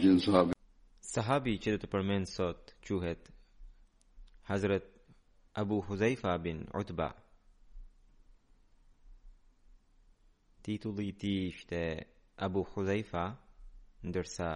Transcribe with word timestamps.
jin 0.00 0.18
sahabi 0.24 0.52
sahabi 1.14 1.52
që 1.62 1.74
do 1.74 1.80
të 1.82 1.88
përmend 1.92 2.28
sot 2.30 2.70
quhet 2.86 3.28
Hazrat 4.50 4.86
Abu 5.62 5.78
Huzaifa 5.88 6.32
bin 6.44 6.62
Utba 6.80 7.08
Titulli 10.64 11.06
i 11.10 11.14
tij 11.20 11.40
ishte 11.50 11.80
Abu 12.46 12.62
Huzaifa 12.74 13.24
ndërsa 14.08 14.50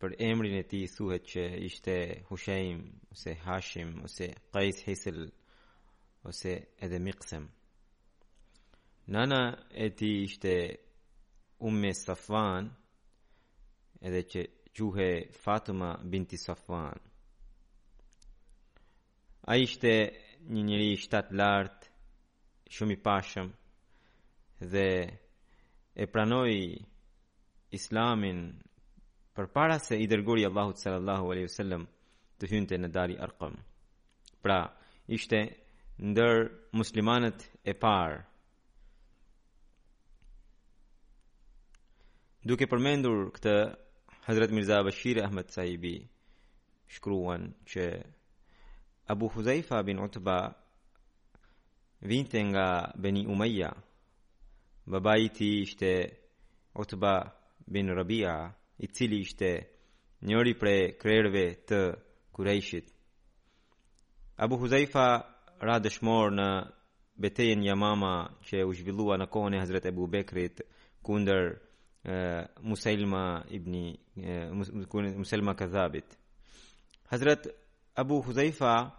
për 0.00 0.14
emrin 0.28 0.54
e 0.58 0.62
tij 0.70 0.86
thuhet 0.94 1.24
që 1.32 1.42
ishte 1.68 1.94
Hushaim 2.28 2.78
ose 3.12 3.32
Hashim 3.44 3.90
ose 4.06 4.26
Qais 4.54 4.78
Hisl 4.86 5.20
ose 6.30 6.52
edhe 6.88 6.98
Miqsem 7.06 7.44
Nana 9.12 9.42
e 9.70 9.86
tij 9.98 10.16
ishte 10.30 10.54
Umme 11.68 11.92
Safwan 12.04 12.64
edhe 14.02 14.22
që 14.24 14.42
quhe 14.74 15.28
Fatima 15.30 15.96
binti 16.02 16.36
Safuan. 16.36 16.98
A 19.46 19.54
ishte 19.60 19.90
një 20.48 20.62
njëri 20.66 20.88
i 20.94 21.00
shtatë 21.00 21.36
lartë, 21.38 21.90
shumë 22.74 22.94
i 22.96 23.00
pashëm, 23.04 23.48
dhe 24.72 24.88
e 26.02 26.06
pranoi 26.10 26.78
islamin 27.76 28.40
për 29.34 29.48
para 29.54 29.78
se 29.78 29.98
i 29.98 30.06
dërguri 30.10 30.46
Allahu 30.48 30.72
sallallahu 30.80 31.30
alaihi 31.32 31.48
wasallam 31.50 31.84
të 32.38 32.48
hynte 32.50 32.78
në 32.78 32.88
Dari 32.94 33.18
Arqam. 33.26 33.54
Pra, 34.42 34.58
ishte 35.06 35.40
ndër 36.08 36.48
muslimanët 36.74 37.40
e 37.70 37.74
parë. 37.74 38.18
Duke 42.44 42.66
përmendur 42.68 43.30
këtë 43.36 43.56
Hazrat 44.24 44.50
Mirza 44.50 44.82
Bashir 44.82 45.20
Ahmed 45.24 45.50
Sahibi 45.52 45.98
shkruan 46.88 47.50
që 47.68 47.88
Abu 49.12 49.28
Huzaifa 49.34 49.82
bin 49.86 49.98
Utba 50.00 50.36
vinte 52.12 52.38
nga 52.48 52.66
Beni 52.96 53.26
Umayya 53.26 53.68
babai 54.86 55.28
ti 55.28 55.60
ishte 55.60 55.90
Utba 56.72 57.12
bin 57.68 57.92
Rabia 57.98 58.36
i 58.84 58.88
cili 58.96 59.20
ishte 59.26 59.50
njëri 60.24 60.54
prej 60.60 60.80
krerëve 61.04 61.44
të 61.68 61.82
Qurayshit 62.34 62.88
Abu 64.40 64.56
Huzaifa 64.62 65.04
ra 65.68 65.76
dëshmor 65.84 66.32
në 66.40 66.48
betejën 67.22 67.60
Yamama 67.68 68.14
që 68.48 68.64
u 68.64 68.72
zhvillua 68.80 69.20
në 69.20 69.28
kohën 69.36 69.58
e 69.60 69.62
Hazrat 69.66 69.92
Abu 69.92 70.08
Bekrit 70.16 70.64
kundër 71.04 71.52
Musailma 72.04 73.44
ibni 73.50 73.98
uh, 74.16 75.12
Musailma 75.16 75.54
Kazabit. 75.54 76.04
Hazrat 77.10 77.46
Abu 77.96 78.20
Huzaifa 78.22 78.90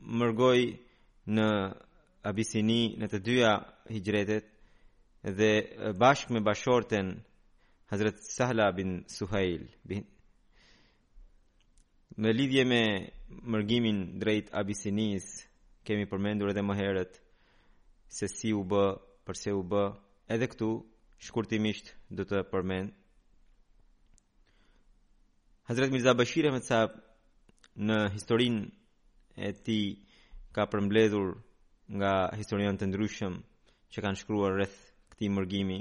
mërgoj 0.00 0.78
në 1.26 1.46
Abisini 2.26 2.78
në 2.98 3.08
të 3.12 3.20
dyja 3.26 3.50
hijretet 3.90 4.48
dhe 5.38 5.50
bashkë 5.98 6.34
me 6.34 6.40
bashorten 6.46 7.12
Hazrat 7.90 8.22
Sahla 8.24 8.70
bin 8.72 9.02
Suhail 9.06 9.68
bin 9.84 10.04
Me 12.16 12.32
lidhje 12.32 12.64
me 12.64 12.80
mërgimin 13.52 13.98
drejt 14.22 14.48
Abisinis, 14.56 15.26
kemi 15.84 16.06
përmendur 16.08 16.48
edhe 16.54 16.62
më 16.64 16.74
herët 16.78 17.18
se 18.16 18.30
si 18.32 18.54
u 18.56 18.62
bë, 18.64 18.80
përse 19.28 19.52
u 19.52 19.60
bë, 19.68 19.82
edhe 20.32 20.48
këtu 20.48 20.70
shkurtimisht 21.22 21.92
do 22.10 22.24
të 22.28 22.42
përmend 22.52 22.92
Hazrat 25.70 25.90
Mirza 25.90 26.14
Bashir 26.14 26.48
Ahmed 26.48 26.66
sahab 26.66 26.98
në 27.88 27.96
historinë 28.16 29.48
e 29.48 29.52
tij 29.66 29.86
ka 30.56 30.66
përmbledhur 30.72 31.30
nga 31.98 32.12
historianë 32.40 32.80
të 32.80 32.88
ndryshëm 32.90 33.34
që 33.94 34.04
kanë 34.04 34.20
shkruar 34.20 34.54
rreth 34.56 34.76
këtij 35.14 35.30
mërgimi 35.36 35.80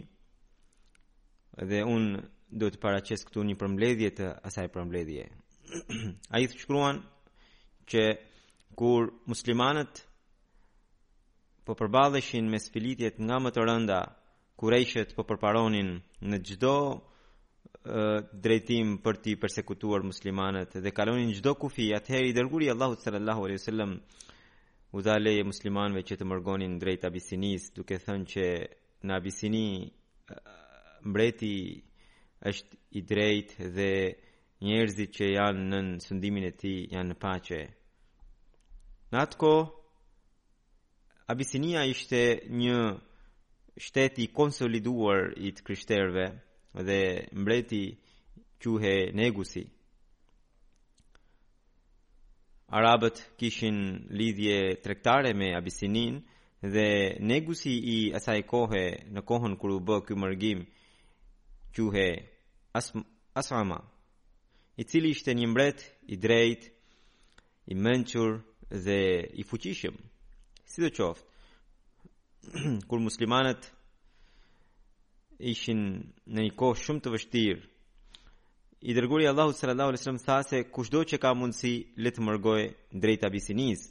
dhe 1.69 1.79
un 1.95 2.05
do 2.61 2.67
të 2.71 2.81
paraqes 2.83 3.23
këtu 3.27 3.43
një 3.47 3.55
përmbledhje 3.61 4.09
të 4.19 4.25
asaj 4.49 4.67
përmbledhje 4.73 5.25
ai 6.35 6.47
shkruan 6.63 6.99
që 7.91 8.03
kur 8.79 9.09
muslimanët 9.31 10.01
po 11.65 11.73
përballeshin 11.79 12.47
me 12.51 12.59
sfilitjet 12.65 13.15
nga 13.25 13.37
më 13.43 13.49
të 13.55 13.61
rënda 13.69 14.01
kurejshet 14.55 15.11
po 15.17 15.23
përparonin 15.27 15.89
në 16.31 16.37
gjdo 16.49 16.73
uh, 16.95 17.01
drejtim 18.41 18.93
për 19.03 19.17
ti 19.23 19.33
persekutuar 19.41 20.03
muslimanet 20.07 20.77
dhe 20.83 20.91
kalonin 20.95 21.33
gjdo 21.35 21.55
kufi, 21.65 21.89
atëheri 21.95 22.31
dërguri 22.37 22.69
Allahu 22.71 22.95
sallallahu 23.01 23.45
alaihi 23.47 23.65
sallam 23.65 23.95
u 24.95 25.01
dha 25.03 25.17
leje 25.19 25.43
muslimanve 25.43 26.03
që 26.07 26.15
të 26.17 26.27
mërgonin 26.31 26.77
drejt 26.79 27.03
Abisinis, 27.09 27.69
duke 27.75 27.97
thënë 27.99 28.29
që 28.33 28.45
në 29.05 29.17
Abisini 29.17 29.65
uh, 29.85 30.37
mbreti 31.05 31.53
është 32.51 32.73
i 32.97 33.01
drejt 33.11 33.57
dhe 33.75 33.91
njerëzit 34.65 35.09
që 35.17 35.25
janë 35.35 35.65
në 35.71 35.79
sundimin 36.07 36.45
e 36.47 36.51
ti 36.61 36.71
janë 36.93 37.09
në 37.11 37.17
pace. 37.23 37.57
Në 39.11 39.17
atë 39.25 39.37
ko, 39.41 39.51
Abisinia 41.33 41.83
ishte 41.91 42.21
një 42.61 42.77
shteti 43.77 44.27
konsoliduar 44.33 45.33
i 45.35 45.49
të 45.55 45.63
kryshterve 45.67 46.23
dhe 46.87 46.99
mbreti 47.35 47.81
quhe 48.63 48.93
negusi. 49.15 49.65
Arabët 52.75 53.19
kishin 53.39 53.75
lidhje 54.09 54.79
trektare 54.83 55.33
me 55.37 55.51
Abisinin 55.57 56.21
dhe 56.61 56.87
negusi 57.19 57.73
i 57.91 57.97
asaj 58.17 58.39
kohë 58.53 58.85
në 59.15 59.23
kohën 59.29 59.57
kër 59.59 59.73
u 59.75 59.79
bë 59.89 59.97
kë 60.07 60.17
mërgim 60.23 60.63
quhe 61.75 62.07
Asrama, 63.35 63.79
i 64.75 64.83
cili 64.83 65.11
ishte 65.15 65.31
një 65.35 65.47
mbret 65.51 65.79
i 66.11 66.15
drejt, 66.25 66.71
i 67.71 67.75
mënqur 67.75 68.39
dhe 68.85 68.99
i 69.33 69.43
fuqishëm, 69.49 69.95
si 70.71 70.77
do 70.83 70.91
qoftë. 70.97 71.34
kur 72.89 72.99
muslimanët 73.01 73.65
ishin 75.51 75.79
në 76.35 76.43
një 76.47 76.51
kohë 76.61 76.81
shumë 76.81 77.03
të 77.05 77.13
vështirë. 77.15 77.63
I 78.85 78.93
dërguri 78.97 79.25
Allahu 79.29 79.55
sallallahu 79.57 79.91
alaihi 79.93 80.01
wasallam 80.03 80.21
tha 80.27 80.35
se 80.49 80.59
kushdo 80.75 81.01
që 81.11 81.19
ka 81.23 81.31
mundësi 81.39 81.71
le 82.05 82.11
të 82.13 82.23
mërgoj 82.27 82.59
drejt 83.05 83.25
Abisinis. 83.27 83.87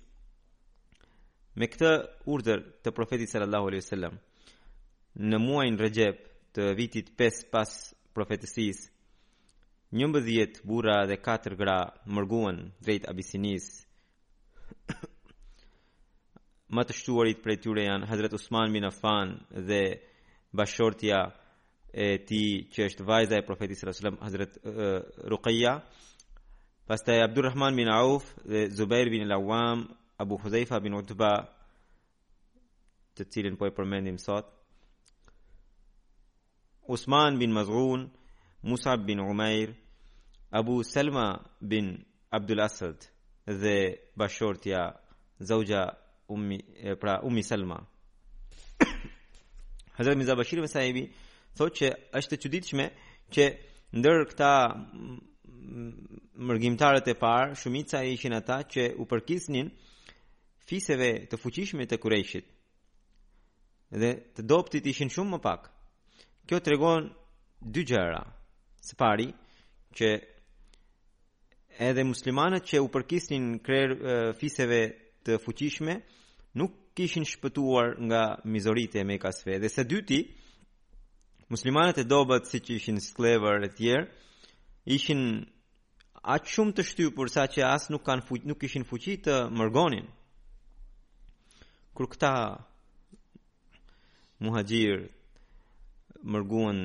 Me 1.58 1.66
këtë 1.72 1.90
urdhër 2.34 2.62
të 2.84 2.94
profetit 2.94 3.32
sallallahu 3.32 3.70
alaihi 3.70 3.84
wasallam 3.84 4.18
në 5.32 5.40
muajin 5.46 5.78
Rajab 5.82 6.20
të 6.54 6.68
vitit 6.78 7.10
5 7.22 7.40
pas 7.54 7.72
profetësis, 8.14 8.84
11 9.98 10.60
burra 10.70 11.00
dhe 11.10 11.18
4 11.26 11.58
gra 11.62 11.78
mërguen 12.16 12.62
drejt 12.84 13.08
Abisinis. 13.12 13.66
më 16.76 16.82
të 16.88 16.94
shtuarit 16.98 17.38
prej 17.44 17.56
tyre 17.62 17.82
janë 17.88 18.08
Hazrat 18.10 18.32
Usman 18.38 18.70
bin 18.74 18.84
Affan 18.90 19.28
dhe 19.68 19.82
bashortja 20.58 21.20
e 21.94 22.06
ti 22.28 22.42
që 22.72 22.78
është 22.88 23.06
vajza 23.10 23.34
e 23.38 23.46
profetit 23.48 23.76
sallallahu 23.78 24.00
alajhi 24.00 24.06
wasallam 24.06 24.24
Hazrat 24.26 24.52
Ruqayya 25.32 25.74
pastaj 26.90 27.18
Abdulrahman 27.26 27.74
bin 27.78 27.88
Auf 28.00 28.24
dhe 28.50 28.60
Zubair 28.76 29.06
bin 29.14 29.22
al 29.26 29.34
Abu 30.24 30.34
Hudhaifa 30.42 30.76
bin 30.84 30.94
Utba 31.00 31.32
të 33.18 33.22
cilin 33.32 33.56
po 33.58 33.64
e 33.70 33.74
përmendim 33.76 34.18
sot 34.26 34.46
Usman 36.96 37.32
bin 37.40 37.50
Mazgun 37.56 38.02
Musab 38.68 39.00
bin 39.08 39.18
Umair 39.32 39.68
Abu 40.58 40.74
Salma 40.92 41.28
bin 41.70 41.86
Abdul 42.36 42.60
Asad 42.66 42.98
dhe 43.62 43.78
bashortja 44.18 44.80
zauja 45.48 45.82
Umi 46.26 46.60
pra 47.00 47.20
Umi 47.22 47.42
Selma. 47.42 47.86
Hazrat 49.98 50.16
Mirza 50.16 50.36
Bashir 50.36 50.60
me 50.60 50.68
sahibi 50.68 51.04
thotë 51.56 51.76
që 51.78 51.90
është 52.20 52.34
e 52.34 52.40
çuditshme 52.44 52.86
që 53.36 53.44
ndër 53.94 54.24
këta 54.32 54.52
mërgjimtarët 56.34 57.08
e 57.08 57.14
parë, 57.20 57.54
shumica 57.60 58.00
e 58.06 58.12
ishin 58.16 58.34
ata 58.38 58.56
që 58.72 58.88
u 59.00 59.06
përkisnin 59.12 59.68
fiseve 60.66 61.12
të 61.30 61.38
fuqishme 61.38 61.86
të 61.86 61.98
Qurayshit 62.02 62.48
dhe 64.02 64.10
të 64.34 64.44
doptit 64.50 64.86
ishin 64.92 65.12
shumë 65.14 65.36
më 65.36 65.42
pak 65.46 65.70
kjo 66.48 66.58
të 66.60 66.74
regon 66.74 67.08
dy 67.76 67.84
gjera 67.90 68.24
Së 68.84 68.98
pari 69.00 69.28
që 69.96 70.08
edhe 71.86 72.02
muslimanët 72.04 72.66
që 72.68 72.82
u 72.84 72.90
përkisnin 72.92 73.46
krer 73.64 73.94
fiseve 74.40 74.80
të 75.24 75.38
fuqishme 75.42 75.94
nuk 76.60 76.74
kishin 76.94 77.24
shpëtuar 77.26 77.86
nga 78.06 78.22
mizoritë 78.52 78.98
e 79.02 79.06
Mekasve. 79.10 79.54
Dhe 79.62 79.68
së 79.74 79.84
dyti, 79.90 80.18
muslimanët 81.52 81.98
e 82.04 82.08
dobët 82.08 82.50
siç 82.50 82.66
ishin 82.76 83.00
sklever 83.02 83.58
e 83.66 83.70
tjerë, 83.78 84.04
ishin 84.96 85.22
aq 86.36 86.42
shumë 86.52 86.76
të 86.76 86.86
shtypur 86.90 87.32
saqë 87.34 87.64
as 87.72 87.88
nuk 87.92 88.04
kanë 88.06 88.24
fuq, 88.28 88.42
nuk 88.48 88.60
kishin 88.62 88.84
fuqi 88.88 89.16
të 89.24 89.34
mërgonin. 89.58 90.06
Kur 91.94 92.08
këta 92.12 92.32
muhajir 94.44 95.08
mërguan 96.24 96.78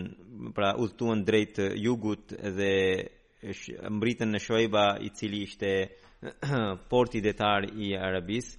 pra 0.55 0.73
udhtuan 0.81 1.21
drejt 1.27 1.57
jugut 1.83 2.33
dhe 2.57 2.73
mbritën 3.89 4.31
në 4.33 4.39
Shoiba 4.43 4.81
i 5.05 5.11
cili 5.15 5.43
ishte 5.45 5.69
porti 6.91 7.21
detar 7.23 7.63
i 7.79 7.93
Arabis 7.95 8.49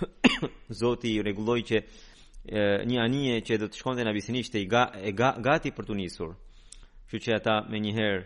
zoti 0.82 1.12
rregulloi 1.22 1.62
që 1.68 1.78
e, 1.78 2.64
një 2.84 2.98
anije 3.04 3.36
që 3.46 3.58
do 3.62 3.68
të 3.70 3.78
shkonte 3.78 4.02
në 4.02 4.10
Abisin 4.10 4.36
ishte 4.40 4.58
i 4.58 4.66
ga, 4.66 4.88
e 4.98 5.12
ga, 5.14 5.28
gati 5.38 5.70
për 5.72 5.86
të 5.86 5.96
nisur 6.00 6.32
që 7.12 7.20
që 7.22 7.34
ata 7.36 7.60
me 7.70 7.78
njëherë 7.78 8.22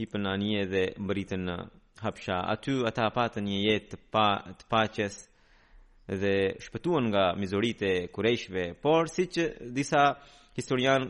hipën 0.00 0.24
në 0.24 0.30
anije 0.34 0.64
dhe 0.72 0.82
mbritën 0.98 1.46
në 1.46 1.56
hapsha 2.02 2.40
aty 2.56 2.74
ata 2.90 3.06
patën 3.14 3.46
një 3.46 3.60
jetë 3.68 3.90
të, 3.94 3.98
pa, 4.10 4.26
të 4.58 4.66
paches 4.72 5.20
dhe 6.22 6.34
shpëtuan 6.66 7.06
nga 7.12 7.24
mizoritë 7.38 7.86
e 8.00 8.08
kurejshve 8.12 8.64
por 8.82 9.06
si 9.14 9.28
që 9.30 9.46
disa 9.78 10.08
historian 10.58 11.06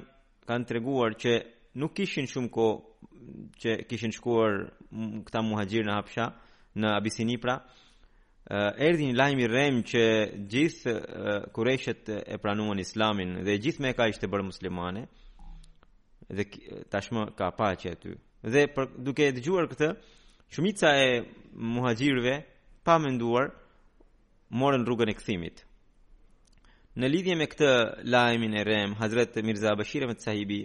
kanë 0.46 0.68
treguar 0.68 1.16
që 1.22 1.36
nuk 1.74 1.94
kishin 1.96 2.26
shumë 2.28 2.50
ko 2.54 2.64
që 3.62 3.76
kishin 3.88 4.12
shkuar 4.12 4.56
këta 5.28 5.42
muhajgjirë 5.46 5.88
në 5.88 5.96
hapësha, 5.96 6.26
në 6.82 6.90
Abisini 6.98 7.36
pra, 7.40 7.54
uh, 7.62 8.86
erdi 8.88 9.08
një 9.08 9.16
lajmë 9.16 9.44
i 9.44 9.48
rem 9.52 9.78
që 9.88 10.04
gjithë 10.52 10.94
uh, 10.94 11.30
kureshet 11.56 12.10
e 12.20 12.38
pranuan 12.42 12.82
islamin 12.82 13.38
dhe 13.46 13.56
gjithë 13.64 13.86
me 13.86 13.94
ka 13.96 14.10
ishte 14.12 14.28
bërë 14.28 14.46
muslimane 14.50 15.06
dhe 16.36 16.46
tashmë 16.92 17.26
ka 17.38 17.48
pa 17.58 17.70
që 17.80 17.94
ty. 18.00 18.12
Dhe 18.52 18.66
për, 18.74 18.92
duke 19.06 19.26
e 19.26 19.32
dëgjuar 19.38 19.68
këtë, 19.72 19.88
shumica 20.52 20.92
e 21.08 21.10
muhajgjirëve 21.54 22.36
pa 22.84 22.98
menduar 22.98 23.48
morën 24.60 24.84
rrugën 24.84 25.08
e 25.12 25.16
këthimit. 25.16 25.64
Në 27.00 27.08
lidhje 27.08 27.36
me 27.40 27.46
këtë 27.48 27.70
lajmin 28.12 28.52
e 28.60 28.64
rem, 28.68 28.96
Hazret 29.00 29.38
Mirza 29.46 29.70
Bashirëm 29.80 30.10
e 30.12 30.16
të 30.18 30.26
sahibi, 30.28 30.60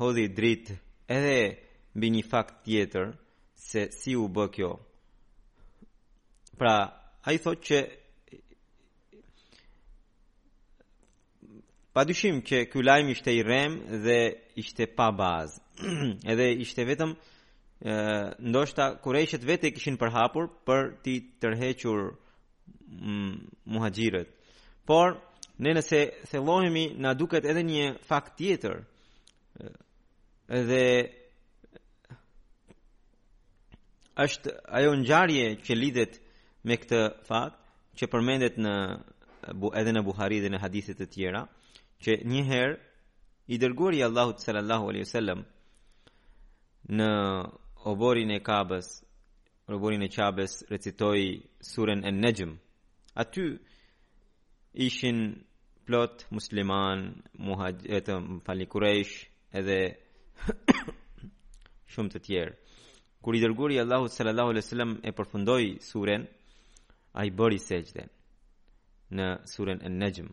hodhi 0.00 0.24
dritë 0.36 0.76
edhe 1.12 1.40
mbi 1.96 2.08
një 2.14 2.22
fakt 2.32 2.56
tjetër 2.66 3.06
se 3.68 3.82
si 3.98 4.12
u 4.22 4.26
bë 4.36 4.44
kjo. 4.54 4.70
Pra, 6.60 6.74
a 7.26 7.34
i 7.36 7.40
thot 7.44 7.60
që 7.68 7.78
pa 11.94 12.02
dyshim 12.08 12.40
që 12.48 12.58
kjo 12.72 12.84
lajmë 12.88 13.14
ishte 13.16 13.32
i 13.38 13.42
rem 13.50 13.76
dhe 14.06 14.18
ishte 14.62 14.88
pa 14.96 15.06
bazë. 15.20 15.58
edhe 16.32 16.46
ishte 16.64 16.82
vetëm 16.90 17.12
ë 17.92 17.94
ndoshta 18.50 18.84
kurejshet 19.04 19.42
vete 19.50 19.68
kishin 19.74 20.00
përhapur 20.00 20.46
për 20.68 20.80
ti 21.04 21.14
tërhequr 21.42 22.00
mm, 22.14 23.36
muhajgjirët. 23.72 24.28
Por, 24.88 25.08
ne 25.62 25.76
nëse 25.76 25.98
thellohemi, 26.30 26.86
na 27.02 27.10
duket 27.20 27.44
edhe 27.50 27.62
një 27.72 27.84
fakt 28.08 28.36
tjetër 28.40 28.80
dhe 30.50 30.84
është 34.24 34.50
ajo 34.78 34.90
ngjarje 35.00 35.46
që 35.64 35.72
lidhet 35.82 36.12
me 36.66 36.74
këtë 36.80 37.00
fakt 37.28 37.56
që 37.98 38.04
përmendet 38.12 38.56
në 38.64 38.74
edhe 39.80 39.92
në 39.94 40.02
Buhari 40.08 40.40
dhe 40.42 40.50
në 40.50 40.58
hadithe 40.64 40.92
të 40.98 41.06
tjera 41.14 41.42
që 42.02 42.12
një 42.32 42.42
herë 42.50 42.76
i 43.54 43.58
dërguari 43.62 43.98
i 44.02 44.04
Allahut 44.08 44.42
sallallahu 44.42 44.90
alaihi 44.90 45.06
wasallam 45.06 45.40
në 46.98 47.10
oborin 47.92 48.30
e 48.34 48.40
Kabës, 48.48 48.88
në 49.70 49.78
oborin 49.78 50.02
e 50.02 50.10
Qabës 50.16 50.52
recitoi 50.70 51.24
surën 51.70 52.02
An-Najm. 52.10 52.52
Aty 53.22 53.46
ishin 54.86 55.18
plot 55.86 56.26
musliman, 56.34 57.10
muhajjet, 57.46 58.06
falikuresh 58.46 59.14
edhe 59.58 59.78
shumë 61.94 62.12
të 62.14 62.20
tjerë. 62.24 62.54
Kur 63.20 63.36
i 63.36 63.42
dërguri 63.42 63.80
Allahu 63.82 64.08
sallallahu 64.10 64.52
alaihi 64.54 64.64
wasallam 64.64 64.92
e 65.04 65.10
përfundoi 65.16 65.66
surën, 65.88 66.22
ai 67.20 67.28
bëri 67.36 67.58
sejdë 67.60 68.04
në 69.16 69.26
surën 69.52 69.82
An-Najm. 69.88 70.30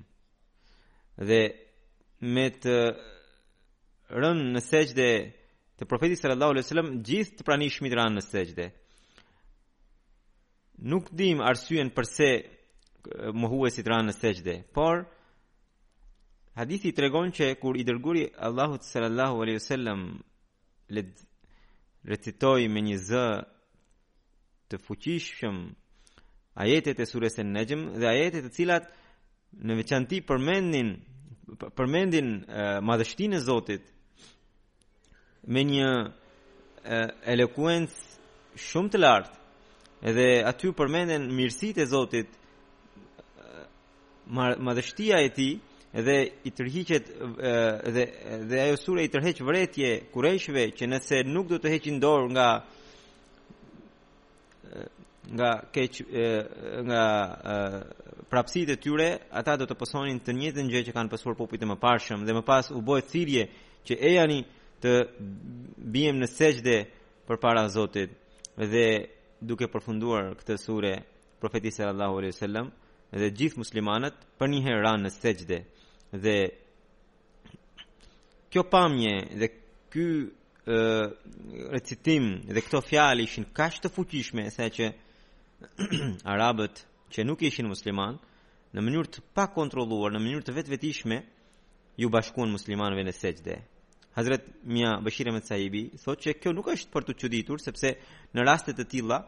Dhe 1.27 1.41
me 2.35 2.45
të 2.63 2.77
rënë 4.23 4.47
në 4.55 4.61
sejdë 4.67 5.09
të 5.77 5.87
profetit 5.89 6.21
sallallahu 6.21 6.53
alaihi 6.55 6.65
wasallam 6.67 6.93
gjithë 7.09 7.37
të 7.39 7.47
pranishmit 7.47 7.95
ranë 7.99 8.17
në 8.21 8.25
sejdë. 8.31 8.69
Nuk 10.91 11.11
dim 11.17 11.39
arsyen 11.41 11.91
përse 11.95 12.29
muhuesit 13.35 13.87
ranë 13.89 14.11
në 14.11 14.17
sejdë, 14.21 14.55
por 14.77 15.05
Hadithi 16.57 16.89
të 16.89 17.01
regon 17.05 17.29
që 17.37 17.47
kur 17.61 17.77
i 17.77 17.83
dërguri 17.85 18.23
Allahut 18.47 18.81
sallallahu 18.81 19.43
alaihi 19.43 19.61
sallam 19.61 19.99
le 20.89 21.03
recitoj 22.09 22.63
me 22.73 22.81
një 22.81 22.95
zë 23.09 23.25
të 24.73 24.79
fuqishëm 24.85 25.57
ajetet 26.65 27.03
e 27.03 27.07
surese 27.11 27.45
në 27.45 27.53
nejëm 27.59 27.83
dhe 28.01 28.09
ajetet 28.09 28.49
e 28.49 28.53
cilat 28.57 28.89
në 29.67 29.73
veçanti 29.83 30.17
përmendin 30.31 30.89
përmendin 31.77 32.31
madhështinë 32.41 32.81
madhështin 32.89 33.37
e 33.37 33.43
Zotit 33.47 33.85
me 35.53 35.61
një 35.69 35.91
uh, 36.01 37.09
elekuens 37.37 37.93
shumë 38.65 38.91
të 38.95 39.03
lartë 39.05 40.01
edhe 40.09 40.27
aty 40.49 40.73
përmendin 40.81 41.29
mirësit 41.37 41.77
e 41.85 41.87
Zotit 41.93 42.33
madhështia 44.67 45.21
e 45.29 45.33
ti 45.37 45.51
dhe 46.03 46.17
i 46.45 46.51
tërhiqet 46.53 47.05
dhe 47.95 48.05
dhe 48.49 48.57
ajo 48.61 48.77
sure 48.81 49.03
i 49.05 49.09
tërheq 49.09 49.39
vretje 49.45 49.89
kurëshve 50.13 50.63
që 50.77 50.85
nëse 50.91 51.23
nuk 51.25 51.47
do 51.49 51.57
të 51.57 51.69
heqin 51.73 51.97
dorë 52.03 52.27
nga 52.35 52.47
nga 55.37 55.49
keq 55.73 55.93
nga 56.89 57.03
prapësitë 58.29 58.73
e 58.75 58.81
tyre, 58.83 59.09
ata 59.39 59.55
do 59.59 59.65
të 59.67 59.75
posonin 59.79 60.19
të 60.21 60.31
njëjtën 60.37 60.69
gjë 60.71 60.81
që 60.87 60.93
kanë 60.95 61.11
pasur 61.11 61.33
popujt 61.39 61.63
e 61.65 61.69
mëparshëm 61.73 62.21
dhe 62.27 62.35
më 62.37 62.43
pas 62.47 62.65
u 62.77 62.81
bojë 62.87 63.07
thirrje 63.11 63.43
që 63.89 63.93
e 63.97 64.09
jani 64.17 64.39
të 64.83 64.93
bijem 65.93 66.17
në 66.21 66.27
sejde 66.37 66.77
për 67.27 67.37
para 67.41 67.65
Zotit 67.75 68.11
dhe 68.71 68.85
duke 69.41 69.65
përfunduar 69.73 70.35
këtë 70.39 70.55
sure 70.65 70.91
profetisë 71.41 71.81
e 71.87 71.89
Allahu 71.91 72.21
dhe 73.17 73.27
gjithë 73.39 73.57
muslimanët 73.63 74.15
për 74.37 74.47
njëherë 74.53 74.85
ranë 74.85 75.03
në 75.07 75.11
sejde 75.15 75.57
dhe 76.13 76.49
kjo 78.49 78.63
pamje 78.69 79.25
dhe 79.39 79.47
ky 79.89 80.05
recitim 81.71 82.25
dhe 82.53 82.61
këto 82.63 82.81
fjalë 82.83 83.23
ishin 83.23 83.45
kaq 83.55 83.79
të 83.81 83.89
fuqishme 83.95 84.49
se 84.51 84.67
që 84.75 84.85
arabët 86.33 86.83
që 87.11 87.23
nuk 87.25 87.41
ishin 87.41 87.67
musliman 87.67 88.17
në 88.75 88.81
mënyrë 88.83 89.09
të 89.13 89.21
pakontrolluar, 89.33 90.11
në 90.11 90.19
mënyrë 90.19 90.43
të 90.45 90.53
vetvetishme 90.55 91.21
ju 91.97 92.09
bashkuan 92.13 92.51
muslimanëve 92.51 93.03
në 93.07 93.13
sejdë. 93.15 93.55
Hazrat 94.17 94.43
Mia 94.63 94.91
Bashir 95.05 95.27
Ahmed 95.29 95.45
Sahibi 95.47 95.85
thotë 95.97 96.21
që 96.25 96.33
kjo 96.41 96.51
nuk 96.53 96.67
është 96.73 96.91
për 96.93 97.05
të 97.07 97.15
çuditur 97.21 97.61
sepse 97.63 97.93
në 98.33 98.45
raste 98.45 98.73
të 98.77 98.87
tilla 98.91 99.21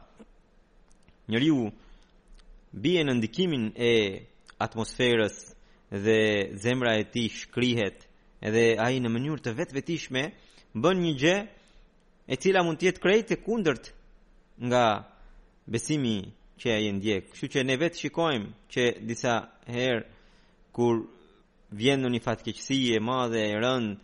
njeriu 1.30 1.70
bie 2.74 3.04
në 3.06 3.16
ndikimin 3.20 3.70
e 3.78 3.94
atmosferës 4.66 5.42
dhe 5.92 6.52
zemra 6.58 6.98
e 7.00 7.04
tij 7.12 7.30
shkrihet 7.36 8.06
edhe 8.46 8.78
ai 8.86 9.00
në 9.02 9.10
mënyrë 9.10 9.42
të 9.46 9.54
vetvetishme 9.58 10.24
bën 10.84 11.00
një 11.04 11.14
gjë 11.22 11.38
e 12.34 12.38
cila 12.38 12.62
mund 12.64 12.78
të 12.80 12.86
jetë 12.90 13.04
krejtë 13.04 13.34
e 13.36 13.40
kundërt 13.46 13.90
nga 14.70 14.86
besimi 15.66 16.18
që 16.60 16.68
ai 16.76 16.92
ndjek. 16.98 17.24
Kështu 17.32 17.48
që 17.56 17.60
ne 17.66 17.76
vetë 17.82 18.00
shikojmë 18.04 18.50
që 18.74 18.84
disa 19.10 19.34
herë 19.74 20.04
kur 20.76 21.02
vjen 21.80 22.00
në 22.06 22.10
një 22.16 22.22
fatkeqësi 22.26 22.78
e 22.96 23.00
madhe 23.10 23.42
e 23.50 23.56
rënd, 23.62 23.96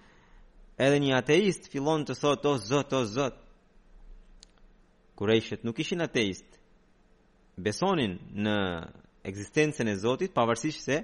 edhe 0.86 0.98
një 1.04 1.14
ateist 1.20 1.70
fillon 1.72 2.04
të 2.06 2.14
thotë 2.22 2.48
o 2.50 2.56
Zot, 2.70 2.92
o 2.94 3.02
Zot. 3.06 3.36
Kurajshët 5.18 5.64
nuk 5.64 5.78
ishin 5.80 6.02
ateist. 6.04 6.48
Besonin 7.58 8.18
në 8.44 8.56
ekzistencën 9.30 9.88
e 9.88 9.96
Zotit 10.00 10.34
pavarësisht 10.36 10.82
se 10.90 10.98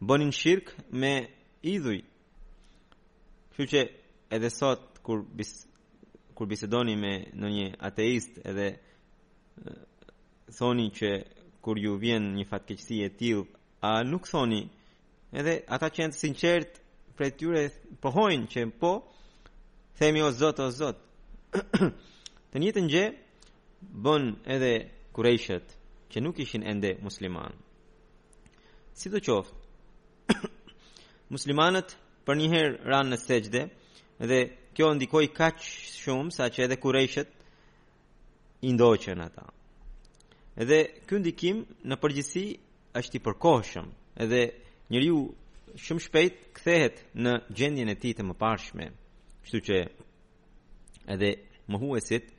bënin 0.00 0.30
shirk 0.32 0.74
me 0.92 1.28
idhuj. 1.62 2.00
Kështu 3.54 3.66
që 3.70 3.82
edhe 4.34 4.50
sot 4.50 4.98
kur 5.02 5.22
bis 5.36 5.52
kur 6.34 6.48
bisedoni 6.50 6.96
me 6.98 7.12
në 7.38 7.48
një 7.54 7.66
ateist 7.86 8.40
edhe 8.50 8.68
thoni 10.58 10.88
që 10.98 11.10
kur 11.62 11.78
ju 11.78 11.92
vjen 12.00 12.24
një 12.34 12.44
fatkeqësi 12.50 12.96
e 13.06 13.12
tillë, 13.18 13.44
a 13.80 14.02
nuk 14.04 14.26
thoni 14.28 14.62
edhe 15.38 15.54
ata 15.74 15.88
që 15.94 16.00
janë 16.02 16.18
sinqert 16.18 16.72
prej 17.16 17.30
tyre 17.38 17.62
pohojnë 18.02 18.48
që 18.52 18.62
po 18.80 18.90
themi 19.98 20.22
o 20.26 20.30
Zot 20.34 20.58
o 20.58 20.68
Zot. 20.74 20.98
të 22.50 22.56
njëjtën 22.60 22.88
gjë 22.90 23.06
bën 24.04 24.24
edhe 24.54 24.72
kurëshët 25.14 25.76
që 26.10 26.18
nuk 26.24 26.42
ishin 26.42 26.66
ende 26.72 26.96
musliman. 27.02 27.54
Si 28.94 29.06
të 29.10 29.22
muslimanët 31.34 31.94
për 32.26 32.38
një 32.40 32.48
herë 32.54 32.90
ranë 32.92 33.12
në 33.14 33.18
sejdë 33.24 33.64
dhe 34.30 34.40
kjo 34.74 34.88
ndikoi 34.98 35.28
kaqë 35.36 35.66
shumë 35.92 36.34
sa 36.36 36.48
që 36.52 36.64
edhe 36.66 36.78
kurëshët 36.82 37.32
i 38.64 38.72
ata. 38.72 39.44
Edhe 40.56 40.78
ky 41.08 41.18
ndikim 41.18 41.64
në 41.84 41.96
përgjithësi 42.02 42.44
është 43.00 43.18
i 43.18 43.22
përkohshëm, 43.26 43.88
edhe 44.24 44.40
njeriu 44.90 45.18
shumë 45.84 46.04
shpejt 46.06 46.34
kthehet 46.56 47.02
në 47.24 47.32
gjendjen 47.58 47.90
e 47.92 47.96
tij 48.00 48.14
të 48.16 48.24
mëparshme. 48.28 48.86
Kështu 49.44 49.60
që 49.66 49.76
edhe 51.12 51.30
mohuesit 51.68 52.30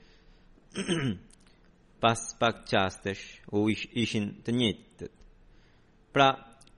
pas 2.03 2.19
pak 2.39 2.63
qastesh 2.71 3.23
u 3.53 3.67
ish, 3.69 3.85
ishin 3.93 4.25
të 4.45 4.49
njëjtët. 4.57 5.11
Pra, 6.15 6.29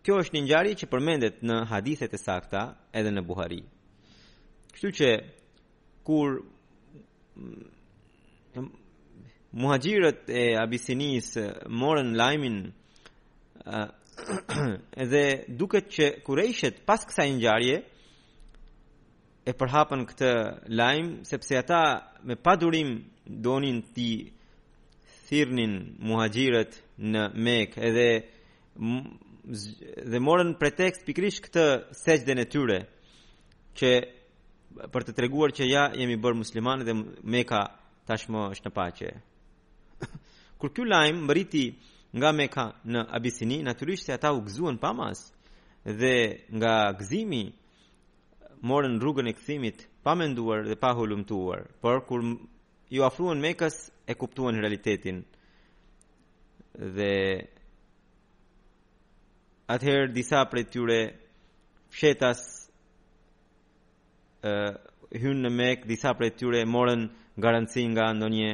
Kjo 0.08 0.22
është 0.24 0.34
një 0.38 0.40
ngjarje 0.46 0.76
që 0.80 0.88
përmendet 0.88 1.42
në 1.44 1.56
hadithet 1.68 2.14
e 2.16 2.18
sakta 2.22 2.60
edhe 2.96 3.10
në 3.12 3.22
Buhari. 3.28 3.58
Kështu 4.72 4.92
që 5.02 5.10
kur 6.08 6.38
muhajirët 9.58 10.32
e 10.32 10.46
abisinis 10.62 11.34
morën 11.84 12.14
lajmin 12.24 12.56
eh, 13.66 13.92
edhe 15.06 15.24
duket 15.60 15.92
që 15.98 16.08
kure 16.30 16.48
ishet 16.54 16.80
pas 16.88 17.04
kësa 17.10 17.28
i 17.28 17.36
njarje 17.42 17.76
e 19.52 19.58
përhapën 19.60 20.08
këtë 20.14 20.32
lajmë 20.80 21.28
sepse 21.34 21.60
ata 21.66 21.82
me 22.24 22.40
padurim 22.48 22.96
donin 23.48 23.84
ti 23.96 24.10
thirnin 25.28 25.76
muhajirët 26.08 26.80
në 27.12 27.28
mek 27.48 27.76
edhe 27.92 28.10
dhe 30.12 30.20
morën 30.20 30.56
pretekst 30.60 31.06
pikrisht 31.08 31.46
këtë 31.46 31.63
sejdën 31.96 32.42
e 32.42 32.46
tyre 32.51 32.77
që 33.80 33.92
për 34.94 35.06
të 35.08 35.13
treguar 35.18 35.54
që 35.56 35.68
ja 35.70 35.86
jemi 35.96 36.18
bërë 36.20 36.39
muslimanë 36.42 36.88
dhe 36.88 36.96
Meka 37.32 37.62
tashmë 38.10 38.42
është 38.54 38.68
në 38.68 38.74
paqe. 38.77 39.12
Kur 40.60 40.74
ky 40.75 40.86
lajm 40.88 41.24
mbriti 41.24 41.63
nga 42.18 42.32
Meka 42.36 42.66
në 42.92 43.06
Abisini, 43.20 43.62
natyrisht 43.63 44.10
ata 44.12 44.34
u 44.36 44.44
gëzuan 44.46 44.77
pamas 44.84 45.24
dhe 45.86 46.16
nga 46.58 46.74
gëzimi 47.00 47.44
morën 48.68 49.00
rrugën 49.00 49.32
e 49.32 49.36
kthimit 49.38 49.88
pa 50.04 50.16
menduar 50.16 50.66
dhe 50.68 50.75
pa 50.80 50.92
hulumtuar, 50.96 51.60
por 51.82 52.04
kur 52.08 52.22
ju 52.92 53.01
afruan 53.04 53.39
Mekës 53.42 53.77
e 54.08 54.13
kuptuan 54.16 54.60
realitetin 54.60 55.24
dhe 56.77 57.16
atëherë 59.74 60.08
disa 60.16 60.40
prej 60.52 60.66
tyre 60.72 61.00
fshetas 61.94 62.40
ë 64.48 64.52
uh, 64.54 64.76
hynë 65.24 65.42
në 65.46 65.52
Mekë, 65.56 65.88
disa 65.88 66.12
prej 66.20 66.34
tyre 66.40 66.62
morën 66.68 67.08
garanci 67.42 67.84
nga 67.94 68.10
ndonjë 68.18 68.50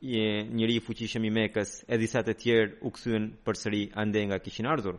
e 0.00 0.24
njëri 0.56 0.76
i 0.80 0.82
fuqishëm 0.84 1.26
i 1.28 1.32
Mekës, 1.36 1.70
e 1.92 1.96
disa 2.00 2.22
të 2.24 2.34
tjerë 2.42 2.76
u 2.88 2.92
kthyen 2.96 3.26
përsëri 3.44 3.82
ande 4.00 4.22
nga 4.26 4.38
kishin 4.40 4.68
ardhur. 4.72 4.96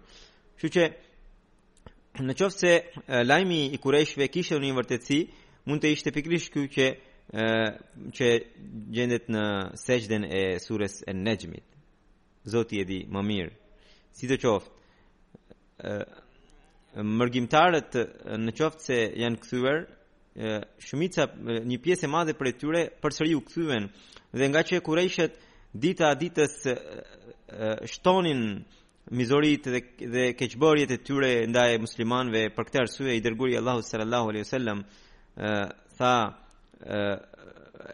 Kështu 0.57 0.71
që 0.75 0.83
në 2.27 2.35
qoftë 2.37 2.59
se 2.61 2.73
lajmi 3.25 3.59
i 3.73 3.79
Qureshve 3.81 4.27
kishte 4.29 4.59
një 4.61 4.75
vërtetësi, 4.77 5.19
mund 5.65 5.81
të 5.81 5.93
ishte 5.95 6.13
pikërisht 6.13 6.51
ky 6.53 6.65
që 6.75 6.87
që 8.17 8.27
gjendet 8.93 9.29
në 9.31 9.45
sejdën 9.79 10.25
e 10.37 10.41
surës 10.59 10.99
An-Najm. 11.07 11.55
Zoti 12.53 12.81
e 12.83 12.85
di 12.89 12.99
më 13.07 13.21
mirë. 13.23 13.53
Si 14.11 14.27
të 14.29 14.37
qoftë, 14.43 14.69
mërgjimtarët 15.85 17.95
në 18.45 18.51
qoftë 18.57 18.83
se 18.85 18.95
janë 19.23 19.37
kthyer 19.45 19.79
shumica 20.85 21.23
një 21.69 21.77
pjesë 21.83 22.03
e 22.07 22.09
madhe 22.13 22.33
për 22.39 22.45
e 22.51 22.55
tyre 22.61 22.81
për 23.01 23.11
u 23.37 23.41
kthyen 23.49 23.85
dhe 24.31 24.45
nga 24.51 24.61
që 24.63 24.73
e 25.25 25.27
dita 25.73 26.05
a 26.09 26.15
ditës 26.19 26.53
shtonin 27.93 28.43
mizorit 29.11 29.63
dhe, 29.65 29.79
dhe 29.97 30.35
e 30.35 30.37
tyre 31.03 31.31
nda 31.47 31.63
e 31.69 31.77
muslimanve, 31.79 32.49
për 32.55 32.63
këtë 32.67 32.77
arsye 32.81 33.15
i 33.15 33.21
dërguri 33.23 33.57
Allahu 33.59 33.81
sallallahu 33.83 34.29
alaihi 34.29 34.45
wasallam 34.45 34.79
tha 35.99 36.13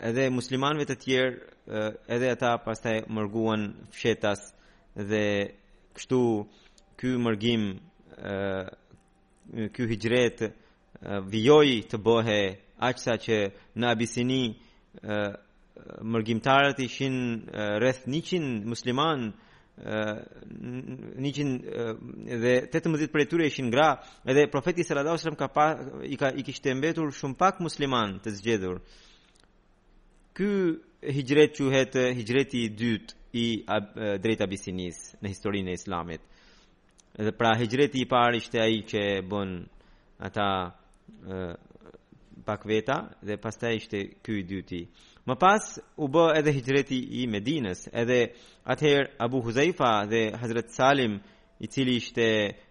edhe 0.09 0.29
muslimanve 0.29 0.85
të 0.85 0.95
tjerë, 1.03 1.37
edhe 2.15 2.29
ata 2.33 2.57
pastaj 2.65 2.99
taj 3.01 3.09
mërguan 3.17 3.61
fshetas 3.93 4.41
dhe 5.09 5.25
kështu 5.97 6.21
ky 6.97 7.09
mërgim 7.21 7.63
ky 9.75 9.85
hijret 9.91 10.39
vijoi 11.29 11.75
të 11.89 11.99
bëhe 12.01 12.39
aq 12.89 12.97
sa 13.01 13.13
që 13.21 13.37
në 13.77 13.91
Abisini 13.93 14.39
mërgimtarët 16.01 16.79
ishin 16.81 17.19
rreth 17.81 18.03
100 18.09 18.65
musliman 18.73 19.29
ë 19.77 19.93
uh, 20.09 20.21
100 21.21 21.43
uh, 21.69 21.97
dhe 22.41 22.53
18 22.73 23.11
prej 23.13 23.25
tyre 23.29 23.45
ishin 23.51 23.67
gra 23.69 23.91
edhe 24.25 24.47
profeti 24.49 24.81
sallallahu 24.81 25.13
alajhi 25.19 25.27
wasallam 25.27 25.37
ka 25.37 25.47
pa, 25.53 25.67
i 26.01 26.17
ka 26.17 26.31
i 26.33 26.73
mbetur 26.73 27.11
shumë 27.13 27.37
pak 27.37 27.59
musliman 27.61 28.15
të 28.23 28.33
zgjedhur 28.39 28.79
ky 30.35 30.49
hijret 31.13 31.53
quhet 31.61 31.93
hijreti 32.17 32.63
i 32.65 32.71
dytë 32.79 33.13
i 33.33 33.45
uh, 33.69 34.17
drejta 34.23 34.49
bisinis 34.49 34.97
në 35.21 35.35
historinë 35.35 35.75
e 35.75 35.77
islamit 35.77 36.25
edhe 37.17 37.33
pra 37.33 37.53
hegjreti 37.57 38.03
i 38.03 38.07
parë 38.09 38.37
ishte 38.41 38.59
ai 38.61 38.81
që 38.85 39.01
bën 39.25 39.53
ata 40.27 40.47
pakveta, 41.27 41.55
pak 42.47 42.61
veta 42.69 42.97
dhe 43.27 43.35
pastaj 43.43 43.73
ishte 43.79 43.99
ky 44.23 44.31
i 44.39 44.43
dyti. 44.49 44.81
Më 45.27 45.35
pas 45.43 45.63
u 45.99 46.05
bë 46.13 46.23
edhe 46.39 46.53
hegjreti 46.55 46.99
i 47.19 47.25
Medinës, 47.27 47.81
edhe 48.01 48.19
atëher 48.71 49.09
Abu 49.25 49.41
Huzaifa 49.43 49.91
dhe 50.11 50.21
Hazrat 50.39 50.69
Salim, 50.71 51.17
i 51.63 51.67
cili 51.67 51.95
ishte 51.99 52.27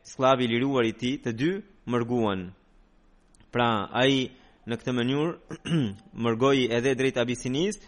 sklavi 0.06 0.46
liruar 0.48 0.84
i 0.88 0.94
tij, 1.00 1.16
të 1.24 1.30
dy 1.40 1.48
mërguan. 1.90 2.46
Pra, 3.52 3.88
ai 4.00 4.30
në 4.66 4.74
këtë 4.78 4.94
mënyrë 4.94 5.58
mërgoi 6.24 6.68
edhe 6.76 6.94
drejt 6.98 7.18
Abisinis, 7.18 7.80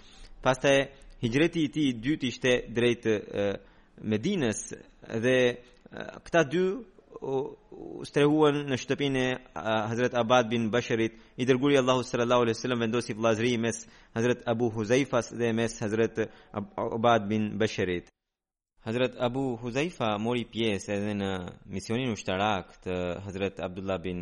pastaj 0.43 0.91
hegjreti 1.23 1.65
i 1.65 1.71
ti 1.73 1.87
i 1.89 1.95
dytë 2.03 2.29
ishte 2.33 2.53
drejt 2.75 3.07
e, 3.15 3.21
Medinës 4.03 4.65
dhe 5.25 5.37
këta 5.97 6.43
dy 6.53 6.63
strehuan 8.07 8.59
në 8.69 8.77
shtëpinë 8.83 9.21
e 9.25 9.39
Hazrat 9.89 10.15
Abad 10.21 10.51
bin 10.51 10.67
Basharit 10.71 11.15
i 11.41 11.47
dërguri 11.49 11.79
Allahu 11.81 12.03
sallallahu 12.07 12.45
alaihi 12.45 12.57
wasallam 12.59 12.83
vendosi 12.85 13.15
vllazëri 13.17 13.53
mes 13.65 13.77
Hazrat 14.17 14.45
Abu 14.53 14.69
Huzaifas 14.75 15.31
dhe 15.41 15.51
mes 15.53 15.79
Hazrat 15.83 16.17
Abad 16.53 17.27
bin 17.33 17.51
Basharit 17.61 18.11
Hazrat 18.85 19.17
Abu 19.29 19.45
Huzaifa 19.63 20.13
mori 20.27 20.45
pjesë 20.53 20.93
edhe 20.99 21.15
në 21.23 21.33
misionin 21.75 22.13
ushtarak 22.15 22.77
të 22.85 22.95
Hazrat 23.25 23.59
Abdullah 23.67 23.99
bin 24.05 24.21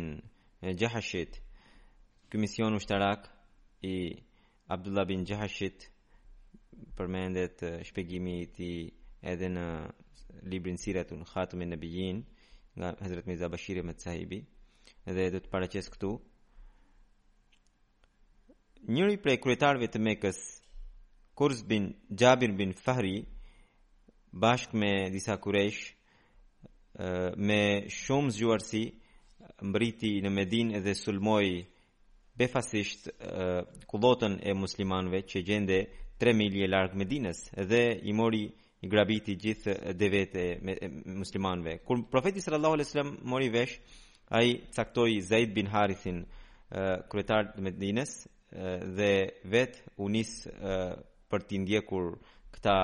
Gjahashit 0.81 1.37
ky 2.31 2.41
mision 2.41 2.75
ushtarak 2.79 3.27
i 3.85 3.93
Abdullah 4.73 5.05
bin 5.07 5.23
Gjahashit 5.29 5.89
përmendet 6.97 7.61
shpjegimi 7.87 8.39
i 8.41 8.47
tij 8.55 8.75
edhe 9.31 9.47
në 9.57 9.67
librin 10.43 10.77
Siratul 10.77 11.23
Khatam 11.23 11.59
an 11.61 11.69
Nabiyyin 11.69 12.23
nga 12.77 12.95
Hazrat 12.99 13.25
Mirza 13.27 13.49
Bashir 13.51 13.77
Ahmed 13.79 13.99
Sahibi 14.01 14.39
dhe 15.15 15.29
do 15.33 15.39
të 15.41 15.49
paraqes 15.53 15.87
këtu 15.93 16.09
Njëri 18.93 19.17
prej 19.23 19.37
kryetarëve 19.43 19.87
të 19.93 20.01
Mekës 20.07 20.39
Kurz 21.37 21.61
bin 21.71 21.87
Jabir 22.21 22.53
bin 22.59 22.71
Fahri 22.83 23.17
bashkë 24.43 24.77
me 24.81 24.91
disa 25.15 25.35
kuresh 25.45 25.79
me 27.47 27.59
shumë 28.01 28.33
zgjuarsi 28.37 28.83
mbriti 29.69 30.11
në 30.25 30.31
Medinë 30.39 30.81
dhe 30.85 30.93
sulmoi 31.03 31.49
befasisht 32.39 33.09
kullotën 33.91 34.39
e 34.49 34.55
muslimanëve 34.63 35.21
që 35.31 35.45
gjende 35.49 35.79
3 36.23 36.37
milje 36.41 36.69
larg 36.73 36.97
Medinës 37.01 37.43
dhe 37.71 37.83
i 38.11 38.13
mori 38.21 38.45
i 38.85 38.89
grabiti 38.89 39.37
gjithë 39.37 39.93
devete 39.97 40.43
muslimanve. 41.05 41.79
Kur 41.85 42.03
profeti 42.11 42.41
sallallahu 42.43 42.73
alaihi 42.77 42.89
wasallam 42.89 43.15
mori 43.23 43.49
vesh, 43.49 43.77
ai 44.29 44.61
caktoi 44.75 45.21
Zaid 45.23 45.53
bin 45.55 45.69
Harithin 45.71 46.25
kryetar 47.11 47.53
të 47.55 47.63
Medinës 47.65 48.11
dhe 48.97 49.11
vet 49.47 49.81
u 49.97 50.09
nis 50.11 50.31
për 51.29 51.45
të 51.49 51.61
ndjekur 51.63 52.13
këta 52.53 52.77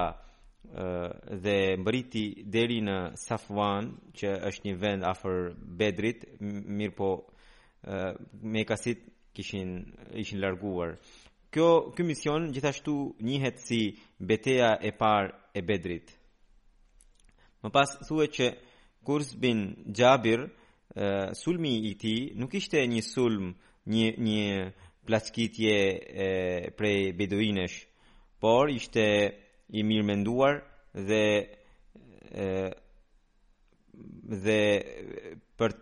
dhe 1.43 1.55
mbriti 1.77 2.25
deri 2.53 2.79
në 2.87 2.97
Safwan 3.25 3.91
që 4.17 4.33
është 4.49 4.67
një 4.69 4.77
vend 4.81 5.05
afër 5.11 5.51
Bedrit, 5.77 6.23
mirë 6.41 6.95
po 6.97 7.09
mekasit 8.55 9.09
kishin 9.35 9.77
ishin 10.21 10.39
larguar. 10.41 10.95
Kjo 11.53 11.93
ky 11.93 12.01
mision 12.01 12.47
gjithashtu 12.49 12.93
njihet 13.21 13.59
si 13.61 13.79
betejë 14.17 14.71
e 14.89 14.89
parë 14.97 15.27
e 15.53 15.61
Bedrit. 15.61 16.07
Më 17.61 17.69
pas 17.69 17.91
thuhet 18.07 18.33
që 18.33 18.47
Kurs 19.05 19.35
bin 19.37 19.59
Jabir 19.93 20.47
sulmi 21.37 21.75
i 21.89 21.93
tij 22.01 22.21
nuk 22.41 22.55
ishte 22.57 22.81
një 22.89 23.03
sulm, 23.05 23.51
një 23.85 24.07
një 24.25 24.47
plaskitje 25.05 25.75
e, 26.25 26.29
prej 26.79 27.11
beduinësh, 27.21 27.77
por 28.41 28.71
ishte 28.73 29.05
i 29.77 29.83
mirë 29.85 30.05
menduar 30.09 30.57
dhe 31.09 31.23
e, 32.31 32.69
dhe 34.45 34.61
për 35.59 35.75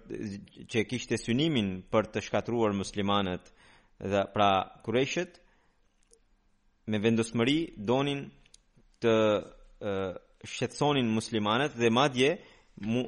që 0.74 0.84
kishte 0.92 1.20
synimin 1.24 1.76
për 1.92 2.12
të 2.16 2.26
shkatruar 2.28 2.74
muslimanët 2.82 3.54
dhe 4.02 4.26
pra 4.36 4.52
kureshët 4.88 5.41
me 6.92 7.00
vendosmëri 7.00 7.58
donin 7.78 8.26
të 9.04 9.16
uh, 9.40 10.00
shqetsonin 10.52 11.08
muslimanët 11.16 11.78
dhe 11.80 11.90
madje 11.94 12.32
mu, 12.84 13.04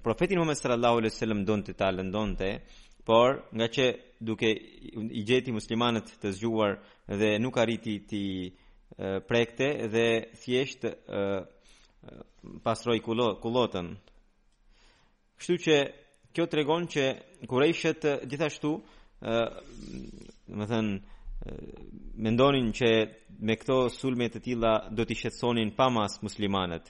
profeti 0.03 0.36
Muhammed 0.38 0.59
sallallahu 0.59 0.99
alaihi 1.01 1.13
wasallam 1.13 1.43
donte 1.47 1.73
ta 1.79 1.89
lëndonte 1.95 2.49
por 3.07 3.39
nga 3.57 3.67
që 3.75 3.86
duke 4.27 4.49
i 4.49 5.21
gjeti 5.27 5.51
muslimanët 5.55 6.13
të 6.21 6.31
zgjuar 6.39 6.77
dhe 7.19 7.29
nuk 7.43 7.55
arriti 7.63 7.95
ti 8.09 8.23
uh, 8.49 9.21
prekte 9.29 9.67
dhe 9.93 10.07
thjesht 10.41 10.88
uh, 10.89 11.41
pasroi 12.65 12.99
kullotën 13.07 13.88
kështu 15.39 15.55
që 15.67 15.75
kjo 16.33 16.45
tregon 16.51 16.83
që 16.91 17.03
kurajshët 17.49 18.01
gjithashtu 18.29 18.71
do 19.23 20.65
të 20.65 20.67
thënë 20.67 22.19
mendonin 22.27 22.67
që 22.75 22.89
me 23.47 23.55
këto 23.59 23.75
sulme 23.91 24.27
të 24.31 24.41
tilla 24.43 24.73
do 24.91 25.05
të 25.07 25.15
shqetësonin 25.19 25.71
pa 25.77 25.88
mas 25.91 26.19
muslimanët. 26.23 26.88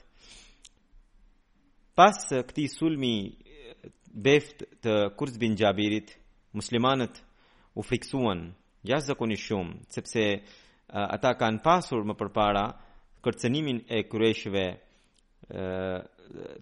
Pas 1.94 2.18
këtij 2.48 2.66
sulmi 2.74 3.14
beft 4.10 4.62
të 4.82 4.92
Kurz 5.18 5.36
bin 5.38 5.54
Jabirit 5.58 6.14
muslimanët 6.58 7.18
u 7.78 7.82
friksuan 7.86 8.46
jashtëkoni 8.86 9.38
shumë 9.40 9.86
sepse 9.94 10.24
ata 10.90 11.30
kanë 11.38 11.62
pasur 11.64 12.02
më 12.06 12.14
përpara 12.18 12.66
kërcënimin 13.24 13.78
e 13.96 14.02
kurëshëve 14.10 14.64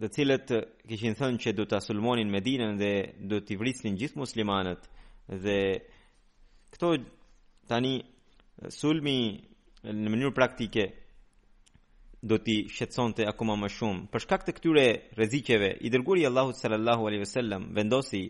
të 0.00 0.06
cilët 0.16 0.48
kishin 0.88 1.16
thënë 1.18 1.40
që 1.44 1.52
do 1.56 1.64
ta 1.68 1.80
sulmonin 1.80 2.28
Medinën 2.32 2.76
dhe 2.80 2.92
do 3.30 3.40
t'i 3.44 3.56
vrisnin 3.61 3.96
gjithë 4.00 4.20
muslimanët 4.20 4.88
dhe 5.26 5.61
këto 6.72 6.94
tani 7.68 8.00
sulmi 8.68 9.16
në 9.82 10.11
mënyrë 10.12 10.35
praktike 10.35 10.87
do 12.22 12.37
t'i 12.38 12.66
të 12.70 13.24
akoma 13.26 13.56
më 13.58 13.68
shumë 13.76 14.06
për 14.12 14.20
shkak 14.22 14.44
të 14.46 14.52
këtyre 14.58 14.85
rrezikeve 15.16 15.70
i 15.87 15.90
dërguri 15.90 16.26
Allahu 16.26 16.52
sallallahu 16.54 17.06
alaihi 17.06 17.22
wasallam 17.24 17.70
vendosi 17.74 18.20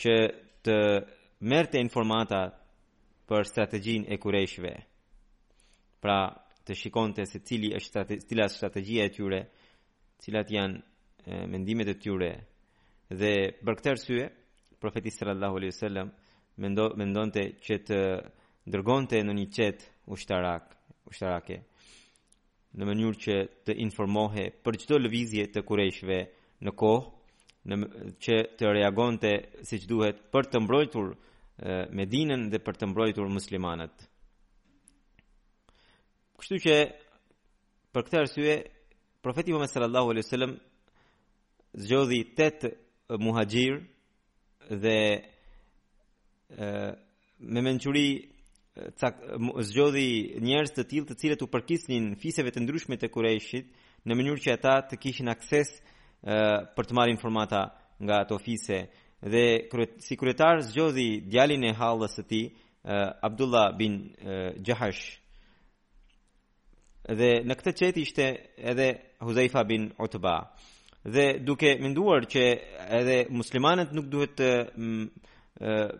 që 0.00 0.14
të 0.64 0.76
merrte 1.52 1.78
informata 1.80 2.40
për 3.28 3.44
strategjinë 3.46 4.06
e 4.12 4.16
kureshve 4.16 4.72
pra 6.00 6.18
të 6.64 6.74
shikonte 6.74 7.24
se 7.26 7.38
cili 7.46 7.72
është 7.72 8.48
strategjia 8.48 9.04
e 9.06 9.12
tyre 9.16 9.40
cilat 10.22 10.50
janë 10.50 11.42
mendimet 11.52 11.88
e 11.92 11.96
tyre 12.02 12.32
dhe 13.08 13.34
për 13.62 13.76
këtë 13.78 13.90
arsye 13.92 14.24
profeti 14.82 15.10
sallallahu 15.14 15.58
alaihi 15.60 15.72
wasallam 15.74 16.08
mendonte 16.98 17.44
që 17.62 17.74
të 17.86 17.98
ndërgonte 18.66 19.20
në 19.22 19.34
një 19.38 19.44
qet 19.54 19.84
ushtarak 20.10 20.72
ushtarake 21.06 21.60
në 22.76 22.84
mënyrë 22.86 23.20
që 23.24 23.36
të 23.66 23.76
informohej 23.86 24.48
për 24.64 24.78
çdo 24.82 24.98
lëvizje 24.98 25.46
të 25.54 25.62
kurëshve 25.68 26.18
në 26.66 26.72
kohë 26.74 27.70
në 27.70 27.76
që 28.24 28.38
të 28.58 28.72
reagonte 28.76 29.30
siç 29.70 29.86
duhet 29.90 30.24
për 30.32 30.50
të 30.50 30.60
mbrojtur 30.64 31.14
Medinën 31.96 32.50
dhe 32.52 32.58
për 32.60 32.76
të 32.76 32.86
mbrojtur 32.90 33.30
muslimanët. 33.32 34.02
Kështu 36.36 36.58
që 36.66 36.74
për 37.96 38.02
këtë 38.06 38.18
arsye 38.22 38.56
profeti 39.24 39.54
Muhammed 39.54 39.72
sallallahu 39.72 40.12
alaihi 40.12 40.26
wasallam 40.26 40.52
zgjodhi 41.86 42.20
tet 42.36 42.66
muhajir 43.10 43.82
dhe 44.70 45.22
e, 46.50 46.64
me 47.38 47.60
menquri 47.62 48.06
cak, 49.00 49.18
zgjodhi 49.68 50.36
njerës 50.42 50.72
të 50.74 50.84
tjilë 50.90 51.08
të 51.10 51.16
cilët 51.22 51.42
u 51.44 51.48
përkisnin 51.50 52.14
fiseve 52.20 52.50
të 52.52 52.62
ndryshme 52.64 52.98
të 52.98 53.10
kurejshit 53.14 53.70
në 54.06 54.16
mënyrë 54.18 54.42
që 54.44 54.54
ata 54.58 54.74
të 54.90 54.98
kishin 55.02 55.28
akses 55.30 55.70
e, 55.76 55.80
për 56.76 56.84
të 56.86 56.96
marrë 56.98 57.14
informata 57.14 57.60
nga 58.04 58.20
ato 58.26 58.38
fise 58.42 58.80
dhe 59.32 59.44
si 60.04 60.16
kryetar 60.18 60.60
zgjodhi 60.68 61.08
djalin 61.30 61.64
e 61.64 61.72
hallës 61.78 62.18
së 62.18 62.24
tij 62.28 62.46
Abdullah 63.26 63.72
bin 63.78 63.94
e, 64.30 64.34
Jahash 64.66 65.16
dhe 67.18 67.32
në 67.46 67.54
këtë 67.58 67.72
qetë 67.80 68.02
ishte 68.02 68.26
edhe 68.70 68.86
Huzaifa 69.22 69.64
bin 69.66 69.88
Utba 69.98 70.36
dhe 71.06 71.26
duke 71.44 71.76
menduar 71.78 72.26
që 72.26 72.42
edhe 72.98 73.18
muslimanët 73.30 73.92
nuk 73.94 74.08
duhet 74.10 74.32
të 74.38 74.48
mm, 74.74 75.04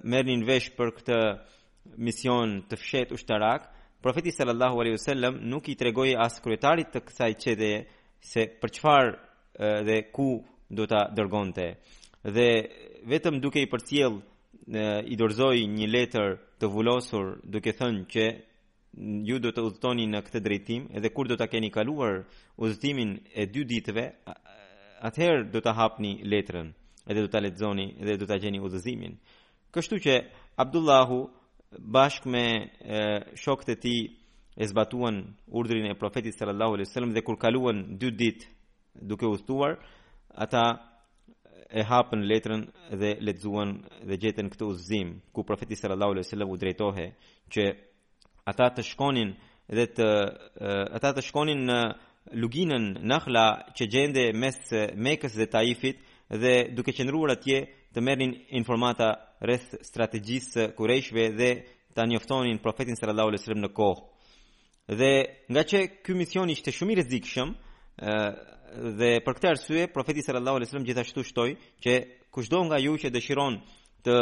merrnin 0.02 0.42
vesh 0.48 0.66
për 0.76 0.90
këtë 0.98 1.18
mision 2.02 2.56
të 2.68 2.78
fshehtë 2.80 3.14
ushtarak, 3.16 3.68
profeti 4.02 4.32
sallallahu 4.34 4.82
alaihi 4.82 4.96
wasallam 4.98 5.38
nuk 5.52 5.70
i 5.70 5.76
tregoi 5.78 6.12
as 6.18 6.40
kryetarit 6.44 6.90
të 6.92 7.04
kësaj 7.06 7.30
çete 7.44 7.70
se 8.32 8.48
për 8.60 8.74
çfarë 8.76 9.14
dhe 9.86 9.98
ku 10.12 10.28
do 10.70 10.84
ta 10.90 11.06
dërgonte. 11.16 11.68
Dhe 12.26 12.48
vetëm 13.06 13.38
duke 13.42 13.62
i 13.62 13.70
përcjell 13.70 14.18
i 15.06 15.14
dorzoi 15.16 15.62
një 15.70 15.86
letër 15.94 16.34
të 16.60 16.66
vullosur 16.74 17.36
duke 17.46 17.72
thënë 17.78 18.04
që 18.12 18.24
ju 19.28 19.38
do 19.40 19.50
të 19.54 19.62
udhëtoni 19.68 20.08
në 20.10 20.20
këtë 20.26 20.40
drejtim 20.42 20.88
edhe 20.96 21.10
kur 21.14 21.28
do 21.28 21.36
të 21.38 21.46
keni 21.52 21.70
kaluar 21.72 22.24
udhëtimin 22.58 23.14
e 23.34 23.46
dy 23.46 23.62
ditëve 23.72 24.04
atëherë 25.04 25.50
do 25.52 25.60
ta 25.60 25.72
hapni 25.74 26.20
letrën 26.24 26.72
edhe 27.06 27.20
do 27.20 27.28
ta 27.28 27.40
lexoni 27.40 27.94
edhe 28.00 28.16
do 28.18 28.26
ta 28.26 28.38
gjeni 28.40 28.58
udhëzimin 28.62 29.16
kështu 29.74 29.96
që 30.04 30.14
Abdullahu 30.56 31.18
bashkë 31.94 32.30
me 32.32 32.44
shokët 33.36 33.68
e 33.74 33.78
tij 33.82 34.00
e 34.56 34.64
zbatuan 34.68 35.20
urdhrin 35.52 35.86
e 35.90 35.94
profetit 35.98 36.32
sallallahu 36.38 36.74
alaihi 36.76 36.88
wasallam 36.88 37.12
dhe 37.14 37.22
kur 37.24 37.36
kaluan 37.36 37.84
dy 38.00 38.10
ditë 38.22 38.46
duke 39.10 39.26
udhëtuar 39.28 39.72
ata 40.44 40.64
e 41.68 41.82
hapën 41.90 42.22
letrën 42.32 42.62
dhe 43.00 43.10
lexuan 43.28 43.70
dhe 44.08 44.16
gjetën 44.22 44.48
këtë 44.52 44.64
udhëzim 44.70 45.08
ku 45.32 45.44
profeti 45.44 45.76
sallallahu 45.76 46.12
alaihi 46.14 46.26
wasallam 46.26 46.50
u 46.54 46.56
drejtohe 46.62 47.06
që 47.52 47.62
ata 48.50 48.66
të 48.76 48.82
shkonin 48.90 49.30
dhe 49.76 49.84
të 49.96 50.08
ata 50.96 51.10
të 51.16 51.22
shkonin 51.28 51.60
në 51.70 51.78
luginën 52.34 52.96
nakhla 53.06 53.70
që 53.76 53.86
gjende 53.90 54.26
mes 54.34 54.56
Mekës 54.98 55.36
dhe 55.38 55.46
Taifit 55.52 56.00
dhe 56.32 56.54
duke 56.74 56.94
qëndruar 56.96 57.34
atje 57.36 57.60
të 57.94 58.02
merrnin 58.02 58.32
informata 58.58 59.10
rreth 59.40 59.76
strategjisë 59.86 60.66
së 61.12 61.24
dhe 61.38 61.50
ta 61.94 62.06
njoftonin 62.06 62.58
profetin 62.58 62.96
sallallahu 62.96 63.28
alajhi 63.32 63.42
wasallam 63.42 63.62
në 63.66 63.70
kohë. 63.78 64.02
Dhe 64.98 65.12
nga 65.52 65.62
që 65.62 65.78
ky 66.04 66.14
mision 66.14 66.50
ishte 66.50 66.72
shumë 66.72 66.92
i 66.92 66.96
rrezikshëm, 66.98 67.54
ë 67.54 68.16
dhe 68.98 69.10
për 69.24 69.34
këtë 69.36 69.48
arsye 69.50 69.86
profeti 69.92 70.22
sallallahu 70.22 70.56
alajhi 70.60 70.68
wasallam 70.70 70.88
gjithashtu 70.88 71.24
shtoi 71.30 71.52
që 71.82 71.92
kushdo 72.34 72.60
nga 72.68 72.76
ju 72.84 72.96
që 73.02 73.08
dëshiron 73.14 73.60
të 74.06 74.16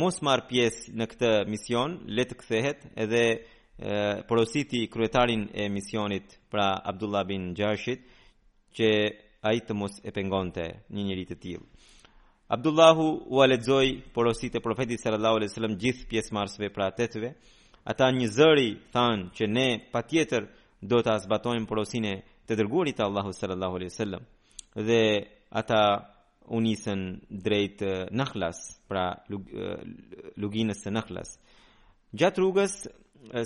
mos 0.00 0.22
marr 0.24 0.46
pjesë 0.48 0.94
në 0.96 1.08
këtë 1.12 1.28
mision, 1.50 1.98
le 2.16 2.24
të 2.24 2.34
kthehet 2.40 2.80
edhe 3.04 3.24
porositi 4.26 4.88
kryetarin 4.88 5.48
e 5.54 5.68
misionit 5.68 6.38
pra 6.50 6.82
Abdullah 6.84 7.24
bin 7.28 7.54
Gjashit 7.54 8.02
që 8.76 8.88
a 9.42 9.52
i 9.54 9.60
të 9.60 9.74
mos 9.74 9.98
e 10.04 10.12
pengonte 10.12 10.64
një 10.92 11.02
njëri 11.06 11.24
të 11.28 11.36
tilë. 11.42 11.64
Abdullahu 12.52 13.06
u 13.32 13.40
aledzoj 13.40 13.86
porosit 14.12 14.54
e 14.58 14.60
profetit 14.60 15.00
sallallahu 15.00 15.36
alaihi 15.40 15.50
wasallam 15.52 15.76
gjithë 15.80 16.08
pjesëmarrësve 16.10 16.68
pra 16.72 16.90
tetëve. 16.92 17.30
Ata 17.84 18.10
një 18.14 18.28
zëri 18.30 18.68
thanë 18.92 19.30
që 19.36 19.48
ne 19.48 19.68
patjetër 19.92 20.44
do 20.82 21.00
ta 21.02 21.16
zbatojmë 21.18 21.66
porosinë 21.68 22.12
të 22.46 22.58
dërguarit 22.60 22.98
të 22.98 23.02
Allahut 23.08 23.34
sallallahu 23.34 23.76
alaihi 23.80 23.90
wasallam. 23.92 24.22
Dhe 24.76 25.02
ata 25.50 25.80
u 26.52 26.60
nisën 26.60 27.00
drejt 27.30 27.80
Nakhlas, 28.12 28.60
pra 28.88 29.16
luginës 30.36 30.82
së 30.84 30.90
Nakhlas. 30.92 31.38
Gjatë 32.12 32.40
rrugës 32.42 32.76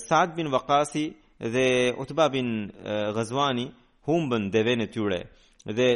Saad 0.08 0.36
bin 0.36 0.44
Waqasi 0.46 1.14
dhe 1.40 1.94
Utba 1.98 2.32
bin 2.32 2.72
Ghazwani 3.14 3.72
humbën 4.06 4.52
deven 4.52 4.78
e 4.80 4.90
tyre 4.90 5.22
dhe 5.76 5.88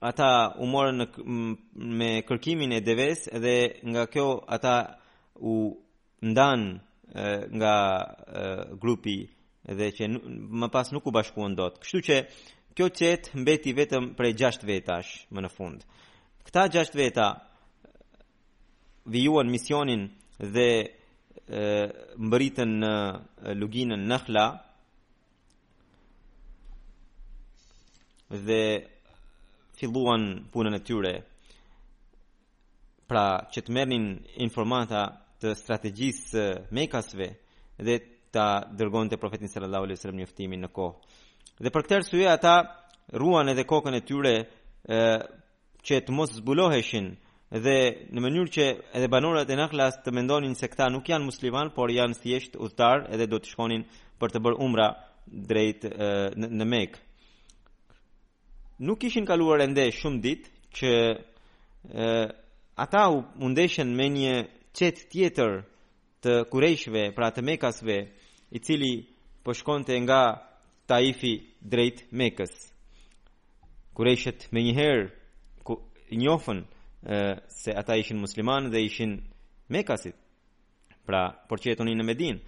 ata 0.00 0.54
u 0.58 0.66
morën 0.72 0.96
në, 1.02 1.06
me 1.98 2.10
kërkimin 2.28 2.72
e 2.74 2.80
deves 2.82 3.26
dhe 3.42 3.56
nga 3.90 4.04
kjo 4.12 4.26
ata 4.56 4.74
u 5.52 5.76
ndan 6.30 6.62
nga 7.58 7.74
grupi 8.82 9.18
dhe 9.78 9.88
që 9.96 10.04
më 10.60 10.68
pas 10.74 10.86
nuk 10.92 11.06
u 11.06 11.12
bashkuan 11.14 11.54
dot. 11.58 11.78
Kështu 11.82 11.98
që 12.08 12.16
kjo 12.76 12.86
çet 12.98 13.30
mbeti 13.42 13.74
vetëm 13.78 14.12
prej 14.18 14.34
6 14.34 14.64
vetash 14.68 15.10
më 15.34 15.40
në 15.46 15.50
fund. 15.56 15.84
Këta 16.46 16.66
6 16.74 16.96
veta 17.02 17.28
vijuan 19.14 19.50
misionin 19.52 20.08
dhe 20.54 20.68
mbëritën 21.50 22.74
në 22.80 22.90
luginën 23.58 24.02
Nakhla 24.06 24.44
dhe 28.30 28.60
filluan 29.80 30.28
punën 30.54 30.76
e 30.76 30.80
tyre 30.86 31.14
pra 33.10 33.24
që 33.50 33.64
të 33.66 33.74
merrnin 33.74 34.06
informata 34.46 35.02
të 35.42 35.56
strategjisë 35.58 36.44
Mekasve 36.76 37.26
dhe 37.82 37.96
ta 38.30 38.46
dërgonte 38.78 39.18
profetin 39.18 39.50
sallallahu 39.50 39.84
alaihi 39.88 39.98
wasallam 39.98 40.20
njoftimin 40.20 40.62
në 40.62 40.70
kohë. 40.70 40.96
Dhe 41.58 41.70
për 41.74 41.82
këtë 41.82 41.96
arsye 41.98 42.28
ata 42.30 42.54
ruan 43.18 43.50
edhe 43.50 43.64
kokën 43.66 43.96
e 43.98 44.04
tyre 44.06 44.34
e, 44.86 45.00
që 45.82 45.98
të 46.04 46.14
mos 46.14 46.36
zbuloheshin 46.38 47.10
dhe 47.50 47.80
në 48.14 48.20
mënyrë 48.22 48.52
që 48.54 48.64
edhe 48.94 49.08
banorët 49.10 49.48
e 49.50 49.56
Nakhlas 49.58 49.96
të 50.04 50.12
mendonin 50.14 50.54
se 50.54 50.68
këta 50.70 50.86
nuk 50.90 51.08
janë 51.10 51.24
musliman, 51.26 51.72
por 51.74 51.90
janë 51.90 52.14
thjesht 52.22 52.54
udhëtar 52.54 53.08
edhe 53.10 53.26
do 53.26 53.38
të 53.42 53.48
shkonin 53.50 53.82
për 54.22 54.30
të 54.30 54.42
bërë 54.44 54.60
umra 54.62 54.86
drejt 55.50 55.82
në, 56.38 56.64
Mekë. 56.70 57.00
Nuk 58.86 59.02
ishin 59.04 59.26
kaluar 59.26 59.60
ende 59.60 59.82
shumë 59.92 60.20
ditë 60.24 60.48
që 60.78 60.92
e, 61.10 62.30
ata 62.80 63.02
u 63.12 63.24
mundeshen 63.42 63.90
me 63.98 64.06
një 64.08 64.34
çet 64.78 65.02
tjetër 65.10 65.50
të 66.22 66.32
kurejshve, 66.50 67.02
pra 67.16 67.32
të 67.34 67.42
mekasve, 67.50 67.98
i 68.50 68.58
cili 68.58 68.94
po 69.44 69.52
shkonte 69.54 69.96
nga 70.06 70.20
taifi 70.86 71.34
drejt 71.60 72.06
mekës. 72.18 72.52
Kurejshet 73.96 74.46
me 74.52 74.62
njëherë 74.68 75.06
njofën, 76.18 76.60
herë 76.60 76.79
se 77.50 77.72
ata 77.76 77.94
ishin 77.96 78.20
muslimanë 78.20 78.70
dhe 78.72 78.80
ishin 78.84 79.16
mekasit 79.72 80.16
pra 81.08 81.22
por 81.48 81.58
që 81.60 81.72
jetonin 81.72 81.96
në 82.00 82.04
Medin 82.06 82.40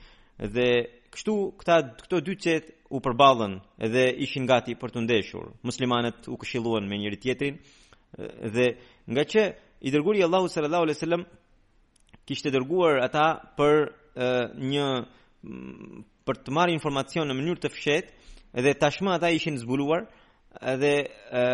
dhe 0.42 0.66
kështu 1.12 1.34
këta 1.60 1.76
këto 2.02 2.20
dy 2.26 2.36
çet 2.36 2.68
u 2.92 3.00
përballën 3.00 3.56
dhe 3.92 4.04
ishin 4.24 4.46
gati 4.46 4.76
për 4.76 4.92
të 4.92 5.04
ndeshur 5.06 5.52
muslimanët 5.64 6.28
u 6.28 6.36
këshilluan 6.42 6.84
me 6.88 6.98
njëri 7.00 7.18
tjetrin 7.24 7.56
dhe 8.54 8.66
nga 9.08 9.24
që 9.32 9.42
i 9.80 9.90
dërguri 9.90 10.24
Allahu 10.28 10.48
sallallahu 10.52 10.84
alaihi 10.88 10.98
wasallam 11.00 11.24
kishte 12.28 12.52
dërguar 12.54 13.00
ata 13.08 13.26
për 13.56 13.88
e, 13.88 14.30
një 14.72 14.88
për 16.28 16.36
të 16.44 16.52
marrë 16.54 16.76
informacion 16.76 17.26
në 17.26 17.34
mënyrë 17.40 17.62
të 17.64 17.72
fshehtë 17.72 18.62
dhe 18.62 18.76
tashmë 18.78 19.14
ata 19.16 19.32
ishin 19.32 19.56
zbuluar 19.58 20.04
dhe 20.80 20.92
e, 21.40 21.44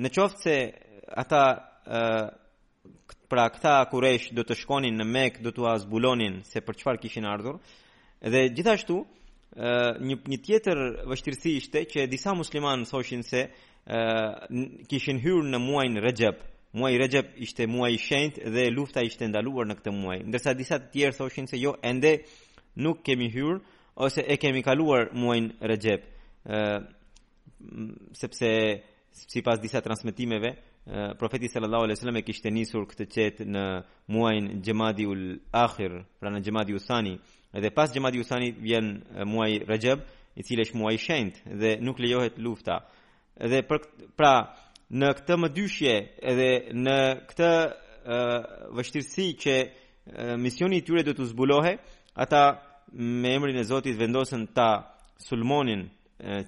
në 0.00 0.08
qoftë 0.16 0.40
se 0.42 0.56
ata 1.10 1.42
pra 3.28 3.46
këta 3.52 3.76
kuresh 3.90 4.30
do 4.34 4.44
të 4.46 4.56
shkonin 4.60 4.96
në 4.98 5.04
Mek, 5.06 5.40
do 5.42 5.52
të 5.54 5.64
azbulonin 5.74 6.40
se 6.46 6.62
për 6.64 6.78
çfarë 6.80 7.00
kishin 7.04 7.26
ardhur. 7.28 7.58
Dhe 8.22 8.42
gjithashtu 8.54 8.96
një 10.10 10.16
një 10.30 10.38
tjetër 10.44 10.78
vështirësi 11.10 11.56
ishte 11.60 11.84
që 11.92 12.06
disa 12.10 12.34
muslimanë 12.38 12.86
thoshin 12.90 13.22
se 13.26 13.48
kishin 14.90 15.18
hyrë 15.22 15.50
në 15.52 15.62
muajin 15.64 16.00
Rajab. 16.04 16.40
Muaji 16.72 16.98
Rajab 17.02 17.30
ishte 17.42 17.66
muaj 17.66 17.96
i 17.96 17.98
shenjtë 17.98 18.50
dhe 18.54 18.68
lufta 18.70 19.02
ishte 19.02 19.26
ndaluar 19.26 19.66
në 19.66 19.74
këtë 19.80 19.90
muaj. 19.94 20.20
Ndërsa 20.26 20.52
disa 20.54 20.76
të 20.78 20.90
tjerë 20.92 21.16
thoshin 21.18 21.48
se 21.50 21.58
jo, 21.58 21.72
ende 21.82 22.20
nuk 22.78 23.00
kemi 23.06 23.26
hyrë 23.34 23.56
ose 24.00 24.22
e 24.30 24.36
kemi 24.38 24.62
kaluar 24.66 25.10
muajin 25.18 25.50
Rajab. 25.66 26.00
ë 26.40 26.86
sepse 28.16 28.48
sipas 29.32 29.58
disa 29.60 29.82
transmetimeve, 29.84 30.54
profeti 31.18 31.48
sallallahu 31.48 31.82
alaihi 31.82 31.96
wasallam 31.96 32.16
e 32.16 32.22
kishte 32.26 32.50
nisur 32.50 32.82
këtë 32.90 33.06
çet 33.14 33.36
në 33.46 33.64
muajin 34.10 34.62
Jamadi 34.66 35.06
ul 35.06 35.22
Akhir, 35.52 35.92
pra 36.20 36.30
në 36.30 36.40
Jamadi 36.46 36.74
Usani, 36.74 37.18
dhe 37.62 37.70
pas 37.70 37.92
Jamadi 37.94 38.18
Usani 38.20 38.50
vjen 38.62 38.96
muaji 39.26 39.62
Rajab, 39.68 39.98
i 40.36 40.42
cili 40.42 40.62
është 40.66 40.78
muaji 40.78 40.96
i 40.98 41.02
shenjtë 41.04 41.54
dhe 41.60 41.70
nuk 41.84 41.96
lejohet 41.98 42.38
lufta. 42.38 42.80
Dhe 43.38 43.62
për 43.66 43.78
pra 44.16 44.34
në 44.90 45.08
këtë 45.20 45.34
më 45.38 45.48
dyshje 45.56 45.94
edhe 46.32 46.48
në 46.84 46.96
këtë 47.28 47.50
vështirësi 48.76 49.26
që 49.44 49.54
misioni 50.42 50.80
i 50.80 50.84
tyre 50.86 51.02
do 51.06 51.12
të 51.14 51.28
zbulohej, 51.30 51.76
ata 52.14 52.58
me 52.98 53.30
emrin 53.36 53.56
e 53.60 53.64
Zotit 53.64 53.98
vendosën 54.00 54.48
ta 54.54 54.70
sulmonin 55.26 55.86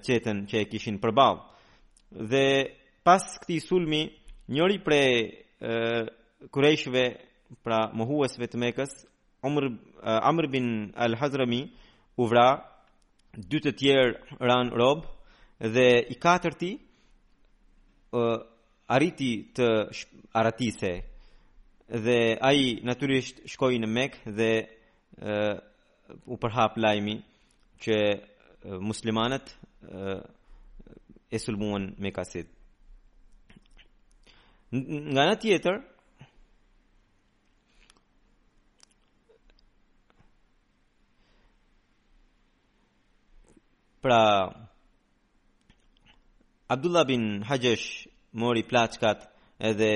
qetën 0.05 0.37
që 0.51 0.55
e 0.63 0.65
kishin 0.71 0.99
përballë. 0.99 1.41
Dhe 2.31 2.45
pas 3.03 3.23
këtij 3.39 3.59
sulmi, 3.63 4.01
Njëri 4.49 4.79
prej 4.83 5.11
kurejshve 6.51 7.03
pra 7.63 7.79
muhuesve 7.95 8.47
të 8.51 8.59
Mekës, 8.59 8.93
Umr 9.47 9.69
Amr 10.03 10.47
bin 10.51 10.65
Al-Hazrami 10.99 11.61
u 12.19 12.25
vra, 12.27 12.47
dy 13.37 13.61
të 13.63 13.71
tjerë 13.79 14.39
ran 14.43 14.69
rob 14.75 15.05
dhe 15.73 15.87
i 16.13 16.17
katërti 16.19 16.73
arriti 18.93 19.31
të 19.55 19.67
aratise 20.41 20.91
dhe 22.03 22.17
ai 22.49 22.75
natyrisht 22.87 23.39
shkoi 23.53 23.79
në 23.79 23.89
Mekë 23.99 24.33
dhe 24.39 24.51
u 26.27 26.35
përhap 26.37 26.75
lajmi 26.77 27.15
që 27.83 27.95
uh, 27.97 28.77
muslimanët 28.79 29.49
e 31.35 31.39
sulmuan 31.41 31.89
Mekasit. 31.99 32.47
Nga 34.73 35.23
në 35.29 35.33
tjetër, 35.37 35.75
pra, 44.01 44.17
Abdullah 46.73 47.05
bin 47.05 47.27
Hajesh 47.51 47.85
mori 48.41 48.63
plaçkat 48.71 49.27
edhe 49.69 49.91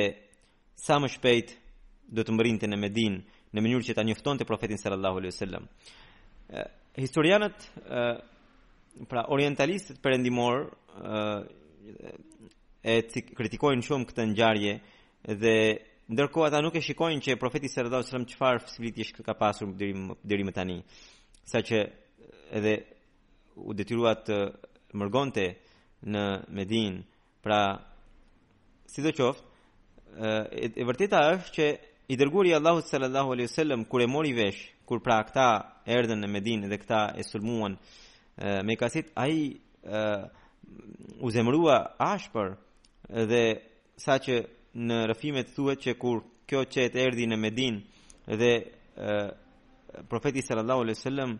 sa 0.78 1.00
më 1.02 1.10
shpejt 1.16 1.56
do 2.14 2.22
të 2.28 2.38
mërinte 2.38 2.70
në 2.70 2.78
Medin 2.84 3.18
në 3.58 3.64
mënyrë 3.66 3.90
që 3.90 3.98
ta 3.98 4.06
njoftonte 4.06 4.46
profetin 4.46 4.78
sallallahu 4.78 5.18
alaihi 5.24 5.34
wasallam. 5.34 5.66
Historianët 7.02 7.66
pra 9.10 9.26
orientalistët 9.34 9.98
perëndimor 10.06 10.68
e 12.88 13.04
kritikojnë 13.36 13.84
shumë 13.84 14.08
këtë 14.10 14.26
ngjarje 14.32 14.74
dhe 15.42 15.56
ndërkohë 16.16 16.48
ata 16.48 16.62
nuk 16.64 16.78
e 16.80 16.84
shikojnë 16.88 17.24
që 17.26 17.36
profeti 17.42 17.68
sallallahu 17.72 18.00
alajhi 18.00 18.10
wasallam 18.10 18.30
çfarë 18.32 18.62
fasiliti 18.64 19.02
është 19.08 19.26
ka 19.28 19.34
pasur 19.36 19.74
deri 19.80 19.94
më 19.98 20.16
deri 20.24 20.44
më 20.48 20.54
tani 20.56 20.78
saqë 21.52 21.82
edhe 22.58 22.74
u 23.68 23.76
detyrua 23.76 24.14
të 24.28 24.38
mërgonte 25.02 25.44
në 26.14 26.24
Medinë 26.56 27.02
pra 27.44 27.62
si 28.88 29.04
do 29.04 29.12
qoft, 29.18 29.42
e, 30.16 30.70
e 30.80 30.84
vërteta 30.88 31.20
është 31.36 31.54
që 31.58 31.66
i 32.14 32.18
dërguari 32.20 32.54
Allahu 32.56 32.86
sallallahu 32.88 33.34
alaihi 33.36 33.50
wasallam 33.50 33.84
kur 33.92 34.00
e 34.06 34.08
mori 34.08 34.32
vesh 34.38 34.62
kur 34.88 35.02
pra 35.04 35.18
këta 35.28 35.48
erdhën 35.84 36.24
në 36.24 36.30
Medinë 36.38 36.72
dhe 36.72 36.80
këta 36.86 37.02
e 37.20 37.28
sulmuan 37.28 37.76
me 38.64 38.78
kasit 38.80 39.10
ai 39.20 39.58
u 41.20 41.34
zemrua 41.36 41.78
ashpër 42.00 42.56
dhe 43.08 43.62
sa 43.96 44.18
që 44.20 44.36
në 44.76 44.98
rëfimet 45.12 45.54
thuhet 45.56 45.80
që 45.86 45.94
kur 46.00 46.20
kjo 46.48 46.62
qet 46.74 46.96
erdi 46.96 47.26
në 47.28 47.38
Medin 47.40 47.80
dhe 48.40 48.52
e, 48.56 48.66
profeti 50.10 50.42
sallallahu 50.44 50.82
alaihi 50.86 50.98
wasallam 51.00 51.32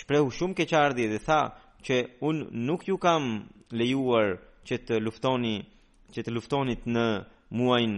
shprehu 0.00 0.30
shumë 0.36 0.54
keqardhi 0.58 1.06
dhe 1.08 1.18
tha 1.24 1.40
që 1.86 1.96
un 2.20 2.36
nuk 2.66 2.84
ju 2.88 2.96
kam 2.98 3.22
lejuar 3.70 4.36
që 4.66 4.74
të 4.88 5.00
luftoni 5.04 5.56
që 6.14 6.20
të 6.24 6.32
luftonit 6.34 6.86
në 6.86 7.06
muajin 7.50 7.96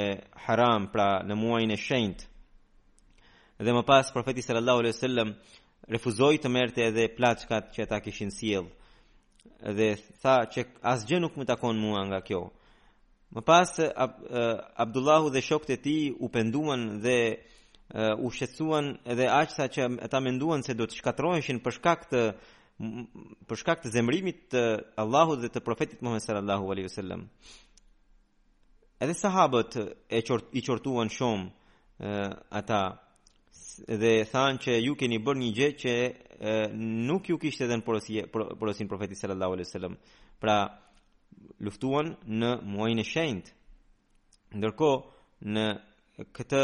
e 0.00 0.04
haram, 0.46 0.86
pra 0.92 1.22
në 1.26 1.34
muajin 1.38 1.70
e 1.70 1.76
shenjt. 1.78 2.24
Dhe 3.64 3.72
më 3.72 3.82
pas 3.86 4.10
profeti 4.12 4.42
sallallahu 4.42 4.78
alaihi 4.82 4.96
wasallam 4.96 5.32
refuzoi 5.88 6.36
të 6.40 6.48
merrte 6.50 6.80
edhe 6.88 7.08
plaçkat 7.16 7.64
që 7.74 7.80
ata 7.86 8.00
kishin 8.04 8.30
sjell 8.34 8.66
dhe 9.74 9.94
tha 10.22 10.36
që 10.52 10.64
asgjë 10.92 11.18
nuk 11.22 11.36
më 11.38 11.46
takon 11.54 11.78
mua 11.80 12.02
nga 12.08 12.20
kjo. 12.24 12.42
Më 13.34 13.42
pas 13.46 13.70
Ab 13.94 14.18
Abdullahu 14.78 15.30
dhe 15.32 15.42
shokët 15.42 15.72
e 15.76 15.80
tij 15.86 16.04
u 16.24 16.28
penduan 16.32 16.82
dhe 17.04 17.18
u 18.24 18.30
shqetsuan 18.30 18.86
edhe 19.12 19.26
aq 19.40 19.50
sa 19.56 19.64
që 19.68 19.82
ata 20.06 20.20
menduan 20.20 20.62
se 20.66 20.74
do 20.78 20.86
të 20.86 20.96
shkatroheshin 21.00 21.58
për 21.64 21.72
shkak 21.78 22.00
të 22.12 22.22
për 23.48 23.56
shkak 23.60 23.78
të 23.84 23.90
zemrimit 23.94 24.38
të 24.52 24.62
Allahut 25.02 25.38
dhe 25.42 25.50
të 25.52 25.60
profetit 25.66 26.00
Muhammed 26.02 26.22
sallallahu 26.24 26.70
alaihi 26.74 26.88
wasallam. 26.90 27.22
Edhe 29.00 29.14
sahabët 29.14 29.72
e 30.08 30.18
qort, 30.26 30.46
i 30.58 30.60
qortuan 30.64 31.08
shumë 31.10 31.46
ata 32.60 32.80
dhe 33.88 34.12
thanë 34.32 34.58
që 34.64 34.72
ju 34.84 34.94
keni 34.98 35.18
bërë 35.24 35.40
një 35.42 35.50
gjë 35.58 35.68
që 35.82 35.92
e, 36.50 36.54
nuk 37.08 37.28
ju 37.28 37.38
kishte 37.42 37.66
dhënë 37.70 37.86
porosia 37.86 38.26
porosin 38.32 38.88
profetit 38.88 39.18
sallallahu 39.18 39.52
alaihi 39.56 39.68
wasallam. 39.70 39.96
Pra 40.40 40.56
luftuan 41.60 42.14
në 42.40 42.50
muajin 42.72 43.00
e 43.02 43.06
shenjtë. 43.12 43.50
Ndërkohë 44.54 45.54
në 45.54 45.64
këtë 46.36 46.62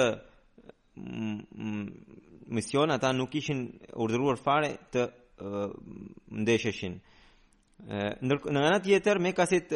mision 2.54 2.88
ata 2.94 3.08
nuk 3.12 3.34
ishin 3.40 3.60
urdhëruar 4.02 4.38
fare 4.44 4.70
të 4.94 5.02
ndeshëshin. 6.44 6.94
Ndërkohë 8.26 8.52
në 8.54 8.62
anë 8.70 8.80
tjetër 8.86 9.18
me 9.22 9.32
kasit 9.34 9.72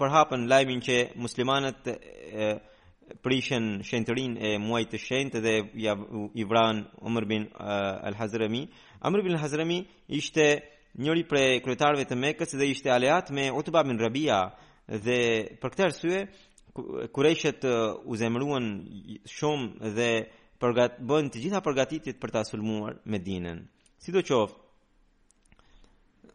përhapën 0.00 0.48
lajmin 0.50 0.80
që 0.86 0.96
muslimanët 1.22 1.82
e, 1.94 2.48
prishën 3.22 3.66
shenëtërin 3.84 4.36
e 4.40 4.50
muajt 4.60 4.90
të 4.94 5.00
shenët 5.00 5.36
dhe 5.44 5.54
i 6.40 6.44
vranë 6.48 7.02
Umar 7.06 7.26
bin 7.28 7.46
uh, 7.52 8.00
al-Hazrami. 8.10 8.64
Umar 9.04 9.22
bin 9.24 9.34
al-Hazrami 9.36 9.78
ishte 10.08 10.46
njëri 11.00 11.24
pre 11.28 11.44
kretarve 11.64 12.06
të 12.08 12.16
Mekës 12.20 12.54
dhe 12.58 12.68
ishte 12.74 12.90
aleat 12.92 13.30
me 13.30 13.50
Utba 13.52 13.84
bin 13.86 14.00
Rabia 14.00 14.40
dhe 14.88 15.18
për 15.60 15.70
këtë 15.76 15.86
arsye 15.88 16.24
kureshet 17.14 17.64
eh, 17.66 17.74
u 18.10 18.16
zemruan 18.18 18.64
shumë 19.30 19.90
dhe 19.94 20.08
përgat, 20.58 20.96
bënë 21.06 21.30
të 21.32 21.42
gjitha 21.44 21.60
përgatitit 21.62 22.18
për 22.18 22.32
ta 22.34 22.42
sulmuar 22.44 22.96
me 23.06 23.20
dinën. 23.22 23.60
Si 24.02 24.10
do 24.14 24.22
qoftë, 24.26 24.58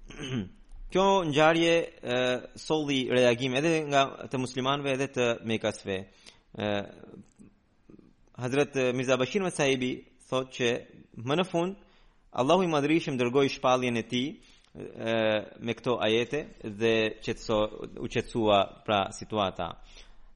kjo 0.95 1.03
njarje 1.27 1.73
uh, 1.75 2.13
eh, 2.15 2.47
soli 2.57 3.01
reagim 3.11 3.57
edhe 3.59 3.81
nga 3.91 4.05
të 4.31 4.39
muslimanve 4.41 4.95
edhe 4.95 5.09
të 5.19 5.27
Mekës 5.49 5.83
Hazrat 8.33 8.73
Mirza 8.75 9.17
Bashir 9.19 9.41
Masaibi 9.41 9.91
thotë 10.29 10.51
që 10.55 10.69
më 11.29 11.35
në 11.39 11.45
fund 11.49 11.75
Allahu 12.41 12.63
i 12.65 12.67
madhërisëm 12.71 13.17
dërgoi 13.19 13.49
shpalljen 13.55 13.97
e 14.01 14.07
tij 14.11 14.27
me 15.65 15.73
këto 15.77 15.93
ajete 16.05 16.39
dhe 16.81 16.93
qetso 17.25 17.57
u 17.97 18.05
qetsua 18.13 18.59
pra 18.85 18.99
situata. 19.13 19.67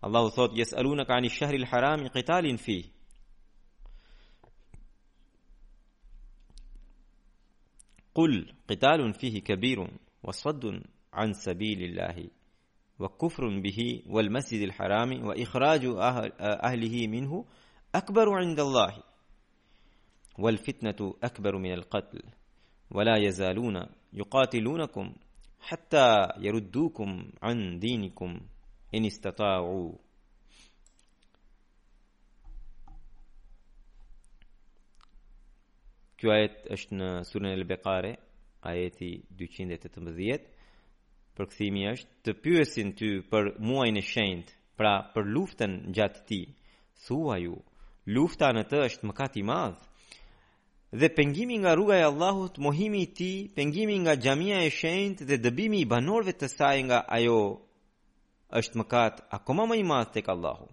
Allahu 0.06 0.30
thot 0.38 0.52
yes'alunaka 0.58 1.14
'ani 1.16 1.28
ash-shahri 1.32 1.58
al-haram 1.62 2.00
qitalin 2.16 2.58
fi. 2.66 2.78
Qul 8.18 8.34
qitalun 8.70 9.12
fihi 9.20 9.40
kabirun 9.48 9.94
wa 10.26 10.34
saddun 10.34 10.78
an 11.12 11.34
sabilillahi 11.34 12.28
وكفر 13.04 13.60
به 13.60 14.04
والمسجد 14.10 14.62
الحرام 14.62 15.26
وإخراج 15.28 15.86
أهله 16.42 17.08
منه 17.08 17.46
أكبر 17.96 18.34
عند 18.34 18.60
الله 18.60 19.04
والفتنة 20.40 21.14
أكبر 21.24 21.58
من 21.58 21.74
القتل 21.74 22.24
ولا 22.92 23.18
يزالون 23.18 23.86
يقاتلونكم 24.14 25.14
حتى 25.60 26.28
يردوكم 26.40 27.30
عن 27.42 27.80
دينكم 27.80 28.40
إن 28.96 29.06
استطاعوا 29.06 29.94
كوايت 36.22 36.68
أشنا 36.68 37.24
سورة 37.24 37.54
البقارة 37.54 38.18
آياتي 38.66 39.24
دوشين 39.32 39.80
تتمذيت 39.80 40.53
Për 41.38 41.46
këthimi 41.52 41.84
është 41.90 42.24
të 42.28 42.34
pyesin 42.46 42.90
ty 42.98 43.08
për 43.30 43.48
muajin 43.70 43.96
e 43.98 44.02
shenjtë, 44.10 44.52
pra 44.80 44.90
për 45.16 45.30
luftën 45.38 45.72
gjatë 45.98 46.20
ti. 46.30 46.38
Thua 47.06 47.38
ju, 47.44 47.56
lufta 48.18 48.52
në 48.58 48.64
të 48.74 48.82
është 48.90 49.10
mëkat 49.10 49.40
i 49.42 49.44
madh. 49.50 49.82
Dhe 51.02 51.10
pengimi 51.16 51.58
nga 51.64 51.72
rruga 51.80 51.98
e 51.98 52.04
Allahut, 52.10 52.60
mohimi 52.68 53.02
i 53.06 53.10
ti, 53.20 53.32
pengimi 53.56 53.96
nga 54.06 54.14
xhamia 54.26 54.60
e 54.62 54.70
shenjtë 54.78 55.28
dhe 55.30 55.40
dëbimi 55.48 55.82
i 55.86 55.90
banorëve 55.96 56.36
të 56.38 56.52
saj 56.54 56.78
nga 56.90 57.00
ajo 57.18 57.40
është 58.62 58.80
mëkat 58.84 59.24
akoma 59.40 59.66
më 59.72 59.80
i 59.82 59.86
madh 59.92 60.14
tek 60.20 60.30
Allahu. 60.36 60.70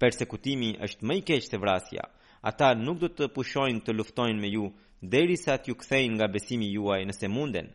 Persekutimi 0.00 0.72
është 0.88 1.08
më 1.10 1.20
i 1.20 1.26
keq 1.28 1.46
se 1.50 1.60
vrasja. 1.64 2.08
Ata 2.50 2.72
nuk 2.86 2.96
do 3.04 3.12
të 3.12 3.28
pushojnë 3.36 3.84
të 3.84 3.92
luftojnë 3.98 4.40
me 4.40 4.48
ju 4.56 4.64
derisa 5.16 5.56
t'ju 5.60 5.76
kthejnë 5.82 6.14
nga 6.16 6.28
besimi 6.36 6.70
juaj 6.78 7.02
nëse 7.10 7.28
munden. 7.36 7.68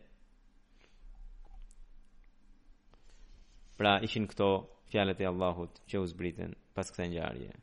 Pra 3.81 3.97
ishin 4.05 4.27
këto 4.29 4.47
fjalet 4.93 5.19
e 5.23 5.25
Allahut 5.25 5.79
që 5.89 5.97
u 6.03 6.03
zbritën 6.11 6.51
pas 6.77 6.85
kësaj 6.93 7.07
ngjarje. 7.09 7.53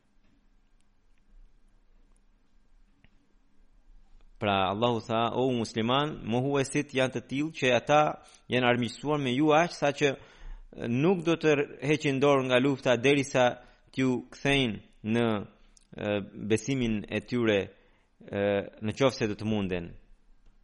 Pra 4.41 4.57
Allahu 4.73 4.99
tha, 5.07 5.21
o 5.39 5.45
musliman, 5.55 6.11
mohuesit 6.33 6.91
janë 6.97 7.13
të 7.15 7.21
tillë 7.31 7.55
që 7.59 7.71
ata 7.77 8.01
janë 8.51 8.67
armiqësuar 8.67 9.21
me 9.23 9.31
ju 9.37 9.53
aq 9.55 9.77
sa 9.77 9.93
që 9.99 10.09
nuk 11.05 11.23
do 11.27 11.37
të 11.39 11.55
heqin 11.87 12.19
dorë 12.23 12.43
nga 12.49 12.59
lufta 12.65 12.97
derisa 13.05 13.45
t'ju 13.93 14.09
kthejnë 14.35 14.75
në 15.15 15.25
e, 15.39 15.39
besimin 16.51 16.97
e 17.15 17.23
tyre 17.31 17.57
e, 17.61 17.71
në 18.85 18.97
qofse 18.99 19.31
do 19.31 19.39
të 19.39 19.47
munden. 19.53 19.87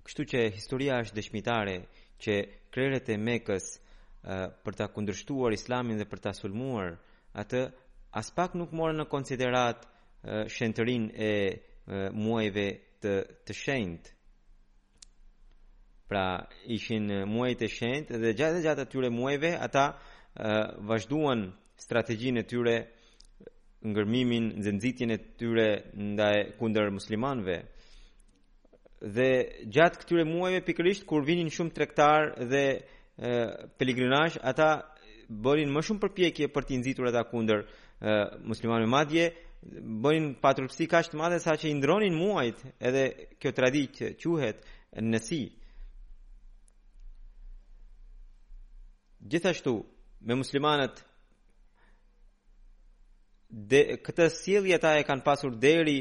Kështu 0.03 0.27
që 0.35 0.43
historia 0.59 0.99
është 1.05 1.19
dëshmitare 1.21 1.79
që 2.23 2.33
krerët 2.75 3.15
e 3.15 3.19
Mekës 3.31 3.65
e, 3.79 3.84
për 4.63 4.73
ta 4.77 4.87
kundërshtuar 4.89 5.53
Islamin 5.53 5.99
dhe 6.01 6.07
për 6.09 6.19
ta 6.23 6.31
sulmuar 6.33 6.95
atë 7.39 7.61
as 8.17 8.31
pak 8.33 8.55
nuk 8.57 8.71
morën 8.75 8.97
në 9.03 9.09
konsiderat 9.11 9.83
shëntërin 10.51 11.05
e 11.13 11.31
muajve 12.17 12.65
të, 13.03 13.13
të 13.45 13.53
shend 13.57 14.09
pra 16.09 16.25
ishin 16.77 17.11
muajt 17.33 17.59
të 17.63 17.69
shend 17.75 18.09
dhe 18.21 18.33
gjatë 18.37 18.57
dhe 18.57 18.65
gjatë 18.65 18.85
atyre 18.87 19.09
muajve 19.13 19.51
ata 19.67 19.85
vazhduan 20.89 21.45
strategjin 21.81 22.39
e 22.41 22.47
tyre 22.47 22.75
ngërmimin, 23.91 24.51
zëndzitjen 24.65 25.11
e 25.13 25.19
tyre 25.37 25.69
nda 26.11 26.29
e 26.33 26.41
kunder 26.57 26.89
muslimanve 26.97 27.55
dhe 29.15 29.29
gjatë 29.73 29.99
këtyre 30.01 30.23
muajve 30.31 30.63
pikërisht 30.67 31.05
kur 31.09 31.21
vinin 31.27 31.51
shumë 31.53 31.75
trektar 31.75 32.31
dhe 32.51 32.65
peligrinash, 33.79 34.37
ata 34.43 34.83
bërin 35.29 35.71
më 35.73 35.81
shumë 35.87 36.01
përpjekje 36.03 36.47
për 36.53 36.65
t'i 36.67 36.77
nëzitur 36.79 37.07
ata 37.09 37.23
kunder 37.29 37.59
muslimanëve 38.47 38.89
madje, 38.91 39.25
bërin 40.03 40.35
patrullësi 40.41 40.87
kaq 40.91 41.07
të 41.09 41.17
madhe 41.21 41.39
sa 41.41 41.55
që 41.57 41.69
i 41.71 41.77
ndronin 41.79 42.15
muajt 42.19 42.59
edhe 42.87 43.05
kjo 43.39 43.51
traditë 43.57 44.09
që 44.19 44.25
quhet 44.29 44.57
nësi. 45.01 45.43
Gjithashtu, 49.25 49.73
me 50.27 50.35
muslimanët, 50.37 50.99
de, 53.49 53.79
këtë 54.05 54.27
sjellje 54.41 54.75
ata 54.77 54.91
e 54.99 55.05
kanë 55.07 55.23
pasur 55.25 55.53
deri 55.57 55.97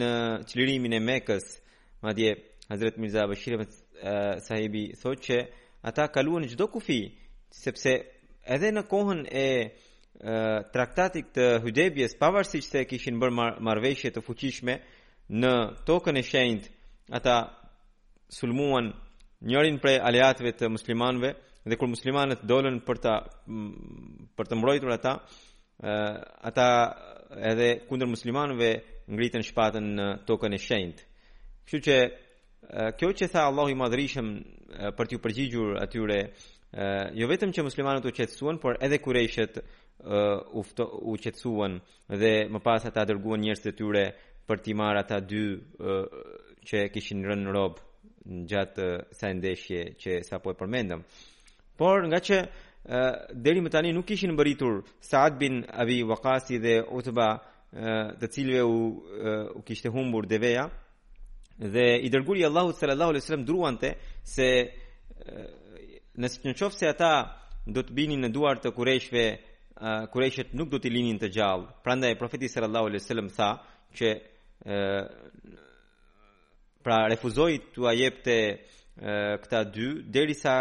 në 0.00 0.10
qëllirimin 0.48 0.96
e 0.96 1.00
mekës, 1.04 1.44
madje, 2.02 2.32
Hazret 2.70 2.96
Mirza 2.98 3.26
Bashirëve 3.28 3.66
sahibi 4.48 4.86
thot 4.98 5.20
që, 5.26 5.38
ata 5.84 6.08
kaluan 6.12 6.44
në 6.44 6.48
çdo 6.54 6.66
kufi 6.72 7.00
sepse 7.52 7.92
edhe 8.54 8.70
në 8.72 8.82
kohën 8.88 9.20
e 9.28 9.46
traktatit 10.74 11.28
të 11.34 11.46
Hudebjes 11.64 12.14
pavarësisht 12.20 12.72
se 12.76 12.84
kishin 12.88 13.18
bërë 13.20 13.34
mar 13.36 13.56
marrëveshje 13.66 14.12
të 14.14 14.22
fuqishme 14.24 14.78
në 15.30 15.50
tokën 15.88 16.16
e 16.16 16.22
shenjtë 16.24 16.70
ata 17.18 17.36
sulmuan 18.38 18.88
njërin 19.44 19.76
prej 19.82 19.98
aleatëve 20.08 20.54
të 20.60 20.70
muslimanëve 20.72 21.34
dhe 21.68 21.76
kur 21.80 21.90
muslimanët 21.92 22.46
dolën 22.48 22.78
për 22.86 22.98
ta 23.04 23.14
për 24.38 24.44
të 24.50 24.58
mbrojtur 24.60 24.94
ata 24.96 25.12
ata 26.48 26.68
edhe 27.50 27.68
kundër 27.90 28.10
muslimanëve 28.14 28.70
ngritën 29.12 29.44
shpatën 29.50 29.90
në 29.98 30.06
tokën 30.28 30.54
e 30.56 30.60
shenjtë. 30.68 31.02
Kështu 31.64 31.80
që 31.88 31.96
Kjo 32.96 33.08
që 33.12 33.26
tha 33.32 33.42
Allahu 33.48 33.72
i 33.74 33.78
madhrishem 33.78 34.28
për 34.98 35.08
t'ju 35.10 35.18
përgjigjur 35.22 35.78
atyre, 35.84 36.18
jo 37.14 37.26
vetëm 37.30 37.52
që 37.54 37.64
muslimanët 37.66 38.06
u 38.08 38.12
qetësuan 38.16 38.58
por 38.62 38.78
edhe 38.82 38.98
kurejshet 39.02 39.58
u 40.04 41.16
qetsuan 41.24 41.78
dhe 42.22 42.32
më 42.50 42.60
pas 42.66 42.84
ata 42.88 43.04
dërguan 43.10 43.42
njërës 43.44 43.62
të 43.64 43.74
tyre 43.78 44.04
për 44.48 44.62
t'i 44.64 44.74
marë 44.80 45.02
ata 45.04 45.20
dy 45.30 45.44
që 46.68 46.86
kishin 46.94 47.22
rënë 47.28 47.46
në 47.46 47.54
robë 47.58 47.82
në 48.34 48.42
gjatë 48.52 48.88
sa 49.18 49.30
ndeshje 49.36 49.82
që 50.00 50.18
sa 50.26 50.40
po 50.42 50.52
e 50.54 50.58
përmendëm. 50.58 51.02
Por 51.78 52.06
nga 52.08 52.18
që 52.28 52.38
deri 53.44 53.60
më 53.64 53.70
tani 53.74 53.92
nuk 53.96 54.06
kishin 54.08 54.34
bëritur 54.38 54.80
Saad 55.04 55.36
bin 55.40 55.62
Abi 55.82 56.00
Waqasi 56.04 56.58
dhe 56.64 56.78
Utba 56.98 57.28
të 58.20 58.28
cilve 58.34 58.62
u, 58.68 58.76
u 59.58 59.62
kishte 59.66 59.90
humbur 59.90 60.26
dhe 60.30 60.38
veja, 60.38 60.66
dhe 61.58 61.98
i 62.02 62.08
dërguri 62.10 62.44
Allahu 62.46 62.72
sallallahu 62.72 63.10
alaihi 63.14 63.22
wasallam 63.24 63.44
druante 63.46 63.94
se 64.26 64.48
nëse 66.18 66.40
në 66.44 66.54
qoftë 66.58 66.78
se 66.78 66.88
ata 66.90 67.12
do 67.66 67.80
të 67.82 67.94
binin 67.94 68.20
në 68.26 68.32
duar 68.34 68.58
të 68.60 68.74
kurëshve 68.76 69.22
kurëshët 70.12 70.52
nuk 70.58 70.68
do 70.70 70.78
të 70.78 70.90
linin 70.90 71.18
të 71.18 71.30
gjallë 71.34 71.68
prandaj 71.86 72.16
profeti 72.18 72.48
sallallahu 72.50 72.86
alaihi 72.90 73.02
wasallam 73.02 73.30
tha 73.36 73.48
që 73.96 74.08
pra 76.84 76.98
refuzoi 77.08 77.56
t'u 77.74 77.86
ajepte 77.86 78.36
këta 79.42 79.58
dy 79.74 79.88
derisa 80.14 80.56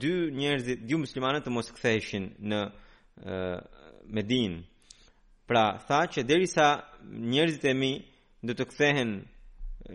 dy 0.00 0.14
njerëz 0.40 0.66
dy 0.88 0.94
muslimanë 1.04 1.40
të 1.44 1.50
mos 1.52 1.68
ktheheshin 1.76 2.32
në 2.48 2.60
Medinë 4.08 4.62
pra 5.48 5.64
tha 5.84 5.98
që 6.12 6.22
derisa 6.24 6.66
njerëzit 7.32 7.64
e 7.68 7.74
mi 7.76 7.92
do 8.42 8.52
të 8.56 8.64
kthehen 8.70 9.10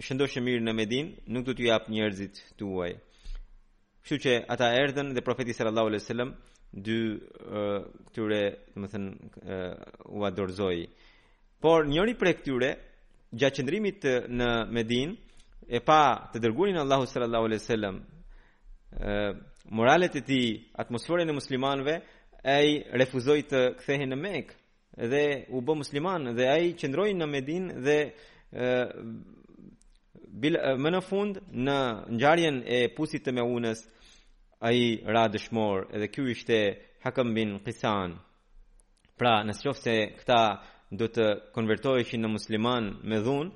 shëndoshë 0.03 0.41
mirë 0.41 0.63
në 0.63 0.73
Medin, 0.75 1.09
nuk 1.29 1.45
du 1.47 1.53
të 1.57 1.67
japë 1.67 1.91
njerëzit 1.91 2.37
të 2.57 2.67
uaj. 2.69 2.93
Kështu 4.03 4.17
që 4.23 4.33
ata 4.51 4.69
erdhen 4.81 5.13
dhe 5.15 5.21
profeti 5.23 5.53
sallallahu 5.55 5.89
alaihi 5.91 6.03
wasallam 6.03 6.31
dy 6.85 6.97
këtyre, 8.09 8.41
do 8.75 8.85
të 8.85 8.89
thënë, 8.93 9.11
u 10.17 10.25
adorzoi. 10.27 10.81
Por 11.61 11.85
njëri 11.89 12.15
prej 12.19 12.35
këtyre, 12.39 12.71
gjatë 13.39 13.57
qëndrimit 13.59 13.99
të, 14.03 14.13
në 14.37 14.49
Medinë, 14.75 15.13
e 15.69 15.79
pa 15.79 16.01
të 16.33 16.41
dërguarin 16.43 16.81
Allahu 16.81 17.05
sallallahu 17.07 17.45
alaihi 17.47 17.61
wasallam, 17.63 17.95
moralet 19.73 20.15
e 20.19 20.25
tij, 20.25 20.47
atmosferën 20.81 21.29
e 21.31 21.37
muslimanëve, 21.37 21.95
ai 22.43 22.83
refuzoi 22.99 23.43
të 23.47 23.61
kthehej 23.79 24.09
në 24.11 24.17
Mekë 24.19 24.61
dhe 25.09 25.23
u 25.55 25.61
bë 25.65 25.73
musliman 25.79 26.27
dhe 26.37 26.43
ai 26.51 26.73
qëndroi 26.77 27.13
në 27.17 27.25
Medinë 27.31 27.77
dhe 27.85 27.95
bil, 30.41 30.57
më 30.81 30.91
në 30.95 31.01
fund 31.05 31.39
në 31.67 31.77
ngjarjen 32.17 32.57
e 32.65 32.79
pusit 32.95 33.23
të 33.25 33.33
Meunës 33.37 33.83
ai 34.65 34.99
ra 35.13 35.27
dëshmor 35.33 35.87
edhe 35.95 36.07
ky 36.11 36.25
ishte 36.31 36.57
Hakam 37.03 37.33
bin 37.35 37.57
Qisan 37.65 38.15
pra 39.19 39.41
në 39.45 39.53
qoftë 39.61 39.83
se 39.83 39.95
këta 40.21 40.41
do 40.97 41.07
të 41.11 41.27
konvertoheshin 41.55 42.23
në 42.23 42.31
musliman 42.37 42.89
me 43.09 43.19
dhun 43.25 43.51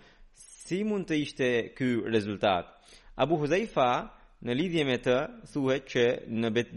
si 0.67 0.81
mund 0.83 1.07
të 1.09 1.17
ishte 1.23 1.47
ky 1.77 1.89
rezultat 2.11 2.69
Abu 3.15 3.39
Huzaifa 3.41 3.89
në 4.45 4.53
lidhje 4.53 4.83
me 4.85 4.97
të 5.01 5.15
thuhet 5.53 5.87
që 5.93 6.03
në 6.41 6.49
bet, 6.53 6.75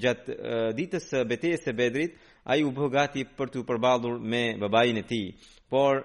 ditës 0.78 1.10
së 1.10 1.24
betejës 1.28 1.66
së 1.66 1.74
Bedrit 1.76 2.14
ai 2.48 2.62
u 2.64 2.70
bogati 2.72 3.26
për 3.36 3.52
të 3.52 3.66
përballur 3.68 4.16
me 4.32 4.44
babain 4.62 4.96
e 4.96 5.04
tij 5.10 5.34
por 5.68 6.04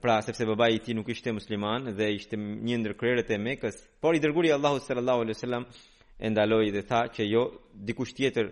pra 0.00 0.20
sepse 0.22 0.44
babai 0.46 0.74
i 0.74 0.78
tij 0.78 0.94
nuk 0.94 1.08
ishte 1.10 1.32
musliman 1.34 1.88
dhe 1.96 2.06
ishte 2.14 2.36
një 2.38 2.76
ndër 2.78 2.92
krerët 2.98 3.30
e 3.34 3.38
Mekës, 3.38 3.76
por 4.00 4.14
i 4.14 4.20
dërguari 4.22 4.52
Allahu 4.54 4.78
sallallahu 4.78 5.20
alaihi 5.24 5.34
wasallam 5.36 5.64
e 6.18 6.28
ndaloi 6.30 6.70
dhe 6.70 6.82
tha 6.86 7.00
që 7.14 7.24
jo 7.32 7.42
dikush 7.74 8.14
tjetër 8.14 8.46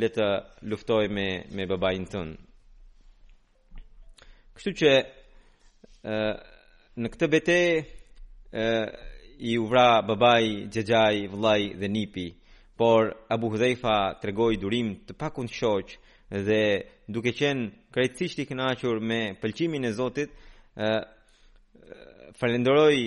le 0.00 0.08
të 0.14 0.26
luftoj 0.70 1.08
me 1.16 1.26
me 1.56 1.64
babain 1.66 2.04
tën. 2.10 2.28
Kështu 4.54 4.70
që 4.80 4.92
ë 6.06 7.02
në 7.02 7.08
këtë 7.10 7.26
betë 7.34 7.60
ë 8.62 8.68
i 9.50 9.56
u 9.58 9.66
vra 9.70 10.02
babai, 10.06 10.66
xhexhai, 10.74 11.26
vllai 11.32 11.62
dhe 11.80 11.88
nipi, 11.90 12.26
por 12.78 13.02
Abu 13.34 13.50
Hudhaifa 13.50 13.96
tregoi 14.22 14.54
durim 14.62 14.94
të 15.06 15.12
pakund 15.20 15.50
shoq 15.50 15.90
dhe 16.46 16.62
duke 17.10 17.32
qenë 17.40 17.64
krejtësisht 17.94 18.42
i 18.42 18.46
kënaqur 18.46 19.00
me 19.02 19.20
pëlqimin 19.42 19.84
e 19.90 19.94
Zotit, 19.94 20.30
falenderoj 22.36 22.98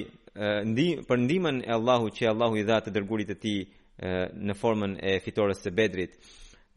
për 1.10 1.22
ndihmën 1.28 1.62
e 1.64 1.72
Allahu 1.72 2.10
që 2.18 2.28
Allahu 2.30 2.56
i 2.60 2.66
dha 2.68 2.78
të 2.84 2.92
dërgurit 2.98 3.30
të 3.32 3.38
tij 3.40 3.60
në 4.50 4.54
formën 4.62 4.98
e 5.04 5.20
fitores 5.24 5.60
së 5.64 5.72
Bedrit. 5.76 6.12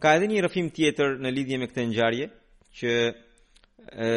Ka 0.01 0.15
edhe 0.17 0.29
një 0.31 0.43
rrëfim 0.45 0.69
tjetër 0.75 1.19
në 1.23 1.33
lidhje 1.35 1.59
me 1.59 1.67
këtë 1.71 1.85
ngjarje 1.89 2.27
që 2.79 2.93
e, 4.07 4.11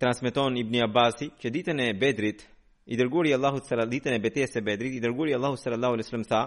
transmiton 0.00 0.56
Ibni 0.62 0.80
Abasi 0.84 1.26
që 1.40 1.48
ditën 1.56 1.78
e 1.80 1.88
Bedrit 1.98 2.38
i 2.86 2.96
dërguari 3.00 3.32
Allahu 3.34 3.60
sallallahu 3.60 3.88
alaihi 3.88 4.00
ditën 4.00 4.14
e 4.16 4.22
betejës 4.26 4.52
së 4.54 4.62
Bedrit 4.68 4.92
i 4.94 5.00
dërguari 5.02 5.32
Allahu 5.36 5.56
sallallahu 5.58 5.94
alaihi 5.96 6.06
wasallam 6.06 6.30
tha 6.34 6.42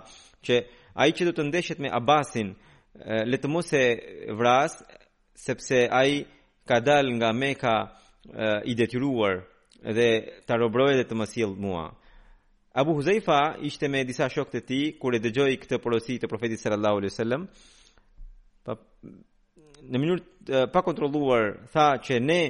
që 0.46 0.56
ai 1.04 1.10
që 1.14 1.24
do 1.28 1.32
të 1.38 1.44
ndeshet 1.50 1.80
me 1.84 1.90
Abasin 2.00 2.50
le 3.32 3.38
të 3.42 3.48
mos 3.52 3.74
e 3.74 3.84
vras 4.40 4.74
sepse 5.46 5.80
ai 6.00 6.24
ka 6.70 6.80
dal 6.80 7.08
nga 7.18 7.30
Mekka 7.42 7.76
i 8.66 8.74
detyruar 8.78 9.36
dhe 9.84 10.32
ta 10.46 10.56
robroi 10.56 10.96
dhe 10.98 11.06
të 11.08 11.16
më 11.16 11.26
sjell 11.32 11.56
mua. 11.60 11.88
Abu 12.78 12.94
Huzaifa 12.98 13.56
ishte 13.62 13.88
me 13.90 14.04
disa 14.06 14.30
shokët 14.30 14.58
e 14.62 14.62
tij 14.66 14.94
kur 15.02 15.16
e 15.16 15.20
dëgjoi 15.22 15.58
këtë 15.62 15.80
porosi 15.82 16.20
të 16.20 16.28
profetit 16.30 16.60
sallallahu 16.62 16.98
alaihi 17.02 17.14
wasallam. 17.14 17.48
Pa 18.66 18.74
në 19.92 19.98
mënyrë 20.02 20.68
pa 20.74 20.82
kontrolluar 20.86 21.44
tha 21.74 21.86
që 22.06 22.16
ne 22.22 22.42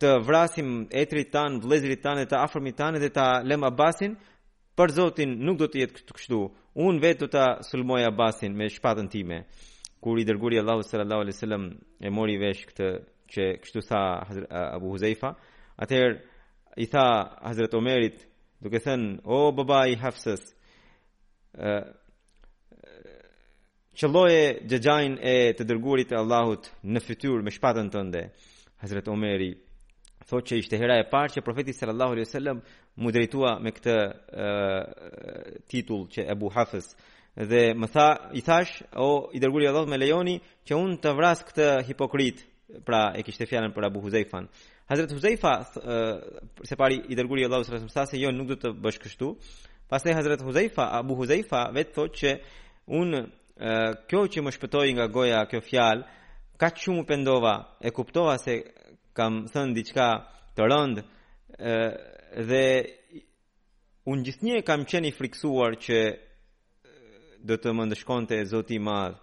të 0.00 0.08
vrasim 0.24 0.86
etrit 0.90 1.30
tan, 1.32 1.60
vëllezrit 1.62 2.00
tan 2.02 2.18
e 2.20 2.26
të 2.28 2.36
afërmit 2.38 2.76
tan 2.76 2.96
dhe 3.00 3.10
ta 3.10 3.42
lëm 3.44 3.64
Abbasin, 3.64 4.16
për 4.76 4.88
Zotin 4.96 5.36
nuk 5.44 5.58
do 5.60 5.66
të 5.68 5.78
jetë 5.84 6.12
kështu. 6.16 6.40
Unë 6.74 7.00
vetë 7.02 7.20
do 7.20 7.28
ta 7.30 7.44
sulmoj 7.68 8.02
Abbasin 8.08 8.56
me 8.56 8.68
shpatën 8.68 9.08
time. 9.08 9.44
Kur 10.02 10.18
i 10.18 10.24
dërguri 10.26 10.58
Allahu 10.60 10.82
sallallahu 10.82 11.22
alaihi 11.24 11.36
wasallam 11.36 11.64
e 12.00 12.08
mori 12.10 12.36
vesh 12.40 12.64
këtë 12.68 12.88
që 13.34 13.42
kështu 13.62 13.80
tha 13.88 14.00
Abu 14.76 14.88
Huzaifa, 14.94 15.30
atëherë 15.80 16.16
i 16.76 16.86
tha 16.90 17.38
Hazret 17.42 17.74
Omerit 17.74 18.24
duke 18.62 18.80
thënë 18.80 19.20
o 19.24 19.52
baba 19.54 19.84
i 19.86 19.94
Hafsës 20.00 20.42
qëlloje 23.94 24.40
djajin 24.66 25.16
e 25.22 25.34
të 25.54 25.66
dërguarit 25.68 26.10
e 26.12 26.18
Allahut 26.18 26.66
në 26.82 27.02
fytyrë 27.04 27.44
me 27.46 27.52
shpatën 27.54 27.92
tënde 27.94 28.24
Hazret 28.82 29.06
Omeri 29.10 29.52
thotë 30.26 30.48
që 30.50 30.58
ishte 30.62 30.78
hera 30.80 30.96
e 30.98 31.06
parë 31.10 31.34
që 31.36 31.44
profeti 31.46 31.74
sallallahu 31.76 32.14
alaihi 32.16 32.26
wasallam 32.26 32.60
mu 32.96 33.12
drejtua 33.12 33.58
me 33.62 33.70
këtë 33.76 33.94
uh, 34.00 35.64
titull 35.70 36.08
që 36.10 36.26
Abu 36.32 36.50
Hafs 36.56 36.94
dhe 37.36 37.62
më 37.74 37.88
tha 37.94 38.08
i 38.38 38.42
thash 38.46 38.80
o 38.98 39.28
i 39.36 39.42
dërguari 39.42 39.64
i 39.68 39.70
Allahut 39.70 39.90
me 39.92 39.98
lejoni 40.00 40.38
që 40.66 40.74
un 40.78 40.96
të 41.02 41.14
vras 41.18 41.42
këtë 41.46 41.68
hipokrit 41.90 42.42
pra 42.86 43.10
e 43.18 43.22
kishte 43.22 43.46
fjalën 43.46 43.72
për 43.74 43.90
Abu 43.92 44.00
Huzaifan 44.02 44.48
Hazreti 44.86 45.14
Huzaifa 45.14 45.58
uh, 45.74 46.44
se 46.64 46.76
pari 46.76 47.00
i 47.08 47.16
dërguri 47.16 47.44
Allahu 47.46 47.64
subhanahu 47.64 47.88
wa 47.88 47.92
taala 47.94 48.06
se 48.10 48.18
jo 48.20 48.30
nuk 48.34 48.50
do 48.52 48.56
të 48.60 48.72
bësh 48.84 48.98
kështu. 49.06 49.28
Pastaj 49.88 50.12
Hazreti 50.18 50.44
Huzaifa 50.44 50.86
Abu 50.98 51.16
Huzaifa 51.16 51.62
vetë 51.72 51.94
thotë 51.96 52.18
që 52.20 52.32
un 52.98 53.16
uh, 53.20 53.24
kjo 54.10 54.20
që 54.34 54.44
më 54.44 54.52
shpëtoi 54.58 54.90
nga 54.98 55.06
goja 55.14 55.40
kjo 55.48 55.60
fjalë, 55.64 56.04
ka 56.60 56.68
çumë 56.76 57.04
pendova 57.08 57.54
e 57.80 57.92
kuptova 57.96 58.36
se 58.38 58.58
kam 59.16 59.40
thënë 59.54 59.74
diçka 59.78 60.08
të 60.56 60.68
rëndë 60.68 61.00
uh, 61.00 62.44
dhe 62.50 62.64
un 64.12 64.20
gjithnjë 64.26 64.60
kam 64.68 64.84
qenë 64.90 65.08
i 65.08 65.16
friksuar 65.16 65.78
që 65.86 65.98
uh, 66.12 67.16
do 67.40 67.56
të 67.56 67.72
më 67.78 67.88
ndëshkonte 67.88 68.42
Zoti 68.52 68.76
i 68.76 68.84
Madh 68.84 69.16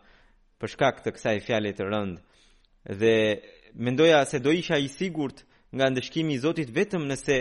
për 0.60 0.74
shkak 0.74 1.06
të 1.06 1.14
kësaj 1.20 1.46
fjale 1.46 1.76
të 1.78 1.90
rëndë 1.94 3.00
dhe 3.02 3.16
mendoja 3.86 4.26
se 4.26 4.42
do 4.42 4.50
isha 4.52 4.82
i 4.82 4.90
sigurt 4.98 5.46
nga 5.76 5.88
ndëshkimi 5.90 6.34
i 6.36 6.42
Zotit 6.44 6.72
vetëm 6.76 7.06
nëse 7.08 7.38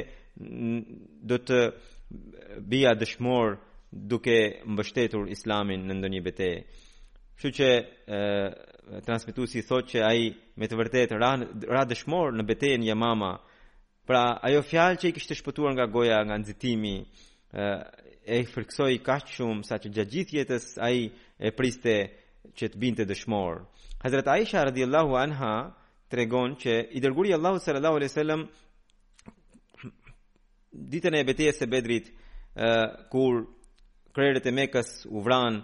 do 1.31 1.39
të 1.47 1.59
bia 2.71 2.93
dëshmor 2.95 3.57
duke 3.91 4.37
mbështetur 4.71 5.27
Islamin 5.35 5.83
në 5.89 5.97
ndonjë 5.99 6.23
betejë. 6.29 6.61
Kështu 7.35 7.51
që 7.59 7.69
transmetuesi 9.07 9.65
thotë 9.67 9.89
që 9.95 10.05
ai 10.11 10.21
me 10.61 10.69
të 10.69 10.79
vërtetë 10.79 11.19
ra, 11.23 11.33
ra 11.73 11.83
dëshmor 11.91 12.35
në 12.39 12.47
betejën 12.53 12.87
Yamama. 12.87 13.33
Pra 14.07 14.37
ajo 14.47 14.63
fjalë 14.67 15.01
që 15.03 15.11
i 15.11 15.15
kishte 15.17 15.37
shpëtuar 15.39 15.75
nga 15.75 15.87
goja, 15.91 16.19
nga 16.27 16.35
nxitimi, 16.41 16.97
e 17.51 18.37
i 18.43 18.47
friksoi 18.51 18.97
kaq 19.07 19.29
shumë 19.35 19.65
sa 19.67 19.79
që 19.83 19.91
gjatë 19.97 20.13
gjithë 20.15 20.37
jetës 20.41 20.65
ai 20.87 21.09
e 21.47 21.51
priste 21.57 21.95
që 22.57 22.71
të 22.71 22.79
binte 22.83 23.05
dëshmor. 23.09 23.63
Hazrat 24.05 24.29
Aisha 24.33 24.63
radhiyallahu 24.69 25.13
anha 25.25 25.55
tregon 26.11 26.57
që 26.59 26.73
i 26.99 27.01
dërguari 27.05 27.33
Allahu 27.37 27.61
sallallahu 27.63 27.99
alaihi 27.99 28.13
wasallam 28.13 28.43
ditën 30.93 31.15
e 31.21 31.25
betejës 31.29 31.61
së 31.61 31.69
Bedrit 31.71 32.09
kur 33.13 33.37
krerët 34.17 34.49
e 34.51 34.53
Mekës 34.59 34.91
u 35.15 35.23
vran 35.27 35.61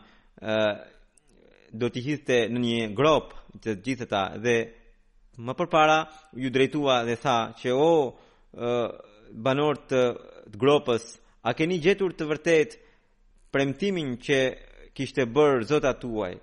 do 1.81 1.87
të 1.93 2.03
hidhte 2.07 2.39
në 2.55 2.63
një 2.65 2.85
grop 2.99 3.35
të 3.65 3.75
ata 4.07 4.23
dhe 4.45 4.57
më 5.49 5.55
përpara 5.59 5.99
ju 6.43 6.51
drejtua 6.55 7.03
dhe 7.09 7.17
tha 7.25 7.37
që 7.61 7.71
o 7.75 7.93
banor 9.47 9.77
të 9.91 10.03
gropës 10.63 11.03
a 11.43 11.51
keni 11.59 11.81
gjetur 11.83 12.15
të 12.15 12.29
vërtet 12.31 12.77
premtimin 13.55 14.15
që 14.27 14.39
kishte 14.97 15.27
bërë 15.39 15.67
zotat 15.73 15.99
tuaj 16.05 16.35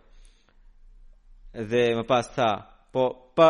dhe 1.72 1.84
më 1.98 2.04
pas 2.12 2.28
tha 2.36 2.50
po 2.94 3.04
pa, 3.36 3.48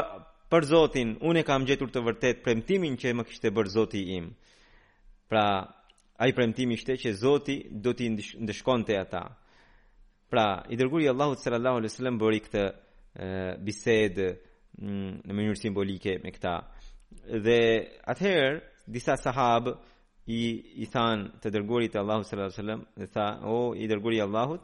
për 0.54 0.68
Zotin, 0.70 1.16
unë 1.26 1.42
kam 1.48 1.64
gjetur 1.66 1.90
të 1.90 2.02
vërtet 2.06 2.42
premtimin 2.46 2.94
që 3.02 3.16
më 3.18 3.24
kishte 3.26 3.50
bërë 3.56 3.72
Zoti 3.74 4.04
im. 4.20 4.28
Pra, 5.32 5.46
ai 6.22 6.30
premtim 6.38 6.76
ishte 6.76 6.94
që 7.02 7.14
Zoti 7.18 7.56
do 7.82 7.94
t'i 7.98 8.12
ndëshkonte 8.14 8.94
ata. 9.02 9.24
Pra, 10.30 10.46
i 10.70 10.78
dërguari 10.78 11.08
Allahu 11.10 11.40
sallallahu 11.42 11.80
alaihi 11.82 11.90
wasallam 11.92 12.20
bëri 12.22 12.42
këtë 12.46 12.64
bisedë 13.66 14.28
mm, 14.78 15.16
në 15.26 15.34
mënyrë 15.40 15.62
simbolike 15.64 16.20
me 16.24 16.36
këta. 16.38 16.54
Dhe 17.46 17.58
atëherë 18.14 18.62
disa 18.94 19.18
sahabë 19.24 19.74
i 20.38 20.42
i 20.86 20.90
than 20.94 21.26
të 21.42 21.50
dërguarit 21.58 21.96
të 21.98 22.02
Allahut 22.04 22.30
sallallahu 22.30 22.54
alaihi 22.54 22.60
wasallam 22.62 22.82
dhe 23.02 23.10
tha 23.18 23.28
o 23.54 23.58
i 23.84 23.90
dërguari 23.90 24.22
i 24.22 24.24
Allahut 24.28 24.62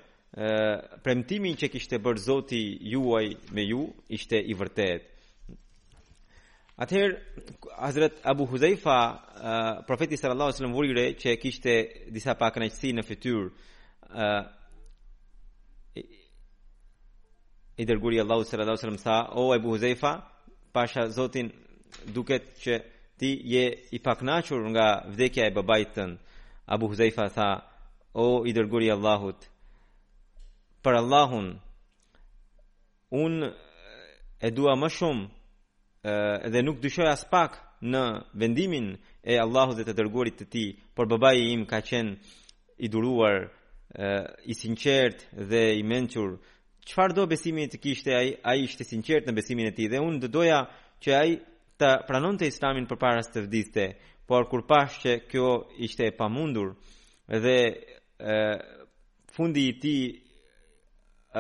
premtimin 1.05 1.55
që 1.61 1.67
kishte 1.73 1.97
bërë 2.05 2.23
Zoti 2.29 2.61
juaj 2.93 3.27
me 3.55 3.63
ju 3.71 3.83
ishte 4.17 4.39
i 4.39 4.55
vërtetë. 4.61 5.03
Atëherë 6.83 7.17
Hazrat 7.85 8.15
Abu 8.33 8.45
Huzaifa, 8.51 8.99
profeti 9.89 10.17
sallallahu 10.17 10.47
alaihi 10.53 10.59
wasallam 10.61 10.77
vuri 10.79 10.93
re 10.99 11.07
që 11.21 11.31
kishte 11.43 11.73
disa 12.15 12.35
pak 12.41 12.53
kënaqësi 12.55 12.91
në 12.95 13.03
fytyrë. 13.09 13.47
i 17.77 17.85
dërguri 17.91 18.21
Allahu 18.21 18.45
sallallahu 18.45 18.77
alaihi 18.77 18.85
wasallam 18.85 19.03
tha, 19.07 19.17
"O 19.41 19.53
Abu 19.57 19.69
Huzaifa, 19.75 20.13
pasha 20.73 21.03
Zotin 21.17 21.49
duket 22.17 22.45
që 22.63 22.75
ti 23.23 23.41
je 23.45 23.79
i 23.91 23.99
paknachur 23.99 24.61
nga 24.75 24.87
vdekja 25.15 25.47
e 25.47 25.55
babait 25.55 25.95
të 25.95 26.05
Abu 26.75 26.89
Huzaifa 26.91 27.29
tha 27.37 27.51
O 28.19 28.43
i 28.49 28.53
dërguri 28.53 28.91
Allahut 28.93 29.47
Për 30.83 30.95
Allahun 31.01 31.47
un 33.23 33.35
e 33.47 34.49
dua 34.51 34.75
më 34.81 34.89
shumë 34.97 35.25
Dhe 36.53 36.61
nuk 36.67 36.83
dyshoj 36.83 37.07
as 37.15 37.23
pak 37.31 37.61
në 37.93 38.03
vendimin 38.43 38.89
e 39.31 39.39
Allahut 39.45 39.79
dhe 39.79 39.87
të 39.87 39.95
dërgurit 40.01 40.37
të 40.41 40.47
ti 40.55 40.65
Por 40.95 41.07
babaj 41.13 41.37
im 41.55 41.63
ka 41.71 41.79
qenë 41.91 42.13
i 42.79 42.87
duruar 42.95 43.39
I 44.53 44.57
sinqert 44.63 45.19
dhe 45.51 45.63
i 45.79 45.83
menqur 45.93 46.31
Qfar 46.89 47.11
do 47.17 47.23
besimin 47.33 47.71
të 47.71 47.79
kishte 47.85 48.11
a 48.49 48.53
i 48.59 48.67
shte 48.73 48.85
sinqert 48.91 49.25
në 49.29 49.33
besimin 49.39 49.71
e 49.71 49.77
ti 49.79 49.85
Dhe 49.93 49.99
un 50.09 50.17
dë 50.23 50.29
doja 50.37 50.61
që 51.05 51.11
a 51.21 51.25
i 51.33 51.41
të 51.83 51.93
pranon 52.07 52.37
të 52.39 52.47
islamin 52.49 52.87
për 52.87 52.99
para 53.01 53.23
së 53.27 53.33
të 53.37 53.43
vdiste, 53.49 53.85
por 54.29 54.47
kur 54.51 54.63
pash 54.69 55.01
që 55.03 55.13
kjo 55.31 55.49
ishte 55.85 56.05
e 56.07 56.17
pamundur 56.19 56.75
dhe 57.43 57.57
e, 57.63 58.39
fundi 59.35 59.63
i 59.71 59.75
ti 59.83 59.97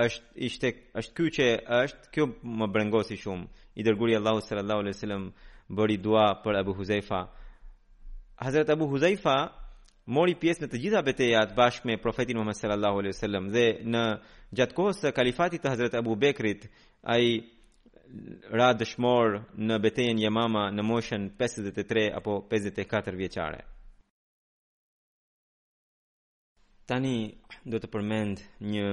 është 0.05 0.24
ishte 0.49 0.68
është 0.99 1.12
ky 1.16 1.26
që 1.38 1.47
është 1.82 2.07
kjo 2.16 2.24
më 2.59 2.66
brengosi 2.74 3.16
shumë 3.22 3.47
i 3.78 3.86
dërguari 3.86 4.16
Allahu 4.18 4.40
sallallahu 4.45 4.82
alaihi 4.84 4.97
wasallam 4.99 5.24
bëri 5.76 5.97
dua 6.07 6.26
për 6.45 6.53
Abu 6.61 6.74
Huzaifa 6.80 7.20
Hazrat 8.43 8.70
Abu 8.74 8.86
Huzaifa 8.90 9.36
mori 10.16 10.34
pjesë 10.40 10.64
në 10.64 10.72
të 10.72 10.80
gjitha 10.82 11.03
betejat 11.07 11.53
bashkë 11.57 11.86
me 11.90 12.01
profetin 12.03 12.36
Muhammed 12.36 12.59
sallallahu 12.59 13.01
alaihi 13.03 13.14
wasallam 13.16 13.45
dhe 13.55 13.66
në 13.95 14.05
gjatë 14.57 14.76
kohës 14.76 15.03
së 15.05 15.14
kalifatit 15.16 15.62
të 15.62 15.70
Hazrat 15.76 15.95
Abu 16.01 16.16
Bekrit 16.20 16.66
ai 17.14 17.24
ra 18.55 18.72
dëshmor 18.80 19.36
në 19.68 19.76
betejën 19.84 20.18
Yamama 20.24 20.66
në 20.74 20.82
moshën 20.86 21.28
53 21.38 22.09
apo 22.18 22.38
54 22.50 23.18
vjeçare. 23.20 23.61
Tani 26.90 27.14
do 27.70 27.78
të 27.80 27.88
përmend 27.94 28.42
një 28.72 28.88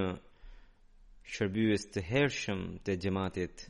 shërbyes 1.34 1.84
të 1.94 2.04
hershëm 2.10 2.62
të 2.86 2.94
xhamatit 3.02 3.66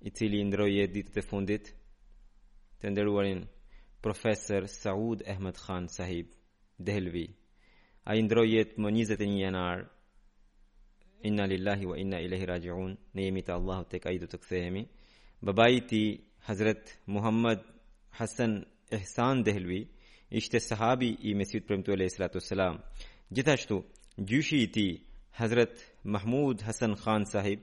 i 0.00 0.10
cili 0.16 0.40
ndroi 0.48 0.88
ditët 0.94 1.20
e 1.22 1.26
fundit 1.28 1.70
të 2.80 2.90
nderuarin 2.92 3.44
profesor 4.02 4.66
Saud 4.78 5.22
Ahmed 5.32 5.56
Khan 5.64 5.86
Sahib 5.94 6.32
Delvi. 6.78 7.26
Ai 8.10 8.18
ndroi 8.26 8.48
jetë 8.56 8.82
më 8.82 8.90
21 8.98 9.36
janar 9.44 9.84
inna 11.22 11.44
lillahi 11.46 11.86
wa 11.86 11.96
inna 11.98 12.20
ilahi 12.20 12.46
rajiun, 12.50 12.92
ne 13.14 13.22
jemi 13.26 13.42
të 13.46 13.52
Allahu 13.58 13.84
tek 13.90 14.02
ajdu 14.10 14.26
të 14.30 14.38
këthehemi. 14.42 14.82
Babaj 15.44 15.74
ti, 15.88 16.02
Hazret 16.46 16.84
Muhammad 17.14 17.60
Hasan 18.18 18.54
Ihsan 18.90 19.44
Dehlvi, 19.46 19.80
ishte 20.30 20.58
sahabi 20.60 21.08
i 21.28 21.34
mesjit 21.38 21.64
përmëtu 21.68 21.90
e 21.94 21.98
lejësratu 22.02 22.38
selam. 22.48 22.74
Gjithashtu, 23.34 23.76
gjyshi 24.28 24.58
i 24.62 24.68
ti, 24.74 24.88
Hazret 25.38 25.74
Mahmud 26.14 26.56
Hasan 26.66 26.94
Khan 27.02 27.24
sahib, 27.32 27.60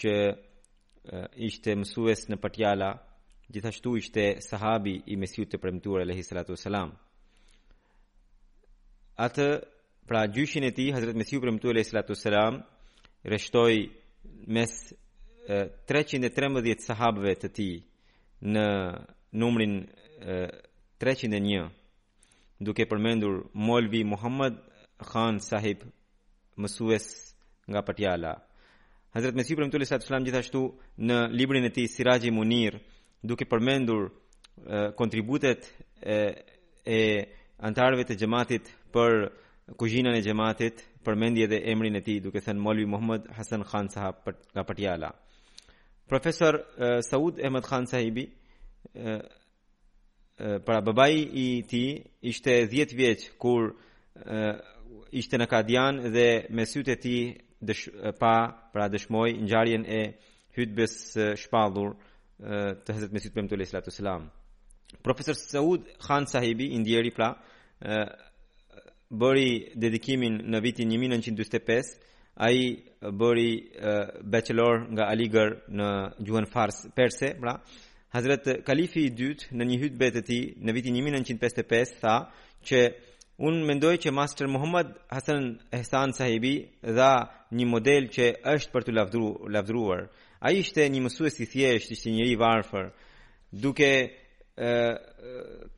që 0.00 0.12
uh, 0.32 1.44
ishte 1.48 1.74
mësues 1.76 2.28
në 2.30 2.36
Patjala, 2.42 2.90
gjithashtu 3.52 3.90
ishte 4.00 4.22
sahabi 4.50 4.94
i 5.12 5.18
mesjit 5.22 5.48
të 5.52 5.58
përmëtu 5.64 5.98
e 6.00 6.06
lejësratu 6.12 6.56
selam. 6.56 6.94
Atë 9.26 9.48
Pra 10.10 10.26
gjyshin 10.26 10.64
e 10.66 10.72
ti, 10.74 10.90
Hazret 10.92 11.14
Mesiu 11.14 11.38
Primtu 11.38 11.68
e 11.70 11.74
Lejtë 11.76 11.90
Salatu 11.92 12.16
Selam, 12.18 12.56
reshtoj 13.22 13.76
mes 14.50 14.72
uh, 15.46 15.68
313 15.86 16.82
sahabëve 16.82 17.34
të 17.44 17.50
ti 17.54 17.66
në 18.42 18.64
numrin 19.38 19.76
301, 20.98 21.60
duke 22.58 22.88
përmendur 22.90 23.36
Molvi 23.54 24.00
Muhammad 24.02 24.56
Khan 25.12 25.38
sahib 25.46 25.84
mësues 26.58 27.06
nga 27.70 27.84
Patiala. 27.86 28.32
Hazrat 29.14 29.38
Mesiu 29.38 29.60
Premtu 29.62 29.78
Allahu 29.78 29.92
Sallallahu 29.92 29.94
Alaihi 29.94 30.08
Wasallam 30.08 30.26
gjithashtu 30.26 30.64
në 31.06 31.20
librin 31.38 31.68
e 31.68 31.70
tij 31.76 31.86
Siraj 31.94 32.26
Munir, 32.34 32.80
duke 33.22 33.46
përmendur 33.46 34.10
kontributet 34.98 35.70
e, 36.02 36.18
e 36.82 37.00
antarëve 37.62 38.08
të 38.10 38.18
gjematit 38.24 38.74
për 38.90 39.20
kuzhinën 39.78 40.14
e 40.16 40.22
xhamatit 40.24 40.82
përmendje 41.04 41.44
edhe 41.46 41.58
emrin 41.72 41.96
e 41.96 42.00
tij 42.02 42.20
duke 42.22 42.40
thënë 42.42 42.60
Molvi 42.60 42.84
Muhammad 42.86 43.26
Hasan 43.36 43.62
Khan 43.64 43.88
sahab 43.88 44.16
nga 44.54 44.62
Patiala 44.64 45.10
Profesor 46.08 46.58
Saud 47.10 47.38
Ahmed 47.44 47.64
Khan 47.66 47.86
sahibi 47.86 48.24
për 50.66 50.80
babai 50.88 51.14
i 51.42 51.46
tij 51.70 51.90
ishte 52.30 52.54
10 52.70 52.96
vjeç 53.00 53.20
kur 53.38 53.70
ishte 55.14 55.38
në 55.38 55.46
Kadian 55.50 56.02
dhe 56.14 56.28
me 56.50 56.64
sytë 56.66 56.92
e 56.96 57.00
tij 57.04 57.20
pa 58.20 58.34
pra 58.72 58.88
dëshmoi 58.88 59.30
ngjarjen 59.44 59.84
e 59.84 60.00
hutbes 60.56 60.92
së 61.12 61.26
shpallur 61.42 61.94
të 62.84 62.90
Hazrat 62.94 63.12
Mesih 63.12 63.32
Premtul 63.34 63.64
Selam. 63.66 64.30
Profesor 65.04 65.34
Saud 65.34 65.84
Khan 66.00 66.26
sahibi 66.26 66.72
indieri 66.78 67.10
pra 67.14 67.28
bëri 69.10 69.68
dedikimin 69.82 70.36
në 70.54 70.60
vitin 70.62 70.90
1925, 70.94 71.92
ai 72.40 72.56
bëri 73.02 73.50
uh, 73.60 74.18
bachelor 74.30 74.84
nga 74.94 75.08
Aligarh 75.10 75.56
në 75.74 75.88
gjuhën 76.24 76.46
fars 76.48 76.84
perse, 76.94 77.32
pra 77.40 77.56
Hazrat 78.14 78.46
Kalifi 78.66 79.04
i 79.06 79.10
dytë 79.14 79.54
në 79.54 79.66
një 79.70 79.78
hutbë 79.84 80.08
të 80.14 80.22
tij 80.26 80.42
në 80.62 80.74
vitin 80.76 80.96
1955 81.02 81.92
tha 82.00 82.14
që 82.66 82.80
un 83.50 83.60
mendoj 83.66 83.96
që 84.04 84.12
Master 84.14 84.48
Muhammad 84.52 84.94
Hasan 85.10 85.52
Ehsan 85.74 86.12
Sahibi 86.14 86.54
dha 86.82 87.10
një 87.54 87.66
model 87.66 88.08
që 88.14 88.30
është 88.54 88.70
për 88.74 88.84
të 88.86 88.94
lavdruar, 88.98 89.36
lavdruar. 89.54 90.00
Ai 90.40 90.54
ishte 90.62 90.86
një 90.90 91.00
mësues 91.06 91.38
i 91.40 91.46
thjeshtë, 91.50 91.94
ishte 91.96 92.12
një 92.16 92.24
i 92.32 92.36
varfër, 92.40 92.86
duke 93.62 93.90
uh, 94.60 94.96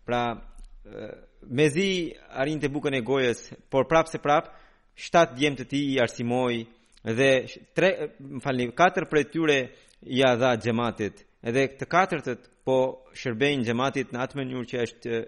pra 0.06 0.22
uh, 0.36 1.14
mezi 1.50 1.80
zi 1.80 2.14
arin 2.36 2.60
të 2.60 2.68
bukën 2.72 2.94
e 2.98 3.04
gojës 3.04 3.46
Por 3.70 3.86
prapë 3.90 4.10
se 4.14 4.20
prapë 4.22 4.50
Shtatë 5.02 5.38
djemë 5.38 5.58
të 5.60 5.64
ti 5.70 5.80
i 5.94 5.98
arsimoj 6.02 6.62
Dhe 7.02 7.30
tre, 7.74 7.88
më 8.20 8.40
falni, 8.44 8.66
katër 8.78 9.06
për 9.10 9.18
e 9.18 9.24
tyre 9.34 9.56
I 10.06 10.22
a 10.26 10.34
dha 10.38 10.52
gjematit 10.62 11.24
Edhe 11.42 11.64
të 11.78 11.88
katër 11.90 12.20
të 12.26 12.32
po 12.64 12.76
shërbejnë 13.18 13.66
gjematit 13.68 14.12
Në 14.12 14.20
atë 14.24 14.38
mënyur 14.40 14.68
që 14.70 14.82
është 14.86 15.20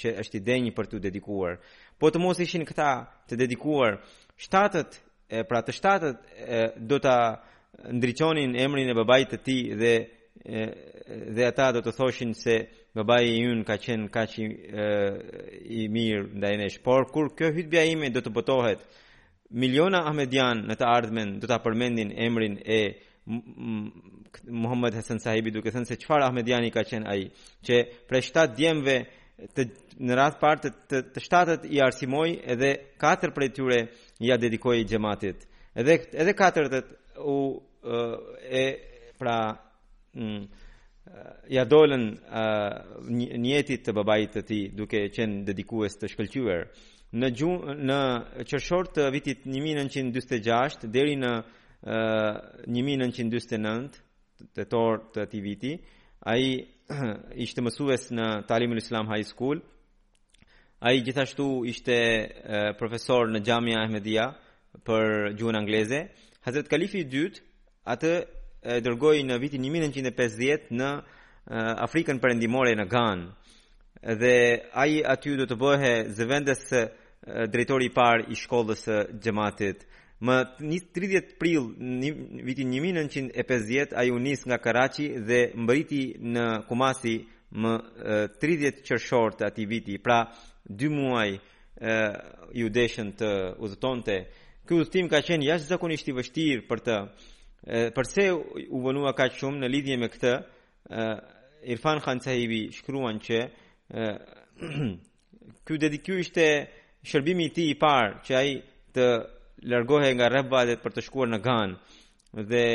Që 0.00 0.14
është 0.24 0.38
i 0.40 0.44
denjë 0.50 0.74
për 0.76 0.88
të 0.92 1.02
dedikuar 1.08 1.58
Po 1.98 2.10
të 2.10 2.22
mos 2.22 2.40
ishin 2.40 2.64
këta 2.68 2.88
të 3.28 3.38
dedikuar 3.44 4.00
Shtatët 4.36 5.00
Pra 5.48 5.60
të 5.64 5.72
shtatët 5.72 6.32
do 6.84 6.98
të 7.02 7.12
ndriqonin 7.96 8.52
emrin 8.60 8.86
e 8.86 8.94
babajt 8.94 9.30
të 9.32 9.38
ti 9.42 9.56
dhe, 9.80 9.92
dhe 11.34 11.42
ata 11.48 11.70
do 11.74 11.80
të 11.82 11.94
thoshin 11.96 12.34
se 12.38 12.58
babai 12.94 13.26
i 13.32 13.40
unë 13.52 13.64
ka 13.66 13.76
qenë 13.82 14.10
ka 14.14 14.22
që 14.32 14.44
i 15.78 15.86
mirë 15.94 16.20
nda 16.38 16.50
e 16.54 16.58
nesh, 16.62 16.76
por 16.84 17.08
kur 17.10 17.32
kjo 17.36 17.48
hytbja 17.56 17.82
ime 17.90 18.10
do 18.14 18.22
të 18.22 18.30
botohet, 18.36 18.84
miliona 19.50 20.04
Ahmedian 20.10 20.60
në 20.68 20.76
të 20.78 20.86
ardhmen 20.88 21.32
do 21.42 21.50
të 21.50 21.58
permendin 21.64 22.12
emrin 22.26 22.54
e 22.64 22.80
Muhammed 24.60 24.94
Hasan 24.98 25.18
sahibi 25.22 25.50
duke 25.54 25.72
thënë 25.74 25.88
se 25.88 25.98
qëfar 26.04 26.22
Ahmediani 26.28 26.70
ka 26.74 26.82
qenë 26.86 27.08
aji, 27.14 27.26
që 27.66 27.74
pre 28.08 28.20
7 28.22 28.46
djemve 28.58 28.96
te 29.54 29.66
në 30.06 30.14
ratë 30.20 30.38
partë 30.40 30.70
të, 30.88 31.00
te 31.14 31.20
shtatet 31.22 31.66
i 31.74 31.80
arsimoj 31.86 32.28
edhe 32.54 32.70
4 33.02 33.34
prej 33.34 33.50
tyre 33.56 33.78
ja 34.22 34.36
dedikoj 34.38 34.84
gjematit. 34.86 35.48
Edhe, 35.74 35.98
edhe 36.22 36.34
4 36.38 36.70
të 36.70 36.80
u 37.34 37.38
e 38.62 38.64
pra 39.18 39.38
ja 41.48 41.64
dolën 41.68 42.04
uh, 42.12 42.70
njetit 43.42 43.82
të 43.84 43.92
babait 43.98 44.32
të 44.32 44.42
tij 44.48 44.62
duke 44.78 45.00
qenë 45.12 45.42
dedikues 45.48 45.98
të 46.00 46.08
shkëlqyer 46.12 46.62
në 47.20 47.28
gju, 47.36 47.50
në 47.90 47.98
qershor 48.50 48.88
të 48.96 49.04
vitit 49.14 49.44
1946 49.50 50.88
deri 50.96 51.18
në 51.20 51.32
uh, 51.42 52.40
1949 52.70 54.00
tetor 54.56 55.02
të 55.14 55.22
atij 55.28 55.42
viti 55.44 55.72
ai 56.32 56.42
ishte 57.46 57.60
mësues 57.64 58.08
në 58.16 58.28
Talimul 58.48 58.80
Islam 58.80 59.10
High 59.12 59.28
School 59.28 59.60
ai 60.88 60.94
gjithashtu 61.04 61.50
ishte 61.74 61.98
uh, 62.00 62.70
profesor 62.80 63.28
në 63.28 63.44
Xhamia 63.44 63.84
Ahmedia 63.84 64.30
për 64.88 65.34
gjuhën 65.38 65.60
angleze 65.60 66.00
Hazrat 66.48 66.72
Kalifi 66.72 67.04
i 67.04 67.10
dytë 67.14 67.44
atë 67.94 68.14
e 68.64 68.80
dërgoi 68.80 69.20
në 69.28 69.36
vitin 69.42 69.64
1950 69.68 70.70
në 70.74 70.86
Afrikën 71.84 72.16
Perëndimore 72.22 72.70
në 72.78 72.86
Ghan. 72.88 73.24
Dhe 74.16 74.36
ai 74.80 75.02
aty 75.04 75.34
do 75.38 75.44
të 75.48 75.58
bëhe 75.60 75.90
zëvendës 76.16 76.62
drejtori 77.52 77.90
i 77.90 77.92
parë 77.92 78.24
i 78.32 78.38
shkollës 78.40 78.86
së 78.86 78.96
xhamatit. 79.20 79.84
Më 80.24 80.36
30 80.96 81.34
prill 81.40 81.66
në 82.00 82.10
vitin 82.46 82.70
1950 82.78 83.92
ai 84.00 84.06
u 84.14 84.18
nis 84.20 84.44
nga 84.48 84.56
Karachi 84.64 85.10
dhe 85.28 85.40
mbriti 85.60 86.02
në 86.24 86.46
Kumasi 86.68 87.18
më 87.52 87.74
30 88.40 88.80
qershor 88.88 89.36
të 89.36 89.48
atij 89.50 89.68
viti. 89.68 89.98
Pra, 90.00 90.22
dy 90.64 90.88
muaj 90.88 91.30
judeshten 92.56 93.12
të 93.20 93.30
udhëtonte. 93.60 94.16
Ky 94.64 94.80
udhtim 94.80 95.12
ka 95.12 95.20
qenë 95.20 95.50
jashtëzakonisht 95.52 96.08
i 96.08 96.14
vështirë 96.16 96.64
për 96.68 96.80
të 96.86 96.96
përse 97.64 98.24
u 98.70 98.80
vënua 98.84 99.12
ka 99.16 99.28
shumë 99.32 99.62
në 99.62 99.68
lidhje 99.72 99.96
me 99.98 100.08
këtë 100.12 100.32
Irfan 101.72 102.00
Khan 102.04 102.20
sahibi 102.20 102.66
shkruan 102.76 103.20
që 103.24 103.38
kjo 105.64 105.76
dedikjo 105.80 106.18
ishte 106.20 106.44
shërbimi 107.08 107.48
ti 107.56 107.70
i 107.70 107.78
parë 107.80 108.20
që 108.26 108.34
ai 108.38 108.50
të 108.94 109.06
lërgohe 109.68 110.10
nga 110.14 110.28
rëbba 110.32 110.64
dhe 110.68 110.76
për 110.82 110.94
të 110.96 111.04
shkuar 111.06 111.30
në 111.32 111.38
ganë 111.44 112.42
dhe 112.50 112.66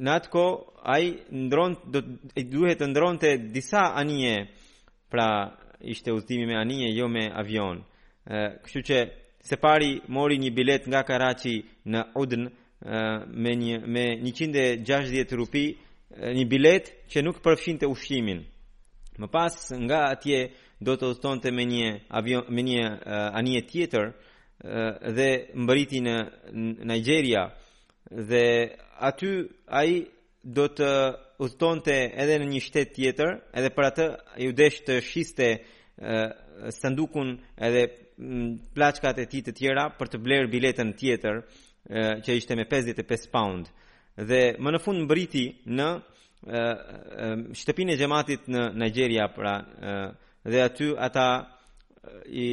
në 0.00 0.12
atë 0.16 0.30
ko 0.32 0.44
ai 0.94 1.08
ndron, 1.46 1.74
do, 1.92 2.04
duhet 2.52 2.80
të 2.80 2.90
ndronë 2.92 3.22
të 3.24 3.32
disa 3.56 3.86
anije 4.00 4.36
pra 5.12 5.30
ishte 5.92 6.12
uzdimi 6.12 6.46
me 6.46 6.58
anije 6.60 6.92
jo 6.96 7.08
me 7.08 7.26
avion 7.40 7.80
kështu 8.64 8.82
që 8.90 8.98
Se 9.42 9.56
pari 9.56 10.00
mori 10.08 10.36
një 10.38 10.50
bilet 10.52 10.84
nga 10.88 11.00
Karachi 11.08 11.54
në 11.88 12.00
Udn 12.20 12.44
me 13.40 13.54
një, 13.60 13.78
me 13.94 14.04
160 14.22 15.36
rupi, 15.40 15.62
një 16.36 16.44
bilet 16.50 16.90
që 17.12 17.22
nuk 17.24 17.40
përfshinte 17.44 17.88
ushqimin. 17.88 18.42
Më 19.20 19.28
pas 19.32 19.54
nga 19.84 20.00
atje 20.12 20.38
do 20.84 20.94
të 20.96 21.10
udhtonte 21.14 21.52
me 21.52 21.64
një 21.72 21.88
avion 22.20 22.44
me 22.54 22.62
një 22.68 22.84
anije 23.40 23.64
tjetër 23.72 24.12
dhe 25.16 25.28
mbriti 25.62 26.00
në 26.04 26.14
Nigeria 26.88 27.46
dhe 28.30 28.44
aty 29.10 29.30
ai 29.80 29.90
do 30.44 30.66
të 30.76 30.90
udhtonte 31.44 31.96
edhe 32.22 32.36
në 32.42 32.46
një 32.52 32.60
shtet 32.66 32.94
tjetër, 32.96 33.34
edhe 33.58 33.70
për 33.76 33.88
atë 33.88 34.06
ju 34.44 34.52
desh 34.56 34.80
të 34.84 35.00
shiste 35.10 35.48
sandukun 36.80 37.36
edhe 37.68 37.86
plaçkat 38.74 39.16
e 39.18 39.24
tij 39.28 39.40
të 39.46 39.54
tjera 39.56 39.86
për 39.96 40.08
të 40.14 40.18
bler 40.22 40.44
biletën 40.52 40.92
tjetër 40.98 41.36
e, 41.40 42.20
që 42.24 42.30
ishte 42.36 42.56
me 42.58 42.66
55 42.68 43.28
pound 43.32 43.68
dhe 44.20 44.40
më 44.60 44.74
në 44.74 44.80
fund 44.84 45.04
mbriti 45.06 45.46
në 45.76 45.88
shtëpinë 47.56 47.92
e 47.92 47.96
xhamatit 48.00 48.46
në 48.52 48.62
Nigeria 48.80 49.26
pra 49.32 49.54
e, 49.60 49.96
dhe 50.50 50.60
aty 50.66 50.88
ata 51.06 51.26
i 52.32 52.50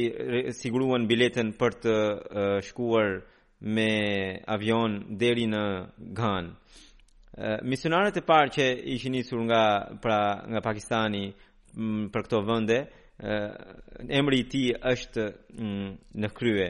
siguruan 0.52 1.06
biletën 1.08 1.52
për 1.60 1.72
të 1.84 1.94
e, 1.96 2.44
shkuar 2.68 3.18
me 3.64 3.90
avion 4.46 5.00
deri 5.20 5.46
në 5.52 5.62
Ghan 6.16 6.52
misionarët 7.68 8.16
e 8.18 8.22
parë 8.26 8.50
që 8.56 8.64
ishin 8.96 9.12
nisur 9.14 9.40
nga 9.48 9.62
pra 10.02 10.18
nga 10.50 10.60
Pakistani 10.64 11.24
për 12.10 12.24
këto 12.26 12.40
vende 12.48 12.78
emri 13.20 14.38
i 14.42 14.48
ti 14.48 14.60
është 14.78 15.24
mm, 15.58 15.92
në 16.22 16.28
krye. 16.36 16.68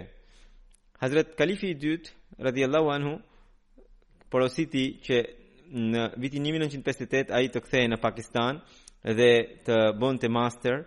Hazret 1.03 1.35
Kalifi 1.39 1.71
i 1.75 1.77
dytë, 1.79 2.15
radhjallahu 2.43 2.89
anhu, 2.93 3.13
porositi 4.31 4.87
që 5.05 5.19
në 5.69 6.05
vitin 6.21 6.47
1958 6.49 7.31
a 7.37 7.41
i 7.45 7.51
të 7.53 7.61
kthehej 7.65 7.91
në 7.93 7.99
Pakistan 8.03 8.61
dhe 9.19 9.31
të 9.67 9.77
bonte 10.01 10.27
të 10.27 10.33
master, 10.33 10.83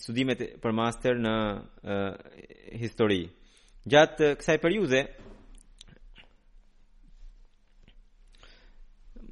studimet 0.00 0.40
për 0.62 0.72
master 0.74 1.18
në 1.24 1.34
histori. 2.80 3.24
Gjatë 3.90 4.34
kësaj 4.40 4.58
periude, 4.62 5.02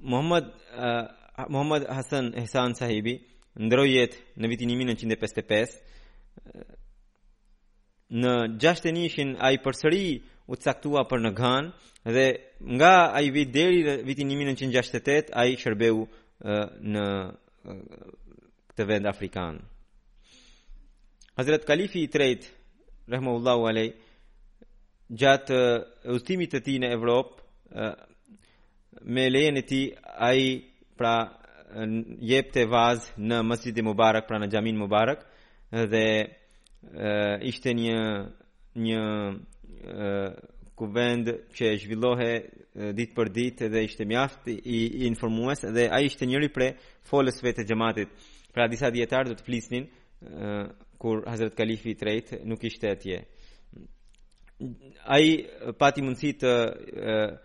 Muhammad, 0.09 0.47
e, 0.47 0.91
Muhammad 1.53 1.85
Hasan 1.91 2.31
Hasan 2.39 2.75
sahibi, 2.79 3.17
ndrojet 3.59 4.15
në 4.39 4.49
vitin 4.53 4.71
1955 4.75 5.79
në 8.09 8.35
gjashtë 8.63 8.93
nishin 8.97 9.35
a 9.45 9.51
i 9.53 9.59
përsëri 9.63 10.05
u 10.49 10.57
të 10.57 10.65
saktua 10.69 11.03
për 11.11 11.25
në 11.27 11.33
ghan 11.37 11.71
dhe 12.15 12.27
nga 12.79 12.93
a 13.11 13.21
i 13.27 13.31
vit 13.35 13.51
deri 13.53 13.83
në 13.85 13.97
vitin 14.07 14.31
1968 14.33 15.35
a 15.37 15.45
i 15.51 15.59
shërbehu 15.61 16.05
në 16.95 17.05
këtë 18.71 18.89
vend 18.89 19.11
Afrikan 19.11 19.59
Hazrat 21.39 21.67
Kalifi 21.69 22.05
i 22.07 22.11
trejt 22.11 22.47
Rahmaullahu 23.11 23.67
Alej 23.69 23.91
gjatë 25.17 25.59
ustimit 26.15 26.53
të 26.55 26.61
ti 26.67 26.79
në 26.83 26.95
Evropë 26.97 27.89
me 29.15 29.29
lejen 29.31 29.59
e 29.61 29.67
ti 29.67 29.83
a 30.29 30.33
i 30.35 30.49
pra 30.99 31.15
jep 32.23 32.53
të 32.55 32.63
vazë 32.71 33.15
në 33.21 33.41
mësjidi 33.47 33.85
Mubarak, 33.85 34.27
pra 34.29 34.39
në 34.43 34.49
gjamin 34.53 34.79
Mubarak, 34.81 35.25
dhe 35.91 36.05
uh, 36.25 37.37
ishte 37.45 37.75
një, 37.75 37.97
një 38.79 39.03
uh, 39.29 40.33
kuvend 40.79 41.33
që 41.57 41.71
e 41.73 41.79
zhvillohe 41.83 42.29
uh, 42.37 42.93
ditë 42.97 43.15
për 43.19 43.33
ditë 43.39 43.71
dhe 43.75 43.83
ishte 43.89 44.07
mjaft 44.09 44.49
i, 44.53 44.57
i 45.03 45.07
informues, 45.09 45.65
dhe 45.75 45.89
a 45.93 45.99
ishte 46.05 46.27
njëri 46.31 46.53
prej 46.55 46.73
folësve 47.11 47.55
të 47.59 47.67
gjematit, 47.71 48.15
pra 48.55 48.69
disa 48.69 48.91
djetarë 48.95 49.33
dhe 49.33 49.39
të 49.41 49.47
flisnin, 49.49 49.89
uh, 50.25 50.65
kur 50.99 51.23
Hazret 51.31 51.55
Kalifi 51.59 51.93
i 51.95 52.41
nuk 52.45 52.65
ishte 52.65 52.91
atje. 52.91 53.21
A 55.07 55.21
i 55.23 55.45
pati 55.79 56.03
mundësi 56.03 56.33
të 56.39 56.53
uh, 56.97 57.37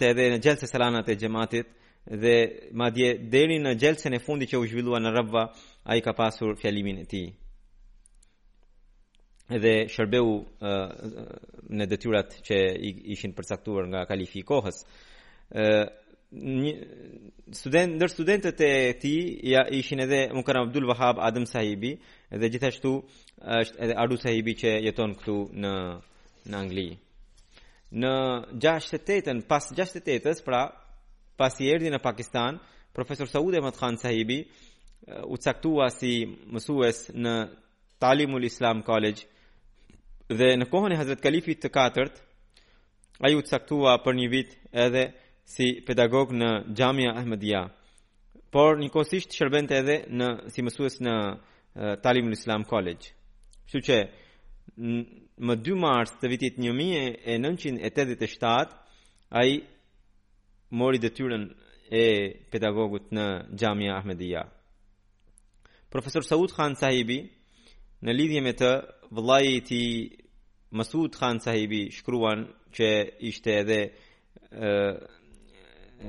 të 0.00 0.06
edhe 0.08 0.30
në 0.32 0.38
gjelëse 0.42 0.66
salanat 0.66 1.08
e 1.12 1.16
gjematit, 1.20 1.66
dhe 2.04 2.68
madje 2.72 3.14
deri 3.32 3.58
në 3.62 3.74
gjelsen 3.78 4.14
e 4.14 4.18
fundit 4.18 4.50
që 4.50 4.58
u 4.58 4.66
zhvillua 4.66 4.98
në 4.98 5.12
Rabba 5.14 5.44
ai 5.86 6.00
ka 6.02 6.12
pasur 6.12 6.56
fjalimin 6.58 6.98
e 7.02 7.06
tij 7.06 7.28
dhe 9.62 9.86
shërbeu 9.92 10.26
uh, 10.26 10.92
në 11.76 11.84
detyrat 11.90 12.32
që 12.46 12.56
ishin 13.12 13.34
përcaktuar 13.36 13.84
nga 13.90 14.06
kalifi 14.08 14.40
i 14.40 14.46
kohës. 14.48 14.78
Ë 15.50 15.90
student 17.52 17.98
ndër 17.98 18.08
studentët 18.14 18.60
e 18.64 18.72
tij 19.02 19.18
ja 19.52 19.66
ishin 19.76 20.00
edhe 20.06 20.22
Munkar 20.32 20.56
Abdul 20.62 20.88
Vahab 20.88 21.20
Adam 21.20 21.44
Sahibi 21.44 21.98
dhe 22.32 22.48
gjithashtu 22.48 22.94
është 23.60 23.76
edhe 23.84 23.98
Ardu 24.00 24.16
Sahibi 24.22 24.56
që 24.62 24.72
jeton 24.88 25.18
këtu 25.20 25.36
në 25.60 25.74
në 26.48 26.56
Angli. 26.58 26.88
Në 27.92 28.12
68-ën, 28.56 29.42
pas 29.50 29.68
68-ës, 29.74 30.40
pra 30.42 30.64
pasi 31.42 31.64
erdhi 31.74 31.90
në 31.90 31.98
Pakistan, 32.02 32.58
profesor 32.94 33.26
Saud 33.26 33.54
Ahmed 33.58 33.74
Khan 33.80 33.96
sahibi 33.98 34.36
eh, 34.44 34.46
u 35.24 35.34
caktua 35.42 35.88
si 35.90 36.12
mësues 36.54 36.98
në 37.24 37.32
Talimul 38.02 38.44
Islam 38.46 38.82
College 38.86 39.22
dhe 40.38 40.52
në 40.60 40.66
kohën 40.70 40.92
e 40.94 41.00
Hazret 41.00 41.20
Kalifit 41.24 41.58
të 41.64 41.68
katërt, 41.74 42.14
a 43.18 43.26
ju 43.30 43.38
të 43.42 43.48
saktua 43.56 43.92
për 44.04 44.14
një 44.20 44.26
vit 44.36 44.50
edhe 44.84 45.04
si 45.54 45.66
pedagog 45.86 46.26
në 46.38 46.50
Gjamja 46.78 47.10
Ahmedia, 47.18 47.62
por 48.54 48.70
një 48.78 48.90
kosisht 48.94 49.30
shërbent 49.34 49.70
edhe 49.80 49.96
në, 50.14 50.28
si 50.52 50.60
mësues 50.64 50.94
në 51.02 51.14
uh, 51.16 51.16
eh, 51.82 51.96
Talim 52.04 52.26
në 52.30 52.36
Islam 52.38 52.62
College. 52.70 53.06
Shtu 53.66 53.80
që 53.90 53.98
më 55.42 55.54
2 55.66 55.78
mars 55.86 56.12
të 56.22 56.26
vitit 56.30 56.54
1987, 56.62 58.78
a 59.32 59.40
i 59.48 59.50
mori 60.72 60.98
detyrën 61.00 61.44
e 61.92 62.04
pedagogut 62.48 63.10
në 63.12 63.26
Xhamia 63.52 63.98
Ahmedia. 63.98 64.44
Profesor 65.92 66.24
Saud 66.24 66.54
Khan 66.56 66.72
Sahibi 66.80 67.18
në 68.02 68.14
lidhje 68.16 68.40
me 68.40 68.52
të 68.56 68.70
vëllai 69.12 69.42
i 69.56 69.60
tij 69.68 69.88
Masud 70.72 71.12
Khan 71.18 71.40
Sahibi 71.44 71.82
shkruan 71.92 72.46
që 72.72 72.88
ishte 73.28 73.50
edhe 73.60 73.78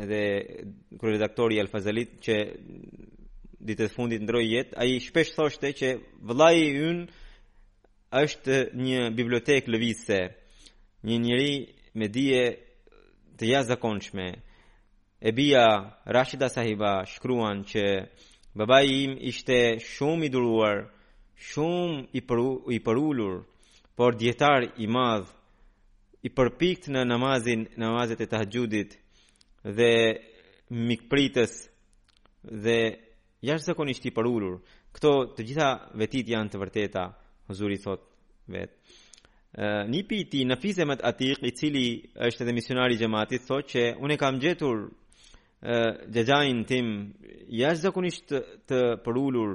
edhe 0.05 0.21
kryeredaktori 0.99 1.59
Al 1.59 1.67
Fazalit 1.73 2.13
që 2.23 2.35
ditët 3.63 3.85
e 3.89 3.91
fundit 3.93 4.23
ndroi 4.23 4.45
jetë, 4.49 4.73
ai 4.79 4.95
shpesh 5.03 5.33
thoshte 5.35 5.73
që 5.79 5.89
vëllai 6.27 6.57
i 6.61 6.79
unë 6.87 7.03
është 8.23 8.57
një 8.83 8.99
bibliotekë 9.19 9.71
lëvizse, 9.75 10.19
një 11.07 11.17
njëri 11.27 11.53
me 11.99 12.07
dije 12.15 12.43
të 13.37 13.43
jashtëzakonshme, 13.51 14.25
e 15.25 15.31
bia 15.31 15.95
Rashida 16.05 16.49
sahiba 16.51 17.05
shkruan 17.07 17.61
që 17.63 17.83
baba 18.59 18.79
im 18.83 19.13
ishte 19.23 19.55
shumë 19.79 20.27
i 20.27 20.29
duruar, 20.33 20.81
shumë 21.39 22.09
i 22.11 22.21
përu, 22.27 22.49
i 22.75 22.81
përulur, 22.83 23.37
por 23.95 24.17
dietar 24.19 24.67
i 24.83 24.87
madh 24.91 25.29
i 26.23 26.29
përpikt 26.35 26.89
në 26.91 27.05
namazin, 27.07 27.63
namazet 27.79 28.19
e 28.19 28.27
tahajjudit 28.33 28.97
dhe 29.77 29.93
mikpritës 30.91 31.53
dhe 32.65 32.77
jashtëzakonisht 33.47 34.09
i 34.09 34.11
përulur. 34.19 34.59
Kto 34.95 35.09
të 35.37 35.41
gjitha 35.47 35.69
vetit 36.01 36.27
janë 36.35 36.51
të 36.51 36.59
vërteta, 36.61 37.05
huzuri 37.47 37.77
thot 37.79 38.03
vet. 38.51 38.75
Uh, 39.53 39.85
një 39.87 40.01
piti 40.09 40.41
në 40.49 40.57
fizemet 40.61 40.99
atik 41.05 41.39
i 41.47 41.53
cili 41.55 41.87
është 42.27 42.43
edhe 42.43 42.53
misionari 42.59 42.97
gjematit 42.99 43.45
thot 43.47 43.67
që 43.71 43.85
unë 44.03 44.17
kam 44.19 44.39
gjetur 44.41 44.87
gjegjajnë 46.13 46.65
tim 46.67 46.87
jashtë 47.61 47.85
zakonisht 47.87 48.33
të, 48.69 48.79
përullur, 49.05 49.53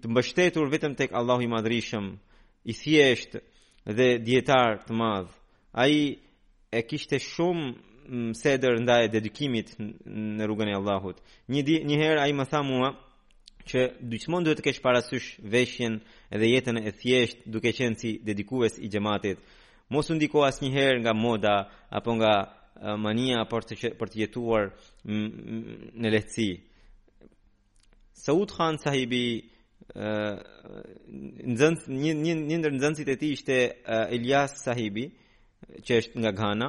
të 0.00 0.10
mbështetur 0.12 0.70
vetëm 0.72 0.94
tek 0.98 1.14
Allahu 1.18 1.44
i 1.46 1.50
madrishëm, 1.50 2.06
i 2.66 2.72
thjesht 2.80 3.32
dhe 3.96 4.08
djetar 4.26 4.76
të 4.86 4.92
madh. 4.96 5.30
A 5.72 5.84
i 5.90 6.04
e 6.70 6.80
kishte 6.86 7.18
shumë 7.22 7.66
nda 8.06 8.70
mm, 8.70 8.82
ndaj 8.84 9.04
dedikimit 9.10 9.74
në 10.36 10.44
rrugën 10.46 10.70
e 10.70 10.76
Allahut. 10.78 11.18
Një, 11.50 11.60
një 11.88 11.96
herë 12.02 12.20
a 12.22 12.26
i 12.30 12.34
më 12.38 12.44
tha 12.46 12.60
mua 12.62 12.88
që 13.66 13.80
dyqmon 14.12 14.44
duhet 14.46 14.60
të 14.60 14.66
kesh 14.68 14.80
parasysh 14.84 15.26
veshjen 15.50 15.98
edhe 16.30 16.46
jetën 16.52 16.78
e 16.78 16.92
thjesht 16.94 17.42
duke 17.50 17.72
qenë 17.74 17.98
si 17.98 18.10
dedikues 18.22 18.78
i 18.78 18.86
gjematit. 18.92 19.42
Mos 19.90 20.06
u 20.10 20.14
ndiko 20.18 20.44
asnjëherë 20.46 21.00
nga 21.02 21.12
moda 21.18 21.56
apo 21.98 22.12
nga 22.18 22.32
mania 22.98 23.38
për 23.48 23.64
të 23.70 23.90
për 24.00 24.10
të 24.12 24.18
jetuar 24.26 24.66
në 26.02 26.10
lehtësi. 26.12 26.48
Saud 28.24 28.52
Khan 28.56 28.76
sahibi 28.82 29.20
një 31.46 32.58
ndër 32.60 32.76
nzanësit 32.76 33.08
e 33.08 33.16
tij 33.16 33.32
ishte 33.36 33.56
Elias 34.16 34.56
sahibi 34.64 35.04
që 35.86 35.98
është 36.02 36.20
nga 36.20 36.32
Ghana. 36.38 36.68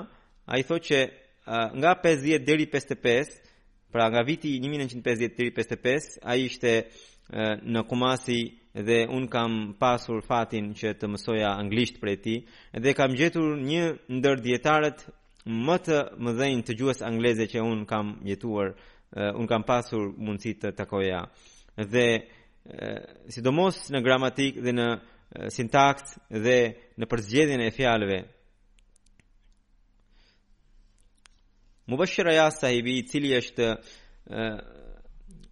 Ai 0.51 0.62
thotë 0.64 0.86
që 0.89 0.99
nga 1.82 1.91
50 2.03 2.47
deri 2.47 2.66
55 2.72 3.43
Pra 3.88 4.10
nga 4.12 4.20
viti 4.28 4.49
1950-55, 4.60 6.18
a 6.28 6.34
i 6.36 6.49
shte 6.51 6.74
në 7.72 7.82
kumasi 7.88 8.39
dhe 8.76 8.97
unë 9.16 9.30
kam 9.32 9.53
pasur 9.80 10.20
fatin 10.28 10.68
që 10.76 10.91
të 10.99 11.08
mësoja 11.14 11.53
anglisht 11.55 11.95
për 12.01 12.12
e 12.12 12.16
ti, 12.26 12.34
dhe 12.84 12.91
kam 12.93 13.16
gjetur 13.18 13.55
një 13.64 13.86
ndër 14.18 14.43
dietarët 14.43 15.05
më 15.47 15.75
të 15.85 15.97
mëdhenj 16.19 16.63
të 16.67 16.73
gjuhës 16.75 17.01
angleze 17.07 17.45
që 17.47 17.61
un 17.63 17.85
kam 17.87 18.17
jetuar, 18.27 18.71
uh, 18.73 19.31
un 19.39 19.47
kam 19.47 19.63
pasur 19.63 20.09
mundësi 20.11 20.57
të 20.59 20.73
takoja. 20.75 21.21
Dhe 21.77 22.07
uh, 22.19 23.29
sidomos 23.31 23.79
në 23.93 24.01
gramatik 24.03 24.59
dhe 24.63 24.73
në 24.75 24.87
uh, 24.91 25.47
sintaks 25.53 26.17
dhe 26.29 26.59
në 26.99 27.05
përzgjedhjen 27.09 27.63
e 27.67 27.71
fjalëve 27.75 28.19
Mubashira 31.87 32.33
ja 32.35 32.49
sahibi 32.51 32.97
i 32.99 33.05
cili 33.07 33.29
është 33.39 33.67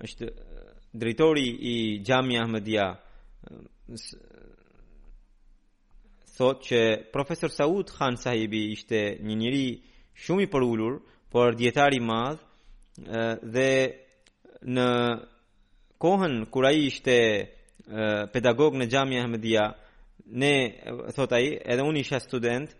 është 0.03 0.25
drejtori 0.99 1.45
i 1.71 1.75
Xhamia 2.03 2.41
Ahmedia 2.43 2.89
thot 6.35 6.63
që 6.67 6.79
profesor 7.15 7.51
Saud 7.53 7.91
Khan 7.95 8.17
sahibi 8.19 8.59
ishte 8.75 8.99
një 9.23 9.35
njëri 9.39 9.67
shumë 10.23 10.45
i 10.45 10.49
përullur, 10.51 10.97
por 11.31 11.55
djetari 11.57 11.99
madh, 12.03 12.39
dhe 13.55 13.69
në 14.75 14.87
kohën 16.01 16.35
kura 16.51 16.71
i 16.75 16.83
ishte 16.89 17.15
pedagog 18.35 18.75
në 18.79 18.87
Gjami 18.91 19.19
Ahmedia, 19.21 19.65
ne, 20.25 20.53
thot 21.15 21.35
aji, 21.37 21.55
edhe 21.71 21.83
unë 21.87 22.03
isha 22.03 22.19
student, 22.23 22.71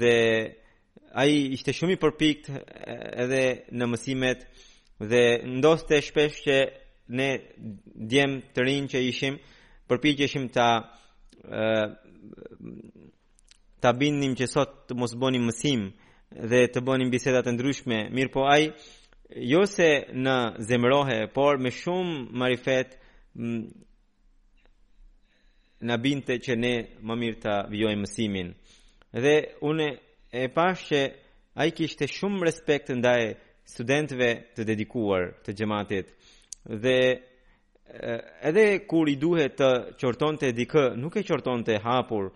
dhe 0.00 0.16
aji 1.22 1.40
ishte 1.58 1.74
shumë 1.78 1.96
i 1.96 2.00
përpikt 2.02 2.50
edhe 3.22 3.42
në 3.76 3.90
mësimet, 3.92 4.42
dhe 5.10 5.24
ndoste 5.60 6.00
shpesh 6.08 6.40
që 6.46 6.58
ne 7.16 7.30
djem 8.10 8.40
të 8.54 8.64
rinë 8.66 8.90
që 8.94 9.04
ishim, 9.14 9.38
përpikjeshim 9.88 10.50
ta 10.50 10.70
përpikjeshim 10.74 11.02
ta 13.82 13.92
binim 14.00 14.34
që 14.38 14.46
sot 14.50 14.78
të 14.90 14.96
mos 14.98 15.12
bëni 15.20 15.40
mësim 15.44 15.88
dhe 16.50 16.62
të 16.72 16.80
bëni 16.86 17.06
biseda 17.12 17.40
të 17.44 17.52
ndryshme, 17.54 17.98
mirë 18.14 18.32
po 18.34 18.42
ai 18.54 18.64
jo 19.50 19.62
se 19.66 19.88
në 20.24 20.36
zemrohe, 20.68 21.18
por 21.34 21.58
me 21.62 21.70
shumë 21.70 22.14
marifet 22.40 22.96
në 25.86 25.96
binte 26.02 26.34
që 26.44 26.52
ne 26.62 26.74
më 27.06 27.14
mirë 27.22 27.40
të 27.44 27.54
vjojmë 27.72 28.02
mësimin. 28.02 28.48
Dhe 29.22 29.36
une 29.68 29.88
e 30.40 30.48
pash 30.54 30.82
që 30.90 31.00
ai 31.62 31.68
kishte 31.76 32.08
shumë 32.16 32.42
respekt 32.50 32.90
ndaj 32.94 33.22
studentëve 33.70 34.30
të 34.54 34.60
dedikuar 34.68 35.24
të 35.46 35.50
gjematit 35.58 36.06
Dhe 36.84 36.98
edhe 38.42 38.86
kur 38.88 39.08
i 39.10 39.16
duhet 39.18 39.58
të 39.58 39.68
qorton 40.00 40.38
të 40.40 40.52
dikë, 40.56 40.84
nuk 41.00 41.16
e 41.20 41.24
qorton 41.28 41.62
të 41.64 41.76
hapur 41.84 42.32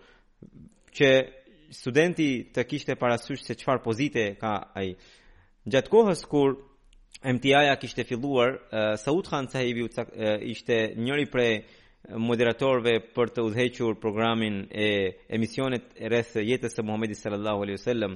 që 0.95 1.09
studenti 1.75 2.47
të 2.53 2.65
kishte 2.69 2.95
parasysh 2.99 3.43
se 3.45 3.55
qfar 3.59 3.81
pozite 3.83 4.33
ka 4.39 4.53
aj. 4.79 4.95
Gjatë 5.71 5.91
kohës 5.91 6.23
kur 6.25 6.55
MTI-a 7.21 7.75
kishte 7.77 8.03
filluar, 8.07 8.55
Saud 8.97 9.27
Khan 9.29 9.49
sahibi 9.51 9.85
ishte 10.55 10.77
njëri 10.97 11.27
prej 11.31 11.51
moderatorve 12.17 12.95
për 13.15 13.29
të 13.35 13.43
udhequr 13.45 13.99
programin 14.01 14.63
e 14.73 14.87
emisionet 15.29 15.83
e 15.99 16.09
rreth 16.09 16.33
jetës 16.41 16.73
së 16.79 16.85
Muhamedit 16.87 17.19
sallallahu 17.21 17.61
alaihi 17.67 17.77
wasallam 17.77 18.15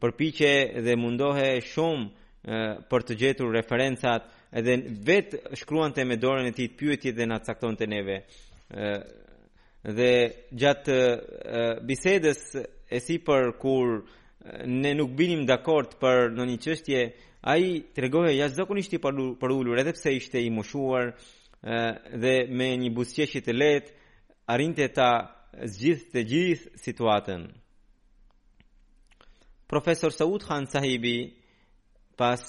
përpiqe 0.00 0.52
dhe 0.86 0.94
mundohe 0.96 1.48
shumë 1.60 2.86
për 2.90 3.00
të 3.10 3.16
gjetur 3.20 3.52
referencat 3.52 4.22
edhe 4.52 4.76
vetë 5.06 5.40
shkruante 5.58 6.02
me 6.04 6.16
dorën 6.18 6.48
e 6.50 6.54
ti 6.54 6.68
të 6.74 7.12
dhe 7.14 7.26
në 7.26 7.36
caktonte 7.46 7.86
neve. 7.86 8.16
të 8.22 8.76
neve. 8.76 8.96
Dhe 9.96 10.10
gjatë 10.60 10.98
bisedës 11.88 12.40
e 12.90 12.98
si 13.00 13.18
për 13.26 13.52
kur 13.58 14.02
ne 14.66 14.94
nuk 14.94 15.14
binim 15.16 15.46
dakord 15.46 15.94
për 16.02 16.30
në 16.36 16.44
një 16.50 16.58
qështje, 16.64 17.02
a 17.42 17.56
i 17.56 17.72
të 17.94 18.08
jashtë 18.34 18.98
për 19.42 19.50
ullur, 19.58 19.78
edhe 19.80 19.92
pse 19.92 20.12
ishte 20.12 20.40
i 20.42 20.50
moshuar 20.50 21.14
dhe 22.22 22.34
me 22.48 22.68
një 22.76 22.90
busqeshit 22.94 23.48
e 23.48 23.52
letë, 23.52 23.88
arinte 24.52 24.88
ta 24.92 25.10
zgjidhte 25.72 26.10
të 26.12 26.22
gjithë 26.30 26.76
situatën. 26.84 27.42
Profesor 29.68 30.10
Saud 30.12 30.42
Khan 30.42 30.66
sahibi 30.66 31.30
pas 32.16 32.42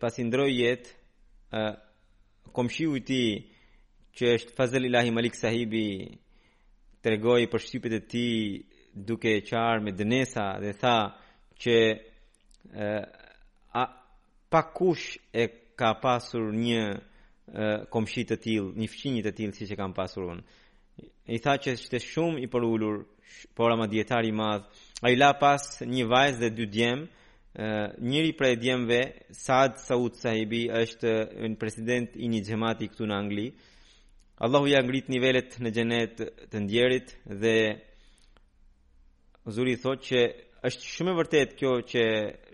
pas 0.00 0.14
ndroi 0.22 0.52
jetë 0.60 0.92
komshi 2.52 2.86
u 2.86 2.98
ti 2.98 3.46
që 4.16 4.24
është 4.36 4.54
fazel 4.56 4.86
ilahi 4.88 5.10
malik 5.12 5.36
sahibi 5.36 6.08
të 7.02 7.06
regoj 7.16 7.44
për 7.52 7.64
shqipit 7.66 7.92
e 7.92 8.00
ti 8.08 8.26
duke 8.96 9.34
qarë 9.44 9.84
me 9.84 9.92
dënesa 9.92 10.46
dhe 10.62 10.72
tha 10.80 10.96
që 11.60 11.76
uh, 11.96 13.04
a, 13.74 13.82
pa 14.50 14.60
kush 14.74 15.18
e 15.32 15.44
ka 15.78 15.90
pasur 16.02 16.48
një 16.56 16.82
uh, 16.96 17.72
komshi 17.92 18.24
të 18.24 18.38
tilë, 18.46 18.72
një 18.80 18.88
fqinjit 18.94 19.28
të 19.28 19.34
tilë 19.38 19.56
si 19.56 19.68
që 19.68 19.76
kam 19.78 19.92
pasur 19.94 20.32
unë 20.32 20.44
i 21.28 21.36
tha 21.42 21.56
që 21.60 21.76
është 21.76 22.00
shumë 22.00 22.40
i 22.46 22.50
përullur 22.50 23.02
por 23.56 23.70
ama 23.74 23.86
dietari 23.90 24.30
i 24.32 24.34
madh 24.38 24.64
ai 25.04 25.12
la 25.20 25.32
pas 25.36 25.68
një 25.84 26.04
vajzë 26.08 26.40
dhe 26.40 26.50
dy 26.56 26.66
djem 26.72 27.04
njëri 27.58 28.34
prej 28.36 28.56
djemve 28.60 29.00
Saad 29.32 29.78
Saud 29.80 30.18
sahibi 30.20 30.66
është 30.68 31.12
një 31.48 31.56
president 31.60 32.16
i 32.20 32.28
një 32.28 32.42
gjemati 32.44 32.88
këtu 32.90 33.06
në 33.08 33.16
Angli 33.16 33.46
Allahu 34.44 34.68
ja 34.68 34.82
ngrit 34.84 35.08
nivellet 35.08 35.56
në 35.64 35.70
gjenet 35.78 36.20
të 36.52 36.60
ndjerit 36.66 37.14
dhe 37.40 37.54
Zuri 39.48 39.76
thot 39.80 40.02
që 40.04 40.20
është 40.68 40.90
shumë 40.92 41.14
e 41.14 41.16
vërtet 41.22 41.52
kjo 41.56 41.72
që 41.88 42.02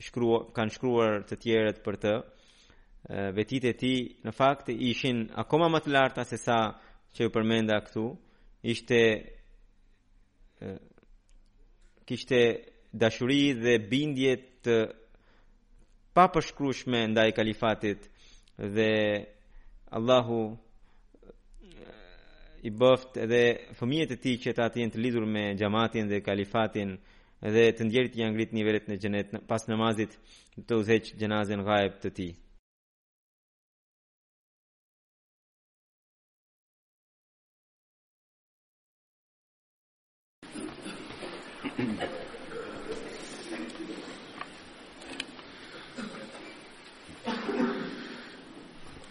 shkrua, 0.07 0.39
kanë 0.55 0.75
shkruar 0.77 1.23
të 1.27 1.39
tjerët 1.43 1.83
për 1.83 1.99
të 2.03 2.13
vetit 3.35 3.67
e 3.73 3.75
ti 3.83 3.95
në 4.23 4.35
fakt 4.37 4.69
ishin 4.73 5.25
akoma 5.43 5.67
më 5.73 5.81
të 5.83 5.95
larta 5.97 6.23
se 6.25 6.39
sa 6.39 6.61
që 7.17 7.27
ju 7.27 7.33
përmenda 7.35 7.81
këtu 7.89 8.07
ishte 8.71 9.01
kishte 12.07 12.39
dashuri 12.93 13.55
dhe 13.65 13.79
bindje 13.91 14.35
të 14.65 14.77
papërshkrueshme 16.17 17.07
ndaj 17.13 17.31
kalifatit 17.37 18.09
dhe 18.75 18.91
Allahu 19.97 20.41
eh, 20.53 21.89
i 22.69 22.71
bëft 22.71 23.17
edhe 23.25 23.41
fëmijët 23.79 24.13
e 24.13 24.19
tij 24.27 24.37
që 24.45 24.53
ata 24.53 24.67
të 24.73 24.81
jenë 24.85 24.95
të 24.97 25.03
lidhur 25.07 25.25
me 25.33 25.45
xhamatin 25.59 26.11
dhe 26.13 26.21
kalifatin 26.27 26.91
dhe 27.53 27.65
të 27.79 27.83
ndjerit 27.89 28.17
janë 28.21 28.35
ngrit 28.37 28.53
nivelet 28.61 28.87
në 28.89 29.01
xhenet 29.01 29.31
pas 29.49 29.65
namazit 29.73 30.13
të 30.67 30.73
uzeq 30.85 31.15
gjenazin 31.19 31.65
ghaib 31.65 31.97
të 32.05 32.13
tij. 32.21 32.33
Thank 41.75 42.03
you. 42.03 42.12